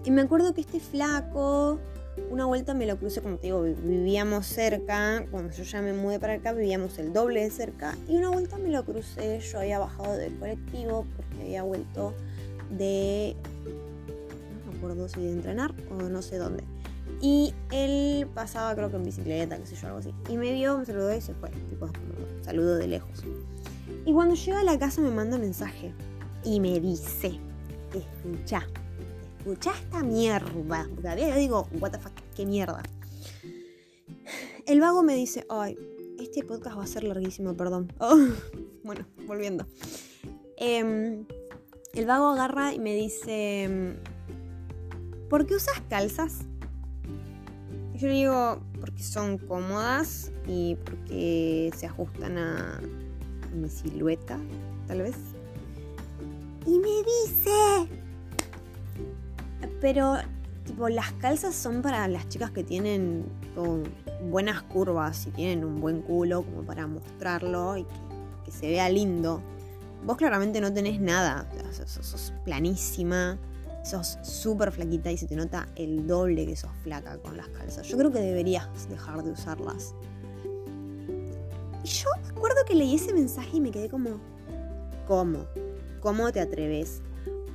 y 0.04 0.10
me 0.10 0.22
acuerdo 0.22 0.54
que 0.54 0.60
este 0.60 0.80
flaco, 0.80 1.78
una 2.30 2.44
vuelta 2.46 2.74
me 2.74 2.86
lo 2.86 2.96
crucé, 2.96 3.20
como 3.20 3.36
te 3.36 3.48
digo, 3.48 3.62
vivíamos 3.62 4.46
cerca, 4.46 5.24
cuando 5.30 5.52
yo 5.52 5.62
ya 5.62 5.82
me 5.82 5.92
mudé 5.92 6.18
para 6.18 6.34
acá 6.34 6.52
vivíamos 6.52 6.98
el 6.98 7.12
doble 7.12 7.42
de 7.42 7.50
cerca, 7.50 7.96
y 8.08 8.16
una 8.16 8.30
vuelta 8.30 8.58
me 8.58 8.68
lo 8.70 8.84
crucé, 8.84 9.40
yo 9.40 9.58
había 9.58 9.78
bajado 9.78 10.16
del 10.16 10.36
colectivo 10.38 11.06
porque 11.16 11.42
había 11.42 11.62
vuelto 11.62 12.14
de, 12.70 13.36
no 14.66 14.72
me 14.72 14.78
acuerdo 14.78 15.08
si 15.08 15.20
de 15.20 15.32
entrenar 15.32 15.74
o 15.90 15.94
no 15.94 16.22
sé 16.22 16.38
dónde. 16.38 16.64
Y 17.20 17.54
él 17.70 18.26
pasaba, 18.34 18.74
creo 18.74 18.90
que 18.90 18.96
en 18.96 19.04
bicicleta, 19.04 19.56
qué 19.56 19.66
sé 19.66 19.76
yo, 19.76 19.86
algo 19.86 19.98
así. 20.00 20.12
Y 20.28 20.36
me 20.36 20.52
vio, 20.52 20.78
me 20.78 20.84
saludó 20.84 21.14
y 21.14 21.20
se 21.20 21.34
fue. 21.34 21.50
Tipo, 21.70 21.88
saludo 22.42 22.76
de 22.76 22.88
lejos. 22.88 23.22
Y 24.04 24.12
cuando 24.12 24.34
llega 24.34 24.60
a 24.60 24.64
la 24.64 24.78
casa 24.78 25.00
me 25.00 25.10
manda 25.10 25.36
un 25.36 25.42
mensaje. 25.42 25.92
Y 26.44 26.58
me 26.58 26.80
dice, 26.80 27.38
escucha, 27.94 28.66
escucha 29.42 29.72
esta 29.72 30.02
mierda. 30.02 30.86
Porque 30.94 31.08
a 31.08 31.36
digo, 31.36 31.68
what 31.80 31.90
the 31.90 31.98
fuck, 31.98 32.12
qué 32.34 32.46
mierda. 32.46 32.82
El 34.66 34.80
vago 34.80 35.02
me 35.02 35.14
dice, 35.14 35.44
ay, 35.48 35.76
este 36.20 36.44
podcast 36.44 36.78
va 36.78 36.84
a 36.84 36.86
ser 36.86 37.04
larguísimo, 37.04 37.56
perdón. 37.56 37.92
Oh, 38.00 38.16
bueno, 38.84 39.04
volviendo. 39.26 39.66
Em, 40.56 41.26
el 41.94 42.06
vago 42.06 42.28
agarra 42.28 42.72
y 42.72 42.78
me 42.78 42.94
dice, 42.94 43.96
¿por 45.28 45.46
qué 45.46 45.56
usas 45.56 45.80
calzas? 45.88 46.40
Yo 47.94 48.08
le 48.08 48.14
digo 48.14 48.60
porque 48.80 49.02
son 49.02 49.38
cómodas 49.38 50.32
y 50.46 50.76
porque 50.84 51.70
se 51.76 51.86
ajustan 51.86 52.38
a 52.38 52.80
mi 53.54 53.68
silueta, 53.68 54.38
tal 54.86 55.02
vez. 55.02 55.16
Y 56.66 56.78
me 56.78 57.02
dice, 57.02 58.01
pero 59.82 60.14
tipo 60.64 60.88
las 60.88 61.12
calzas 61.14 61.54
son 61.54 61.82
para 61.82 62.06
las 62.08 62.28
chicas 62.28 62.52
que 62.52 62.62
tienen 62.62 63.26
buenas 64.30 64.62
curvas 64.62 65.26
y 65.26 65.30
tienen 65.32 65.64
un 65.64 65.80
buen 65.80 66.00
culo 66.00 66.44
como 66.44 66.62
para 66.62 66.86
mostrarlo 66.86 67.76
y 67.76 67.84
que, 68.44 68.52
se 68.52 68.68
vea 68.68 68.88
lindo. 68.88 69.42
Vos 70.06 70.16
claramente 70.16 70.60
no 70.60 70.72
tenés 70.72 71.00
nada, 71.00 71.48
sos 71.86 72.32
planísima 72.44 73.38
sos 73.84 74.18
súper 74.22 74.70
flaquita 74.70 75.10
y 75.10 75.16
se 75.18 75.26
te 75.26 75.34
nota 75.34 75.68
el 75.74 76.06
doble 76.06 76.46
que 76.46 76.54
sos 76.54 76.70
flaca 76.84 77.18
con 77.18 77.36
las 77.36 77.48
calzas. 77.48 77.88
Yo 77.88 77.98
creo 77.98 78.12
que 78.12 78.20
deberías 78.20 78.68
dejar 78.88 79.24
de 79.24 79.32
usarlas. 79.32 79.94
que 82.64 82.74
leí 82.76 82.94
ese 82.94 83.12
mensaje 83.12 83.56
y 83.56 83.60
me 83.60 83.72
quedé 83.72 83.88
como, 83.88 84.20
¿cómo? 85.08 85.46
¿Cómo 86.00 86.30
te 86.30 86.40
atreves? 86.40 87.02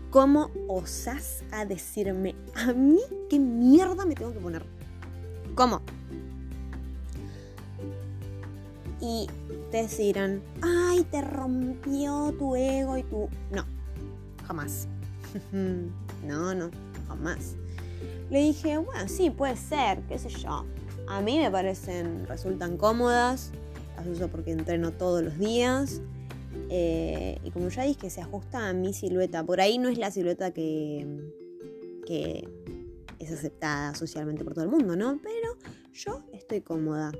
¿Cómo 0.09 0.51
osas 0.67 1.43
a 1.51 1.65
decirme 1.65 2.33
a 2.55 2.71
mí 2.71 2.99
qué 3.29 3.39
mierda 3.39 4.05
me 4.05 4.15
tengo 4.15 4.31
que 4.31 4.39
poner? 4.39 4.65
¿Cómo? 5.53 5.81
Y 9.01 9.27
ustedes 9.49 9.97
dirán, 9.97 10.41
ay, 10.61 11.03
te 11.11 11.21
rompió 11.21 12.33
tu 12.39 12.55
ego 12.55 12.97
y 12.97 13.03
tu... 13.03 13.27
No, 13.51 13.65
jamás. 14.45 14.87
no, 15.51 16.55
no, 16.55 16.71
jamás. 17.07 17.55
Le 18.29 18.39
dije, 18.39 18.77
bueno, 18.77 19.07
sí, 19.07 19.29
puede 19.29 19.57
ser, 19.57 20.01
qué 20.03 20.17
sé 20.17 20.29
yo. 20.29 20.65
A 21.07 21.21
mí 21.21 21.37
me 21.37 21.51
parecen, 21.51 22.25
resultan 22.27 22.77
cómodas, 22.77 23.51
las 23.97 24.07
uso 24.07 24.27
porque 24.29 24.51
entreno 24.51 24.91
todos 24.91 25.23
los 25.23 25.37
días. 25.37 26.01
Eh, 26.69 27.39
y 27.43 27.51
como 27.51 27.69
ya 27.69 27.83
dije, 27.83 28.09
se 28.09 28.21
ajusta 28.21 28.69
a 28.69 28.73
mi 28.73 28.93
silueta. 28.93 29.43
Por 29.43 29.61
ahí 29.61 29.77
no 29.77 29.89
es 29.89 29.97
la 29.97 30.11
silueta 30.11 30.51
que, 30.51 31.05
que 32.05 32.47
es 33.19 33.31
aceptada 33.31 33.95
socialmente 33.95 34.43
por 34.43 34.53
todo 34.53 34.65
el 34.65 34.71
mundo, 34.71 34.95
¿no? 34.95 35.19
Pero 35.21 35.57
yo 35.93 36.23
estoy 36.33 36.61
cómoda. 36.61 37.11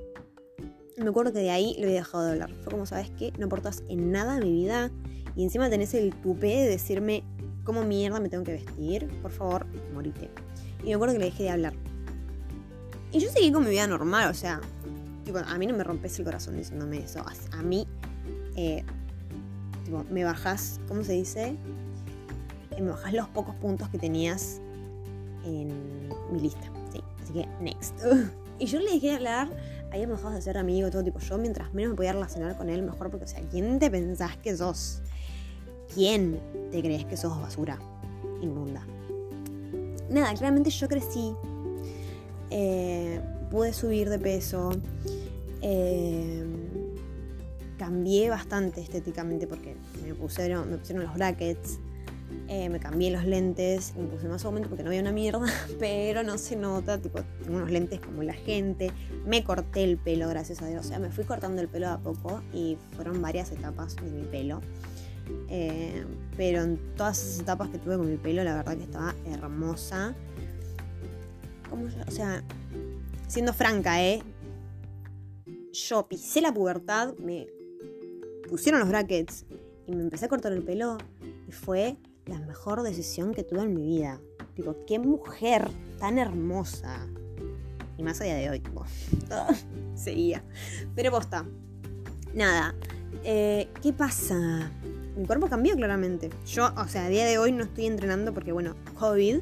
Me 0.96 1.08
acuerdo 1.08 1.32
que 1.32 1.38
de 1.38 1.50
ahí 1.50 1.74
le 1.78 1.84
había 1.84 2.00
dejado 2.00 2.24
de 2.24 2.32
hablar. 2.32 2.52
Fue 2.62 2.72
como, 2.72 2.86
¿sabes 2.86 3.10
qué? 3.18 3.32
No 3.38 3.46
aportas 3.46 3.84
en 3.88 4.10
nada 4.10 4.36
a 4.36 4.40
mi 4.40 4.52
vida. 4.52 4.90
Y 5.36 5.44
encima 5.44 5.70
tenés 5.70 5.94
el 5.94 6.14
tupé 6.14 6.48
de 6.48 6.68
decirme 6.68 7.22
cómo 7.64 7.84
mierda 7.84 8.18
me 8.18 8.28
tengo 8.28 8.44
que 8.44 8.52
vestir. 8.52 9.08
Por 9.22 9.30
favor, 9.30 9.66
morite. 9.94 10.30
Y 10.82 10.86
me 10.86 10.94
acuerdo 10.94 11.14
que 11.14 11.20
le 11.20 11.26
dejé 11.26 11.44
de 11.44 11.50
hablar. 11.50 11.74
Y 13.12 13.20
yo 13.20 13.30
seguí 13.30 13.52
con 13.52 13.64
mi 13.64 13.70
vida 13.70 13.86
normal, 13.86 14.30
o 14.30 14.34
sea, 14.34 14.60
a 15.46 15.58
mí 15.58 15.66
no 15.66 15.74
me 15.74 15.84
rompes 15.84 16.18
el 16.18 16.24
corazón 16.24 16.56
diciéndome 16.56 16.98
eso. 16.98 17.24
A, 17.52 17.62
mí, 17.62 17.86
eh, 18.56 18.84
me 20.10 20.24
bajas, 20.24 20.80
¿cómo 20.88 21.04
se 21.04 21.12
dice? 21.12 21.56
Eh, 22.70 22.80
me 22.80 22.90
bajas 22.90 23.12
los 23.12 23.28
pocos 23.28 23.54
puntos 23.56 23.88
que 23.88 23.98
tenías 23.98 24.60
en 25.44 26.08
mi 26.32 26.40
lista. 26.40 26.70
Sí, 26.92 27.00
así 27.22 27.32
que 27.32 27.48
next. 27.60 27.94
y 28.58 28.66
yo 28.66 28.80
le 28.80 28.92
dejé 28.92 29.08
de 29.08 29.14
hablar, 29.16 29.48
habíamos 29.92 30.18
dejado 30.18 30.34
de 30.34 30.42
ser 30.42 30.58
amigos, 30.58 30.90
todo 30.90 31.04
tipo. 31.04 31.18
Yo, 31.18 31.38
mientras 31.38 31.72
menos 31.74 31.90
me 31.90 31.96
podía 31.96 32.12
relacionar 32.12 32.56
con 32.56 32.70
él, 32.70 32.82
mejor, 32.82 33.10
porque, 33.10 33.24
o 33.24 33.28
sea, 33.28 33.40
¿quién 33.50 33.78
te 33.78 33.90
pensás 33.90 34.36
que 34.36 34.56
sos? 34.56 35.00
¿Quién 35.94 36.38
te 36.70 36.80
crees 36.80 37.04
que 37.04 37.16
sos 37.16 37.40
basura? 37.40 37.78
Inmunda. 38.42 38.86
Nada, 40.10 40.32
claramente 40.34 40.70
yo 40.70 40.88
crecí. 40.88 41.34
Eh, 42.50 43.20
pude 43.50 43.72
subir 43.72 44.08
de 44.08 44.18
peso. 44.18 44.70
Eh, 45.60 46.44
cambié 47.78 48.28
bastante 48.28 48.80
estéticamente 48.80 49.46
porque 49.46 49.76
me 50.04 50.14
pusieron, 50.14 50.70
me 50.70 50.76
pusieron 50.76 51.04
los 51.04 51.14
brackets. 51.14 51.78
Eh, 52.46 52.68
me 52.68 52.78
cambié 52.78 53.10
los 53.10 53.24
lentes, 53.24 53.94
me 53.96 54.06
puse 54.06 54.28
más 54.28 54.44
aumento 54.44 54.68
porque 54.68 54.82
no 54.82 54.90
había 54.90 55.00
una 55.00 55.12
mierda, 55.12 55.46
pero 55.78 56.22
no 56.22 56.36
se 56.36 56.56
nota, 56.56 57.00
tipo, 57.00 57.20
tengo 57.42 57.56
unos 57.56 57.70
lentes 57.70 58.00
como 58.00 58.22
la 58.22 58.34
gente, 58.34 58.90
me 59.26 59.44
corté 59.44 59.82
el 59.84 59.96
pelo, 59.96 60.28
gracias 60.28 60.60
a 60.60 60.66
Dios, 60.66 60.84
o 60.84 60.88
sea, 60.88 60.98
me 60.98 61.10
fui 61.10 61.24
cortando 61.24 61.62
el 61.62 61.68
pelo 61.68 61.88
a 61.88 61.98
poco 61.98 62.42
y 62.52 62.76
fueron 62.96 63.22
varias 63.22 63.50
etapas 63.50 63.96
de 63.96 64.10
mi 64.10 64.24
pelo, 64.24 64.60
eh, 65.48 66.04
pero 66.36 66.62
en 66.62 66.78
todas 66.96 67.22
esas 67.22 67.40
etapas 67.40 67.70
que 67.70 67.78
tuve 67.78 67.96
con 67.96 68.10
mi 68.10 68.16
pelo, 68.18 68.44
la 68.44 68.56
verdad 68.56 68.76
que 68.76 68.84
estaba 68.84 69.14
hermosa, 69.26 70.14
o 72.06 72.10
sea, 72.10 72.42
siendo 73.26 73.52
franca, 73.52 74.02
¿eh? 74.02 74.22
Yo 75.72 76.08
pisé 76.08 76.40
la 76.40 76.52
pubertad, 76.52 77.14
me 77.18 77.46
pusieron 78.48 78.80
los 78.80 78.88
brackets 78.88 79.44
y 79.86 79.94
me 79.94 80.02
empecé 80.02 80.26
a 80.26 80.28
cortar 80.28 80.52
el 80.52 80.62
pelo 80.62 80.98
y 81.46 81.52
fue 81.52 81.96
la 82.26 82.38
mejor 82.40 82.82
decisión 82.82 83.32
que 83.32 83.42
tuve 83.42 83.62
en 83.62 83.74
mi 83.74 83.86
vida. 83.86 84.20
Digo, 84.56 84.84
qué 84.86 84.98
mujer 84.98 85.68
tan 85.98 86.18
hermosa. 86.18 87.06
Y 87.96 88.02
más 88.02 88.20
allá 88.20 88.36
de 88.36 88.50
hoy, 88.50 88.62
seguía. 89.94 90.42
Pero 90.94 91.10
posta. 91.10 91.44
Nada. 92.34 92.74
Eh, 93.24 93.68
¿Qué 93.82 93.92
pasa? 93.92 94.70
Mi 95.16 95.26
cuerpo 95.26 95.48
cambió 95.48 95.74
claramente. 95.74 96.30
Yo, 96.46 96.70
o 96.76 96.86
sea, 96.86 97.06
a 97.06 97.08
día 97.08 97.26
de 97.26 97.38
hoy 97.38 97.52
no 97.52 97.64
estoy 97.64 97.86
entrenando 97.86 98.32
porque, 98.32 98.52
bueno, 98.52 98.76
COVID. 98.98 99.40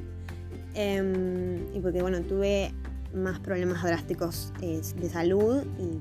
Em, 0.74 1.74
y 1.74 1.80
porque, 1.80 2.02
bueno, 2.02 2.20
tuve 2.22 2.72
más 3.14 3.40
problemas 3.40 3.82
drásticos 3.82 4.52
eh, 4.60 4.80
de 4.96 5.10
salud 5.10 5.64
y 5.78 6.00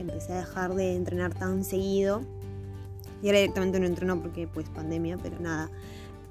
empecé 0.00 0.32
a 0.32 0.38
dejar 0.38 0.74
de 0.74 0.96
entrenar 0.96 1.34
tan 1.34 1.64
seguido. 1.64 2.20
Y 3.26 3.28
ahora 3.28 3.40
directamente 3.40 3.80
no 3.80 3.86
entreno 3.86 4.22
porque 4.22 4.46
pues 4.46 4.68
pandemia, 4.68 5.18
pero 5.20 5.40
nada. 5.40 5.68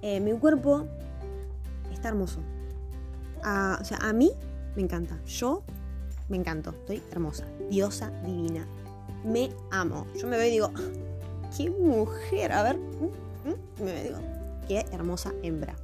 Eh, 0.02 0.22
mi 0.22 0.32
cuerpo 0.32 0.88
está 1.92 2.08
hermoso. 2.08 2.40
o 3.42 3.84
sea, 3.84 3.98
a 4.00 4.14
mí 4.14 4.32
me 4.78 4.84
encanta. 4.84 5.20
Yo 5.26 5.62
me 6.30 6.38
encanto. 6.38 6.70
Estoy 6.70 7.04
hermosa. 7.12 7.46
Diosa 7.70 8.12
divina. 8.26 8.66
Me 9.26 9.50
amo. 9.72 10.08
Yo 10.18 10.26
me 10.26 10.38
veo 10.38 10.48
y 10.48 10.52
digo, 10.52 10.72
ah, 10.74 11.50
qué 11.58 11.70
mujer. 11.70 12.54
A 12.54 12.64
ver. 12.64 12.78
Mm, 12.78 13.50
mm", 13.50 13.84
me 13.84 13.92
veo 13.92 14.00
y 14.00 14.08
digo, 14.08 14.20
qué 14.66 14.86
hermosa 14.94 15.34
hembra. 15.44 15.76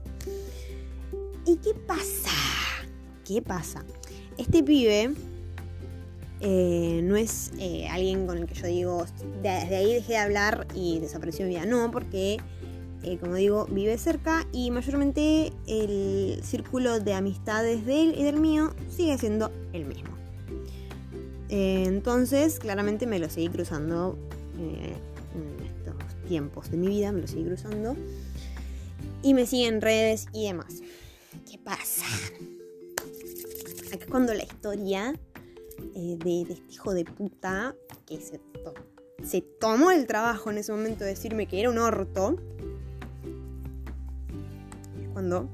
¿Y 1.45 1.57
qué 1.57 1.73
pasa? 1.73 2.31
¿Qué 3.25 3.41
pasa? 3.41 3.83
Este 4.37 4.63
pibe 4.63 5.13
eh, 6.43 7.01
no 7.03 7.15
es 7.17 7.51
eh, 7.59 7.87
alguien 7.87 8.25
con 8.25 8.39
el 8.39 8.47
que 8.47 8.55
yo 8.55 8.65
digo, 8.65 9.05
desde 9.43 9.75
ahí 9.75 9.93
dejé 9.93 10.13
de 10.13 10.17
hablar 10.17 10.67
y 10.73 10.99
desapareció 10.99 11.45
mi 11.45 11.51
vida. 11.51 11.67
No, 11.67 11.91
porque, 11.91 12.37
eh, 13.03 13.17
como 13.19 13.35
digo, 13.35 13.67
vive 13.69 13.95
cerca 13.99 14.47
y 14.51 14.71
mayormente 14.71 15.53
el 15.67 16.41
círculo 16.43 16.99
de 16.99 17.13
amistades 17.13 17.85
de 17.85 18.01
él 18.01 18.15
y 18.17 18.23
del 18.23 18.37
mío 18.37 18.73
sigue 18.89 19.17
siendo 19.19 19.51
el 19.71 19.85
mismo. 19.85 20.09
entonces, 21.49 22.59
claramente 22.59 23.05
me 23.05 23.19
lo 23.19 23.29
seguí 23.29 23.49
cruzando 23.49 24.17
en 24.57 25.63
estos 25.65 25.95
tiempos 26.27 26.71
de 26.71 26.77
mi 26.77 26.87
vida, 26.87 27.11
me 27.11 27.21
lo 27.21 27.27
seguí 27.27 27.43
cruzando. 27.43 27.95
Y 29.21 29.35
me 29.35 29.45
sigue 29.45 29.67
en 29.67 29.81
redes 29.81 30.27
y 30.33 30.47
demás. 30.47 30.81
¿Qué 31.49 31.59
pasa? 31.59 32.05
Acá 33.93 34.05
cuando 34.09 34.33
la 34.33 34.43
historia 34.43 35.13
eh, 35.95 36.17
de, 36.23 36.41
este 36.41 36.71
hijo 36.71 36.93
de 36.93 37.05
puta, 37.05 37.75
que 38.05 38.19
se, 38.19 38.39
se 39.23 39.41
tomó 39.41 39.91
el 39.91 40.07
trabajo 40.07 40.51
en 40.51 40.57
ese 40.57 40.71
momento 40.71 41.03
de 41.03 41.11
decirme 41.11 41.47
que 41.47 41.59
era 41.59 41.69
un 41.69 41.77
orto, 41.77 42.37
es 45.01 45.09
cuando 45.09 45.49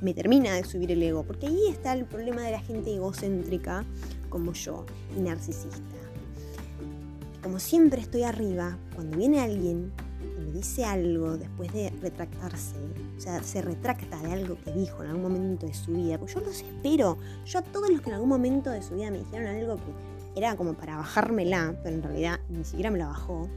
me 0.00 0.14
termina 0.14 0.54
de 0.54 0.64
subir 0.64 0.92
el 0.92 1.02
ego. 1.02 1.24
Porque 1.24 1.46
ahí 1.46 1.68
está 1.68 1.92
el 1.92 2.04
problema 2.04 2.42
de 2.42 2.52
la 2.52 2.60
gente 2.60 2.94
egocéntrica 2.94 3.84
como 4.28 4.52
yo 4.52 4.84
y 5.16 5.20
narcisista. 5.20 5.78
Como 7.42 7.58
siempre 7.58 8.00
estoy 8.00 8.24
arriba, 8.24 8.76
cuando 8.94 9.16
viene 9.16 9.40
alguien 9.40 9.92
me 10.46 10.52
dice 10.52 10.84
algo 10.84 11.36
después 11.36 11.72
de 11.72 11.90
retractarse, 12.00 12.76
o 13.16 13.20
sea, 13.20 13.42
se 13.42 13.62
retracta 13.62 14.18
de 14.22 14.32
algo 14.32 14.56
que 14.64 14.70
dijo 14.72 15.02
en 15.02 15.10
algún 15.10 15.32
momento 15.32 15.66
de 15.66 15.74
su 15.74 15.92
vida. 15.92 16.18
Pues 16.18 16.34
yo 16.34 16.40
los 16.40 16.62
espero. 16.62 17.18
Yo 17.44 17.58
a 17.58 17.62
todos 17.62 17.90
los 17.90 18.00
que 18.00 18.10
en 18.10 18.14
algún 18.14 18.28
momento 18.28 18.70
de 18.70 18.82
su 18.82 18.94
vida 18.94 19.10
me 19.10 19.18
dijeron 19.18 19.48
algo 19.48 19.76
que 19.76 20.40
era 20.40 20.56
como 20.56 20.74
para 20.74 20.96
bajármela, 20.96 21.74
pero 21.82 21.96
en 21.96 22.02
realidad 22.02 22.40
ni 22.48 22.64
siquiera 22.64 22.90
me 22.90 22.98
la 22.98 23.06
bajó, 23.06 23.48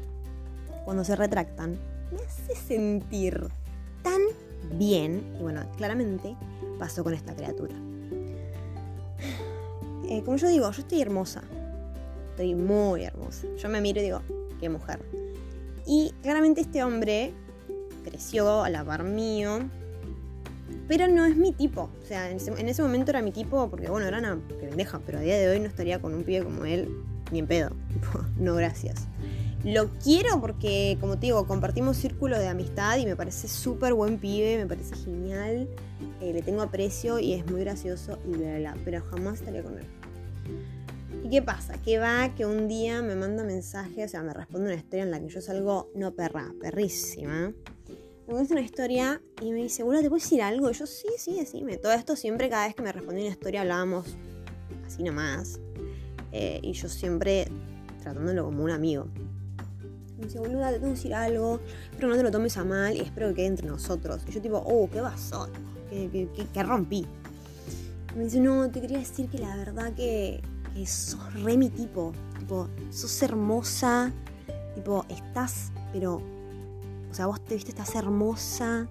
cuando 0.85 1.03
se 1.03 1.15
retractan, 1.15 1.77
me 2.11 2.21
hace 2.23 2.55
sentir 2.55 3.47
tan 4.01 4.21
bien. 4.77 5.35
Y 5.37 5.43
bueno, 5.43 5.61
claramente 5.77 6.35
pasó 6.79 7.03
con 7.03 7.13
esta 7.13 7.35
criatura. 7.35 7.75
Eh, 10.11 10.23
como 10.23 10.37
yo 10.37 10.47
digo, 10.47 10.71
yo 10.71 10.81
estoy 10.81 11.03
hermosa. 11.03 11.43
Estoy 12.31 12.55
muy 12.55 13.03
hermosa. 13.03 13.45
Yo 13.57 13.69
me 13.69 13.79
miro 13.79 13.99
y 13.99 14.05
digo, 14.05 14.23
qué 14.59 14.67
mujer. 14.67 14.99
Y 15.89 16.13
claramente 16.21 16.61
este 16.61 16.83
hombre 16.83 17.33
creció 18.03 18.61
a 18.61 18.69
la 18.69 18.83
mío. 19.01 19.67
Pero 20.87 21.07
no 21.07 21.25
es 21.25 21.35
mi 21.35 21.51
tipo. 21.51 21.89
O 22.03 22.05
sea, 22.07 22.29
en 22.29 22.37
ese, 22.37 22.81
momento 22.83 23.09
era 23.09 23.23
mi 23.23 23.31
tipo 23.31 23.71
porque, 23.71 23.89
bueno, 23.89 24.05
era 24.05 24.19
una 24.19 24.37
pendeja. 24.59 24.99
Pero 25.03 25.17
a 25.17 25.21
día 25.21 25.39
de 25.39 25.49
hoy 25.49 25.59
no 25.59 25.65
estaría 25.65 25.99
con 25.99 26.13
un 26.13 26.23
pibe 26.23 26.43
como 26.43 26.63
él 26.65 26.89
ni 27.31 27.39
en 27.39 27.47
pedo. 27.47 27.71
no, 28.37 28.53
gracias. 28.53 29.07
Lo 29.63 29.89
quiero 30.03 30.39
porque, 30.39 30.95
como 31.01 31.15
te 31.15 31.25
digo, 31.25 31.47
compartimos 31.47 31.97
círculo 31.97 32.37
de 32.37 32.47
amistad 32.47 32.99
y 32.99 33.07
me 33.07 33.15
parece 33.15 33.47
súper 33.47 33.95
buen 33.95 34.19
pibe, 34.19 34.59
me 34.59 34.67
parece 34.67 34.95
genial. 34.95 35.67
Eh, 36.21 36.33
le 36.33 36.43
tengo 36.43 36.61
aprecio 36.61 37.17
y 37.17 37.33
es 37.33 37.49
muy 37.49 37.61
gracioso 37.61 38.19
y 38.27 38.37
bla, 38.37 38.57
bla. 38.59 38.77
Pero 38.85 39.01
jamás 39.09 39.39
estaría 39.39 39.63
con 39.63 39.79
él. 39.79 39.87
¿Y 41.23 41.29
qué 41.29 41.41
pasa? 41.41 41.81
Que 41.81 41.99
va 41.99 42.33
que 42.35 42.45
un 42.45 42.67
día 42.67 43.01
me 43.01 43.15
manda 43.15 43.43
mensaje, 43.43 44.05
o 44.05 44.07
sea, 44.07 44.23
me 44.23 44.33
responde 44.33 44.67
una 44.67 44.75
historia 44.75 45.03
en 45.03 45.11
la 45.11 45.19
que 45.19 45.29
yo 45.29 45.41
salgo, 45.41 45.91
no 45.95 46.13
perra, 46.13 46.53
perrísima 46.61 47.53
me 48.29 48.35
cuenta 48.35 48.53
una 48.53 48.61
historia 48.61 49.21
y 49.41 49.51
me 49.51 49.63
dice, 49.63 49.81
bueno, 49.81 50.01
¿te 50.01 50.09
puedo 50.09 50.21
decir 50.21 50.43
algo? 50.43 50.69
Y 50.69 50.73
yo, 50.73 50.85
sí, 50.85 51.07
sí, 51.17 51.35
decime. 51.35 51.77
Todo 51.77 51.93
esto 51.93 52.15
siempre, 52.15 52.47
cada 52.47 52.67
vez 52.67 52.75
que 52.75 52.83
me 52.83 52.91
respondía 52.91 53.25
una 53.25 53.33
historia, 53.33 53.61
hablábamos 53.61 54.05
así 54.85 55.01
nomás. 55.01 55.59
Eh, 56.31 56.59
y 56.61 56.73
yo 56.73 56.87
siempre 56.89 57.47
tratándolo 58.03 58.45
como 58.45 58.63
un 58.63 58.69
amigo. 58.69 59.07
Me 60.19 60.25
dice, 60.25 60.37
boluda, 60.37 60.67
te 60.67 60.73
tengo 60.73 60.89
que 60.89 60.97
decir 60.97 61.15
algo, 61.15 61.59
pero 61.95 62.07
no 62.07 62.15
te 62.15 62.21
lo 62.21 62.29
tomes 62.29 62.55
a 62.57 62.63
mal 62.63 62.95
y 62.95 62.99
espero 62.99 63.29
que 63.29 63.35
quede 63.35 63.47
entre 63.47 63.65
nosotros. 63.65 64.21
Y 64.27 64.31
yo 64.31 64.41
tipo, 64.41 64.57
oh, 64.57 64.87
qué 64.91 65.01
pasó, 65.01 65.49
que, 65.89 66.29
que, 66.53 66.63
rompí. 66.63 67.07
me 68.15 68.25
dice, 68.25 68.39
no, 68.39 68.69
te 68.69 68.79
quería 68.79 68.99
decir 68.99 69.27
que 69.27 69.39
la 69.39 69.55
verdad 69.55 69.93
que, 69.93 70.41
sos 70.85 71.33
re 71.43 71.57
mi 71.57 71.69
tipo. 71.69 72.13
Tipo, 72.37 72.67
sos 72.89 73.21
hermosa. 73.23 74.11
Tipo, 74.75 75.05
estás, 75.09 75.71
pero. 75.93 76.21
O 77.09 77.13
sea, 77.13 77.25
vos 77.25 77.41
te 77.41 77.55
viste, 77.55 77.71
estás 77.71 77.95
hermosa. 77.95 78.87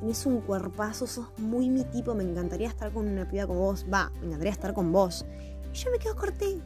Tenés 0.00 0.24
un 0.24 0.40
cuerpazo, 0.40 1.06
sos 1.06 1.26
muy 1.38 1.68
mi 1.68 1.84
tipo. 1.84 2.14
Me 2.14 2.24
encantaría 2.24 2.68
estar 2.68 2.92
con 2.92 3.06
una 3.06 3.28
piba 3.28 3.46
como 3.46 3.60
vos. 3.60 3.84
Va, 3.92 4.10
me 4.20 4.26
encantaría 4.26 4.52
estar 4.52 4.72
con 4.72 4.92
vos. 4.92 5.26
Y 5.72 5.76
yo 5.76 5.90
me 5.90 5.98
quedo 5.98 6.16
corté. 6.16 6.58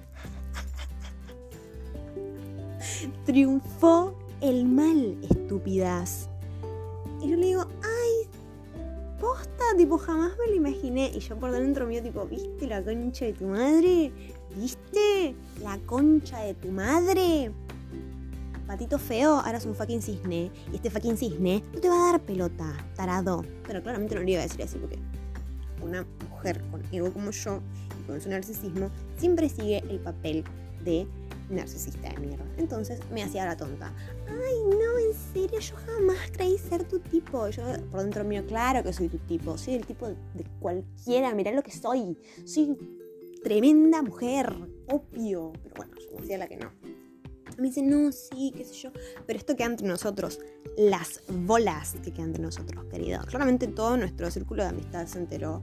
Triunfó 3.25 4.17
el 4.41 4.67
mal, 4.67 5.19
estúpidas. 5.23 6.29
Y 7.23 7.31
yo 7.31 7.37
le 7.37 7.47
digo, 7.47 7.67
ay, 7.83 8.29
posta, 9.19 9.65
tipo, 9.77 9.97
jamás 9.97 10.33
me 10.39 10.49
lo 10.49 10.55
imaginé. 10.55 11.11
Y 11.15 11.21
yo 11.21 11.37
por 11.39 11.51
dentro 11.51 11.87
mío, 11.87 12.03
tipo, 12.03 12.27
¿viste 12.27 12.67
la 12.67 12.83
concha 12.85 13.25
de 13.25 13.33
tu 13.33 13.47
madre? 13.47 14.13
¿Viste 14.57 15.35
la 15.63 15.79
concha 15.79 16.41
de 16.41 16.55
tu 16.55 16.69
madre? 16.69 17.51
Patito 18.67 18.99
feo, 18.99 19.41
ahora 19.41 19.59
es 19.59 19.67
un 19.67 19.75
fucking 19.75 20.01
cisne. 20.01 20.51
Y 20.73 20.77
este 20.77 20.91
fucking 20.91 21.17
cisne 21.17 21.63
no 21.73 21.81
te 21.81 21.89
va 21.89 22.09
a 22.09 22.13
dar 22.13 22.21
pelota, 22.21 22.77
tarado. 22.95 23.45
Pero 23.67 23.83
claramente 23.83 24.15
no 24.15 24.23
le 24.23 24.33
iba 24.33 24.41
a 24.41 24.45
decir 24.45 24.63
así 24.63 24.79
porque 24.79 24.99
una 25.83 26.07
mujer 26.31 26.63
con 26.71 26.83
ego 26.93 27.13
como 27.13 27.31
yo 27.31 27.61
y 28.01 28.07
con 28.07 28.21
su 28.21 28.29
narcisismo 28.29 28.91
siempre 29.17 29.49
sigue 29.49 29.79
el 29.91 29.99
papel 30.01 30.45
de 30.85 31.07
narcisista 31.51 32.11
de 32.11 32.21
mierda. 32.21 32.45
Entonces 32.57 33.01
me 33.13 33.23
hacía 33.23 33.45
la 33.45 33.57
tonta. 33.57 33.93
Ay, 34.29 34.63
no, 34.71 34.99
en 34.99 35.15
serio, 35.33 35.59
yo 35.59 35.77
jamás 35.77 36.31
creí 36.33 36.59
ser 36.59 36.85
tu 36.85 37.01
tipo. 37.01 37.49
Yo 37.49 37.65
por 37.91 38.03
dentro 38.03 38.25
mío, 38.25 38.45
claro 38.47 38.83
que 38.83 38.93
soy 38.93 39.09
tu 39.09 39.19
tipo. 39.19 39.59
Soy 39.59 39.75
el 39.75 39.85
tipo 39.85 40.07
de 40.09 40.45
cualquiera. 40.61 41.35
Mirá 41.35 41.51
lo 41.53 41.63
que 41.63 41.73
soy. 41.73 42.17
Soy 42.45 42.77
tremenda 43.45 44.03
mujer, 44.03 44.53
obvio. 44.89 45.53
Pero 45.63 45.75
bueno, 45.77 45.93
yo 45.97 46.17
me 46.17 46.25
hacía 46.25 46.39
la 46.39 46.49
que 46.49 46.57
no. 46.57 46.73
Me 47.59 47.69
dice, 47.69 47.83
no, 47.83 48.11
sí, 48.11 48.53
qué 48.57 48.65
sé 48.65 48.75
yo. 48.75 48.91
Pero 49.27 49.39
esto 49.39 49.55
queda 49.55 49.67
entre 49.67 49.87
nosotros. 49.87 50.41
Las 50.77 51.21
bolas 51.29 51.95
que 52.03 52.11
quedan 52.11 52.29
entre 52.29 52.43
nosotros, 52.43 52.85
querido. 52.87 53.21
Claramente 53.27 53.69
todo 53.69 53.97
nuestro 53.97 54.29
círculo 54.31 54.65
de 54.65 54.71
amistad 54.71 55.07
se 55.07 55.19
enteró 55.19 55.63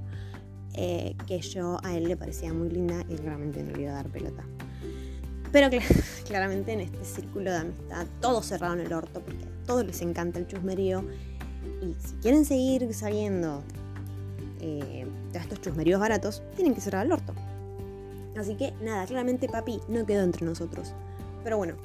eh, 0.75 1.15
que 1.27 1.41
yo 1.41 1.79
a 1.83 1.97
él 1.97 2.05
le 2.05 2.15
parecía 2.15 2.53
muy 2.53 2.69
linda 2.69 3.03
y 3.09 3.15
claramente 3.15 3.61
no 3.61 3.75
le 3.75 3.81
iba 3.81 3.91
a 3.91 3.95
dar 3.95 4.09
pelota. 4.09 4.45
Pero 5.51 5.69
claramente 6.25 6.71
en 6.71 6.81
este 6.81 7.03
círculo 7.03 7.51
de 7.51 7.57
amistad 7.57 8.07
todos 8.21 8.45
cerraron 8.45 8.79
el 8.79 8.93
orto 8.93 9.21
porque 9.21 9.43
a 9.43 9.65
todos 9.65 9.85
les 9.85 10.01
encanta 10.01 10.39
el 10.39 10.47
chusmerío. 10.47 11.03
Y 11.81 11.95
si 11.99 12.15
quieren 12.21 12.45
seguir 12.45 12.93
sabiendo 12.93 13.63
eh, 14.61 15.05
estos 15.33 15.59
chusmeríos 15.59 15.99
baratos, 15.99 16.41
tienen 16.55 16.73
que 16.73 16.79
cerrar 16.79 17.05
el 17.05 17.11
orto. 17.11 17.33
Así 18.37 18.55
que 18.55 18.73
nada, 18.81 19.05
claramente 19.05 19.49
papi 19.49 19.81
no 19.87 20.05
quedó 20.05 20.23
entre 20.23 20.45
nosotros. 20.45 20.93
Pero 21.43 21.57
bueno, 21.57 21.75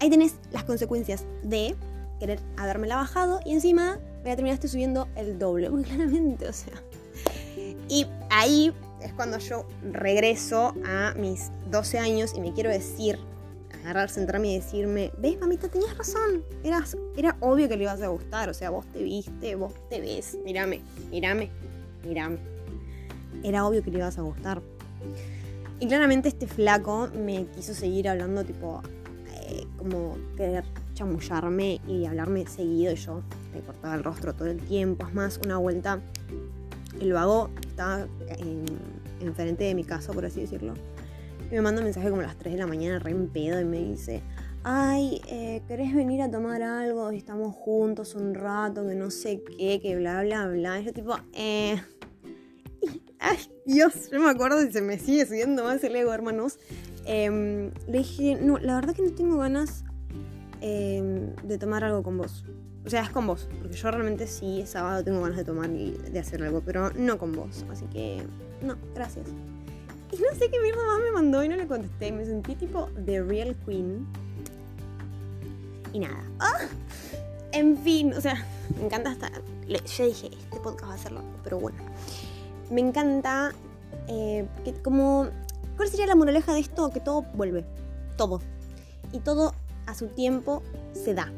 ahí 0.00 0.10
tenés 0.10 0.34
las 0.52 0.64
consecuencias 0.64 1.24
de 1.42 1.76
querer 2.20 2.40
habérmela 2.56 2.96
bajado 2.96 3.40
y 3.44 3.52
encima 3.52 3.98
me 4.22 4.30
la 4.30 4.36
terminaste 4.36 4.68
subiendo 4.68 5.08
el 5.16 5.38
doble. 5.38 5.70
Muy 5.70 5.84
claramente, 5.84 6.48
o 6.48 6.52
sea. 6.52 6.74
Y 7.88 8.06
ahí 8.30 8.72
es 9.00 9.12
cuando 9.12 9.38
yo 9.38 9.66
regreso 9.92 10.74
a 10.84 11.14
mis 11.16 11.50
12 11.70 11.98
años 11.98 12.32
y 12.34 12.40
me 12.40 12.52
quiero 12.52 12.70
decir, 12.70 13.18
agarrar, 13.82 14.10
centrarme 14.10 14.52
y 14.52 14.56
decirme, 14.56 15.12
ves, 15.18 15.38
mamita, 15.38 15.68
tenías 15.68 15.96
razón. 15.96 16.42
Eras, 16.64 16.96
era 17.16 17.36
obvio 17.40 17.68
que 17.68 17.76
le 17.76 17.84
ibas 17.84 18.02
a 18.02 18.08
gustar. 18.08 18.48
O 18.48 18.54
sea, 18.54 18.70
vos 18.70 18.84
te 18.86 19.02
viste, 19.02 19.54
vos 19.54 19.72
te 19.88 20.00
ves. 20.00 20.36
Mírame, 20.44 20.82
mírame, 21.10 21.50
mírame. 22.04 22.38
Era 23.42 23.66
obvio 23.66 23.82
que 23.82 23.90
le 23.90 23.98
ibas 23.98 24.18
a 24.18 24.22
gustar. 24.22 24.60
Y 25.78 25.88
claramente 25.88 26.28
este 26.28 26.46
flaco 26.46 27.08
me 27.14 27.46
quiso 27.54 27.74
seguir 27.74 28.08
hablando, 28.08 28.44
tipo, 28.44 28.80
eh, 29.34 29.66
como 29.76 30.16
querer 30.36 30.64
chamullarme 30.94 31.80
y 31.86 32.06
hablarme 32.06 32.46
seguido. 32.46 32.92
Y 32.92 32.96
yo 32.96 33.22
le 33.52 33.60
cortaba 33.60 33.94
el 33.94 34.02
rostro 34.02 34.34
todo 34.34 34.48
el 34.48 34.60
tiempo. 34.60 35.06
Es 35.06 35.14
más, 35.14 35.38
una 35.44 35.58
vuelta, 35.58 36.00
el 36.98 37.12
vago 37.12 37.50
estaba 37.60 38.06
en, 38.38 38.64
enfrente 39.20 39.64
de 39.64 39.74
mi 39.74 39.84
casa, 39.84 40.12
por 40.14 40.24
así 40.24 40.40
decirlo. 40.40 40.72
Y 41.50 41.54
me 41.54 41.60
manda 41.60 41.80
un 41.80 41.84
mensaje 41.84 42.08
como 42.08 42.22
a 42.22 42.26
las 42.26 42.38
3 42.38 42.54
de 42.54 42.58
la 42.58 42.66
mañana, 42.66 42.98
re 42.98 43.10
en 43.10 43.28
pedo, 43.28 43.60
y 43.60 43.64
me 43.66 43.82
dice: 43.82 44.22
Ay, 44.64 45.20
eh, 45.28 45.60
¿querés 45.68 45.94
venir 45.94 46.22
a 46.22 46.30
tomar 46.30 46.62
algo? 46.62 47.10
Estamos 47.10 47.54
juntos 47.54 48.14
un 48.14 48.34
rato, 48.34 48.86
que 48.88 48.94
no 48.94 49.10
sé 49.10 49.42
qué, 49.58 49.78
que 49.80 49.94
bla, 49.96 50.22
bla, 50.22 50.48
bla. 50.48 50.80
Y 50.80 50.86
yo, 50.86 50.92
tipo, 50.94 51.16
eh 51.34 51.76
Ay, 53.28 53.38
Dios, 53.64 54.08
yo 54.12 54.20
me 54.20 54.30
acuerdo 54.30 54.62
y 54.62 54.70
se 54.70 54.80
me 54.80 55.00
sigue 55.00 55.26
subiendo 55.26 55.64
más 55.64 55.82
el 55.82 55.96
ego, 55.96 56.12
hermanos. 56.12 56.60
Em, 57.06 57.72
le 57.88 57.98
dije, 57.98 58.36
no, 58.40 58.56
la 58.58 58.76
verdad 58.76 58.94
que 58.94 59.02
no 59.02 59.10
tengo 59.10 59.38
ganas 59.38 59.82
em, 60.60 61.34
de 61.42 61.58
tomar 61.58 61.82
algo 61.82 62.04
con 62.04 62.18
vos. 62.18 62.44
O 62.84 62.88
sea, 62.88 63.02
es 63.02 63.10
con 63.10 63.26
vos, 63.26 63.48
porque 63.60 63.76
yo 63.76 63.90
realmente 63.90 64.28
sí, 64.28 64.62
sábado 64.64 65.02
tengo 65.02 65.20
ganas 65.22 65.38
de 65.38 65.44
tomar 65.44 65.68
y 65.70 65.98
de 66.12 66.20
hacer 66.20 66.40
algo, 66.44 66.62
pero 66.64 66.92
no 66.92 67.18
con 67.18 67.32
vos. 67.32 67.66
Así 67.68 67.86
que, 67.86 68.22
no, 68.62 68.76
gracias. 68.94 69.26
Y 70.12 70.16
no 70.18 70.38
sé 70.38 70.48
qué 70.48 70.60
mierda 70.60 70.86
más 70.86 71.00
me 71.00 71.10
mandó 71.10 71.42
y 71.42 71.48
no 71.48 71.56
le 71.56 71.66
contesté. 71.66 72.12
Me 72.12 72.24
sentí 72.24 72.54
tipo 72.54 72.90
The 73.06 73.24
Real 73.24 73.56
Queen. 73.66 74.06
Y 75.92 75.98
nada. 75.98 76.22
¡Ah! 76.38 76.60
En 77.50 77.76
fin, 77.76 78.12
o 78.12 78.20
sea, 78.20 78.46
me 78.78 78.84
encanta 78.84 79.10
hasta. 79.10 79.32
Yo 79.66 80.06
dije, 80.06 80.28
este 80.28 80.60
podcast 80.60 81.06
va 81.06 81.08
a 81.08 81.10
loco, 81.10 81.40
pero 81.42 81.58
bueno 81.58 81.78
me 82.70 82.80
encanta 82.80 83.52
eh, 84.08 84.46
que 84.64 84.72
como... 84.74 85.28
¿Cuál 85.76 85.88
sería 85.88 86.06
la 86.06 86.14
moraleja 86.14 86.54
de 86.54 86.60
esto? 86.60 86.90
Que 86.90 87.00
todo 87.00 87.22
vuelve. 87.34 87.64
Todo. 88.16 88.40
Y 89.12 89.20
todo 89.20 89.54
a 89.86 89.94
su 89.94 90.08
tiempo 90.08 90.62
se 90.92 91.14
da. 91.14 91.30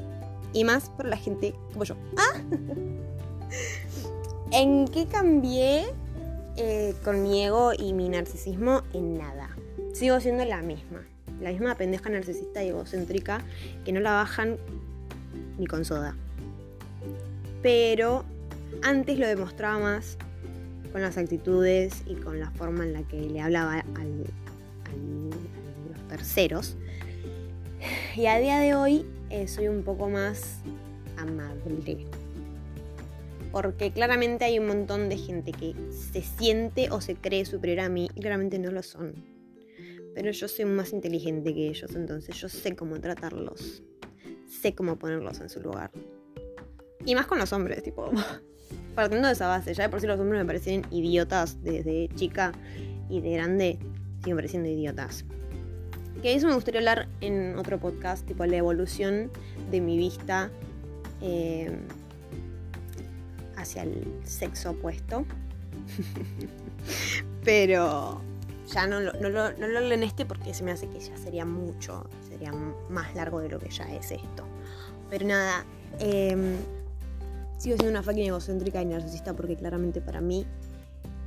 Y 0.53 0.65
más 0.65 0.91
para 0.91 1.09
la 1.09 1.17
gente 1.17 1.55
como 1.73 1.85
yo. 1.85 1.97
¡Ah! 2.17 2.41
¿En 4.51 4.87
qué 4.87 5.07
cambié 5.07 5.87
eh, 6.57 6.95
con 7.05 7.23
mi 7.23 7.45
ego 7.45 7.73
y 7.77 7.93
mi 7.93 8.09
narcisismo? 8.09 8.83
En 8.93 9.19
nada. 9.19 9.51
Sigo 9.93 10.21
siendo 10.21 10.45
la 10.45 10.63
misma. 10.63 11.03
La 11.41 11.51
misma 11.51 11.75
pendeja 11.75 12.09
narcisista 12.09 12.63
y 12.65 12.69
egocéntrica 12.69 13.43
que 13.85 13.93
no 13.93 14.01
la 14.01 14.13
bajan 14.13 14.57
ni 15.59 15.67
con 15.67 15.85
soda. 15.85 16.17
Pero 17.63 18.25
antes 18.83 19.19
lo 19.19 19.27
demostraba 19.27 19.79
más 19.79 20.17
con 20.89 21.03
las 21.03 21.19
actitudes 21.19 22.03
y 22.07 22.15
con 22.15 22.41
la 22.41 22.51
forma 22.51 22.85
en 22.85 22.93
la 22.93 23.03
que 23.03 23.21
le 23.21 23.41
hablaba 23.41 23.81
a 23.81 24.05
los 24.05 24.29
terceros. 26.09 26.77
Y 28.17 28.27
a 28.27 28.39
día 28.39 28.59
de 28.59 28.75
hoy 28.75 29.07
eh, 29.31 29.47
soy 29.47 29.69
un 29.69 29.83
poco 29.83 30.09
más 30.09 30.61
amable. 31.17 32.07
Porque 33.53 33.93
claramente 33.93 34.45
hay 34.45 34.59
un 34.59 34.67
montón 34.67 35.09
de 35.09 35.17
gente 35.17 35.53
que 35.53 35.75
se 35.91 36.23
siente 36.23 36.91
o 36.91 37.01
se 37.01 37.15
cree 37.15 37.45
superior 37.45 37.81
a 37.81 37.89
mí 37.89 38.09
y 38.15 38.21
claramente 38.21 38.59
no 38.59 38.71
lo 38.71 38.83
son. 38.83 39.15
Pero 40.15 40.31
yo 40.33 40.49
soy 40.49 40.65
más 40.65 40.93
inteligente 40.93 41.55
que 41.55 41.69
ellos, 41.69 41.95
entonces 41.95 42.37
yo 42.37 42.49
sé 42.49 42.75
cómo 42.75 43.01
tratarlos. 43.01 43.83
Sé 44.47 44.75
cómo 44.75 44.99
ponerlos 44.99 45.41
en 45.41 45.49
su 45.49 45.61
lugar. 45.61 45.91
Y 47.05 47.15
más 47.15 47.27
con 47.27 47.39
los 47.39 47.53
hombres, 47.53 47.83
tipo, 47.83 48.11
partiendo 48.95 49.29
de 49.29 49.35
esa 49.35 49.47
base, 49.47 49.75
ya 49.75 49.85
de 49.85 49.89
por 49.89 50.01
sí 50.01 50.07
los 50.07 50.19
hombres 50.19 50.41
me 50.41 50.47
parecen 50.47 50.85
idiotas 50.91 51.63
desde 51.63 52.09
chica 52.15 52.53
y 53.09 53.21
de 53.21 53.31
grande 53.33 53.79
siguen 54.21 54.37
pareciendo 54.37 54.69
idiotas. 54.69 55.25
Que 56.23 56.35
eso 56.35 56.49
me 56.49 56.55
gustaría 56.55 56.81
hablar 56.81 57.09
en 57.21 57.57
otro 57.57 57.79
podcast, 57.79 58.27
tipo 58.27 58.45
la 58.45 58.57
evolución 58.57 59.31
de 59.71 59.81
mi 59.81 59.97
vista 59.97 60.51
eh, 61.23 61.79
hacia 63.57 63.83
el 63.83 64.05
sexo 64.25 64.71
opuesto. 64.71 65.25
Pero 67.45 68.21
ya 68.73 68.87
no 68.87 69.01
lo, 69.01 69.13
no, 69.15 69.29
lo, 69.29 69.53
no 69.53 69.79
en 69.79 70.03
este 70.03 70.27
porque 70.27 70.53
se 70.53 70.65
me 70.65 70.73
hace 70.73 70.89
que 70.89 71.01
ya 71.01 71.17
sería 71.17 71.45
mucho, 71.45 72.09
sería 72.29 72.53
más 72.91 73.15
largo 73.15 73.41
de 73.41 73.49
lo 73.49 73.59
que 73.59 73.71
ya 73.71 73.85
es 73.95 74.11
esto. 74.11 74.45
Pero 75.11 75.27
nada, 75.27 75.65
eh, 76.01 76.57
Sigo 77.59 77.77
siendo 77.77 77.91
una 77.91 78.03
fucking 78.05 78.27
egocéntrica 78.27 78.81
y 78.81 78.87
narcisista 78.87 79.35
porque 79.35 79.57
claramente 79.57 80.01
para 80.01 80.21
mí 80.21 80.47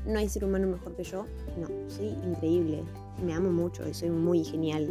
no 0.06 0.18
hay 0.18 0.30
ser 0.30 0.46
humano 0.46 0.66
mejor 0.68 0.96
que 0.96 1.04
yo. 1.04 1.26
No, 1.58 1.68
soy 1.90 2.08
increíble. 2.08 2.84
Me 3.24 3.34
amo 3.34 3.52
mucho 3.52 3.88
y 3.88 3.94
soy 3.94 4.10
muy 4.10 4.44
genial. 4.44 4.90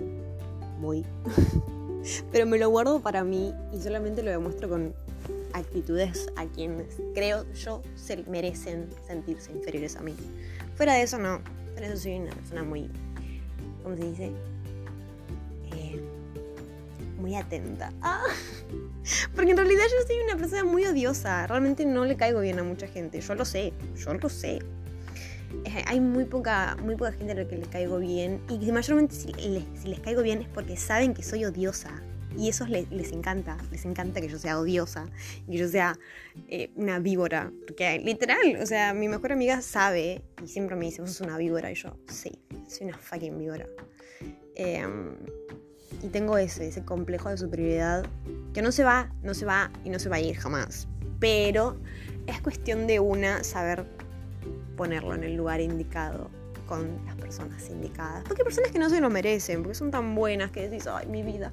Muy. 0.79 1.05
Pero 2.33 2.47
me 2.47 2.59
lo 2.59 2.69
guardo 2.69 3.01
para 3.01 3.25
mí 3.25 3.55
y 3.73 3.81
solamente 3.81 4.23
lo 4.23 4.31
demuestro 4.31 4.69
con 4.69 4.95
actitudes 5.53 6.29
a 6.37 6.47
quienes 6.47 6.97
creo 7.15 7.51
yo 7.53 7.83
se 7.97 8.19
merecen 8.25 8.89
sentirse 9.07 9.51
inferiores 9.53 9.97
a 9.97 10.03
mí. 10.03 10.15
Fuera 10.77 10.95
de 10.95 11.03
eso, 11.03 11.19
no. 11.19 11.41
Fuera 11.73 11.89
de 11.89 11.95
eso 11.95 12.03
soy 12.03 12.19
una 12.19 12.33
persona 12.33 12.63
muy. 12.63 12.91
¿Cómo 13.83 13.97
se 13.97 14.05
dice? 14.05 14.33
Eh, 15.73 16.01
muy 17.19 17.35
atenta. 17.35 17.93
Ah, 18.03 18.25
porque 19.35 19.53
en 19.53 19.57
realidad 19.57 19.83
yo 19.91 20.07
soy 20.07 20.17
una 20.25 20.37
persona 20.37 20.65
muy 20.65 20.85
odiosa. 20.85 21.47
Realmente 21.47 21.85
no 21.85 22.05
le 22.05 22.17
caigo 22.17 22.41
bien 22.41 22.59
a 22.59 22.63
mucha 22.63 22.87
gente. 22.87 23.21
Yo 23.21 23.35
lo 23.35 23.45
sé, 23.45 23.73
yo 23.97 24.15
lo 24.15 24.29
sé. 24.29 24.61
Eh, 25.65 25.83
hay 25.87 26.01
muy 26.01 26.25
poca, 26.25 26.77
muy 26.83 26.97
poca 26.97 27.13
gente 27.13 27.33
a 27.33 27.35
la 27.35 27.49
que 27.49 27.57
le 27.57 27.67
caigo 27.67 27.99
bien. 27.99 28.41
Y 28.49 28.71
mayormente 28.71 29.15
si 29.15 29.33
les, 29.33 29.65
si 29.81 29.93
caigo 29.97 30.23
bien 30.23 30.43
es 30.43 30.49
porque 30.49 30.77
saben 30.77 31.15
que 31.15 31.23
soy 31.23 31.45
odiosa. 31.45 32.03
Y 32.37 32.49
eso 32.49 32.65
les, 32.67 32.89
les, 32.93 33.11
encanta, 33.11 33.59
les 33.73 33.85
encanta 33.85 34.21
que 34.21 34.29
yo 34.29 34.39
sea 34.39 34.61
odiosa, 34.61 35.07
que 35.51 35.57
yo 35.57 35.69
sea 35.69 35.99
eh, 36.49 36.71
una 36.77 37.01
víbora. 37.01 37.53
Porque 37.67 37.99
literal, 37.99 38.59
o 38.63 38.67
sea, 38.67 38.95
mi 38.95 39.09
mejor 39.09 39.33
amiga 39.33 39.61
sabe 39.63 40.23
y 40.43 40.47
siempre 40.47 40.77
me 40.77 40.87
dice, 40.87 41.03
vos 41.03 41.11
sos 41.11 41.27
una 41.27 41.37
víbora. 41.39 41.73
Y 41.73 41.75
yo, 41.75 41.97
sí, 42.07 42.39
soy 42.69 42.87
una 42.87 42.99
fucking 42.99 43.37
víbora. 43.37 43.67
Em, 44.55 45.17
y 46.03 46.09
tengo 46.09 46.39
ese, 46.39 46.69
ese 46.69 46.85
complejo 46.85 47.31
de 47.31 47.37
superioridad 47.37 48.07
que 48.53 48.63
no 48.63 48.73
se 48.73 48.85
va, 48.85 49.11
no 49.23 49.35
se 49.35 49.45
va 49.45 49.71
y 49.85 49.91
no 49.91 49.99
se 49.99 50.09
va 50.09 50.17
a 50.17 50.21
ir 50.21 50.37
jamás. 50.37 50.89
Pero 51.19 51.77
es 52.27 52.41
cuestión 52.41 52.87
de 52.87 53.01
una 53.01 53.45
saber 53.45 53.85
ponerlo 54.77 55.15
en 55.15 55.25
el 55.25 55.37
lugar 55.37 55.61
indicado 55.61 56.31
con 56.67 57.05
las 57.05 57.17
personas 57.17 57.69
indicadas. 57.69 58.25
Porque 58.27 58.43
hay 58.43 58.45
personas 58.45 58.71
que 58.71 58.79
no 58.79 58.89
se 58.89 59.01
lo 59.01 59.11
merecen, 59.11 59.63
porque 59.63 59.75
son 59.75 59.91
tan 59.91 60.15
buenas 60.15 60.51
que 60.51 60.69
decís, 60.69 60.87
ay, 60.87 61.07
mi 61.07 61.23
vida, 61.23 61.53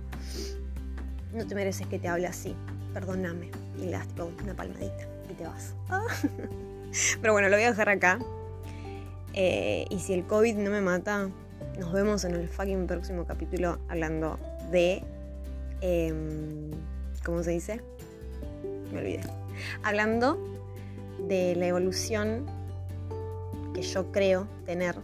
no 1.33 1.45
te 1.45 1.55
mereces 1.55 1.87
que 1.87 1.99
te 1.99 2.07
hable 2.07 2.27
así, 2.27 2.55
perdóname. 2.93 3.49
Y 3.77 3.85
le 3.85 3.91
das 3.91 4.07
tipo 4.07 4.31
una 4.43 4.55
palmadita 4.55 5.07
y 5.29 5.33
te 5.33 5.43
vas. 5.43 5.73
Pero 7.21 7.33
bueno, 7.33 7.49
lo 7.49 7.57
voy 7.57 7.65
a 7.65 7.71
dejar 7.71 7.89
acá. 7.89 8.19
Eh, 9.33 9.85
y 9.89 9.99
si 9.99 10.13
el 10.13 10.25
COVID 10.25 10.55
no 10.55 10.71
me 10.71 10.81
mata, 10.81 11.29
nos 11.79 11.91
vemos 11.91 12.23
en 12.23 12.35
el 12.35 12.47
fucking 12.47 12.87
próximo 12.87 13.25
capítulo 13.25 13.79
hablando 13.89 14.39
de... 14.71 15.03
Em, 15.81 16.71
¿Cómo 17.23 17.43
se 17.43 17.51
dice? 17.51 17.81
Me 18.91 18.99
olvidé. 18.99 19.21
Hablando 19.83 20.37
de 21.27 21.55
la 21.55 21.67
evolución 21.67 22.45
que 23.73 23.81
yo 23.81 24.11
creo 24.11 24.47
tener 24.65 24.95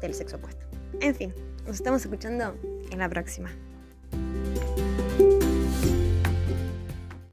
del 0.00 0.14
sexo 0.14 0.36
opuesto. 0.36 0.66
En 1.00 1.14
fin, 1.14 1.34
nos 1.66 1.76
estamos 1.76 2.02
escuchando 2.02 2.54
en 2.90 2.98
la 2.98 3.08
próxima. 3.08 3.50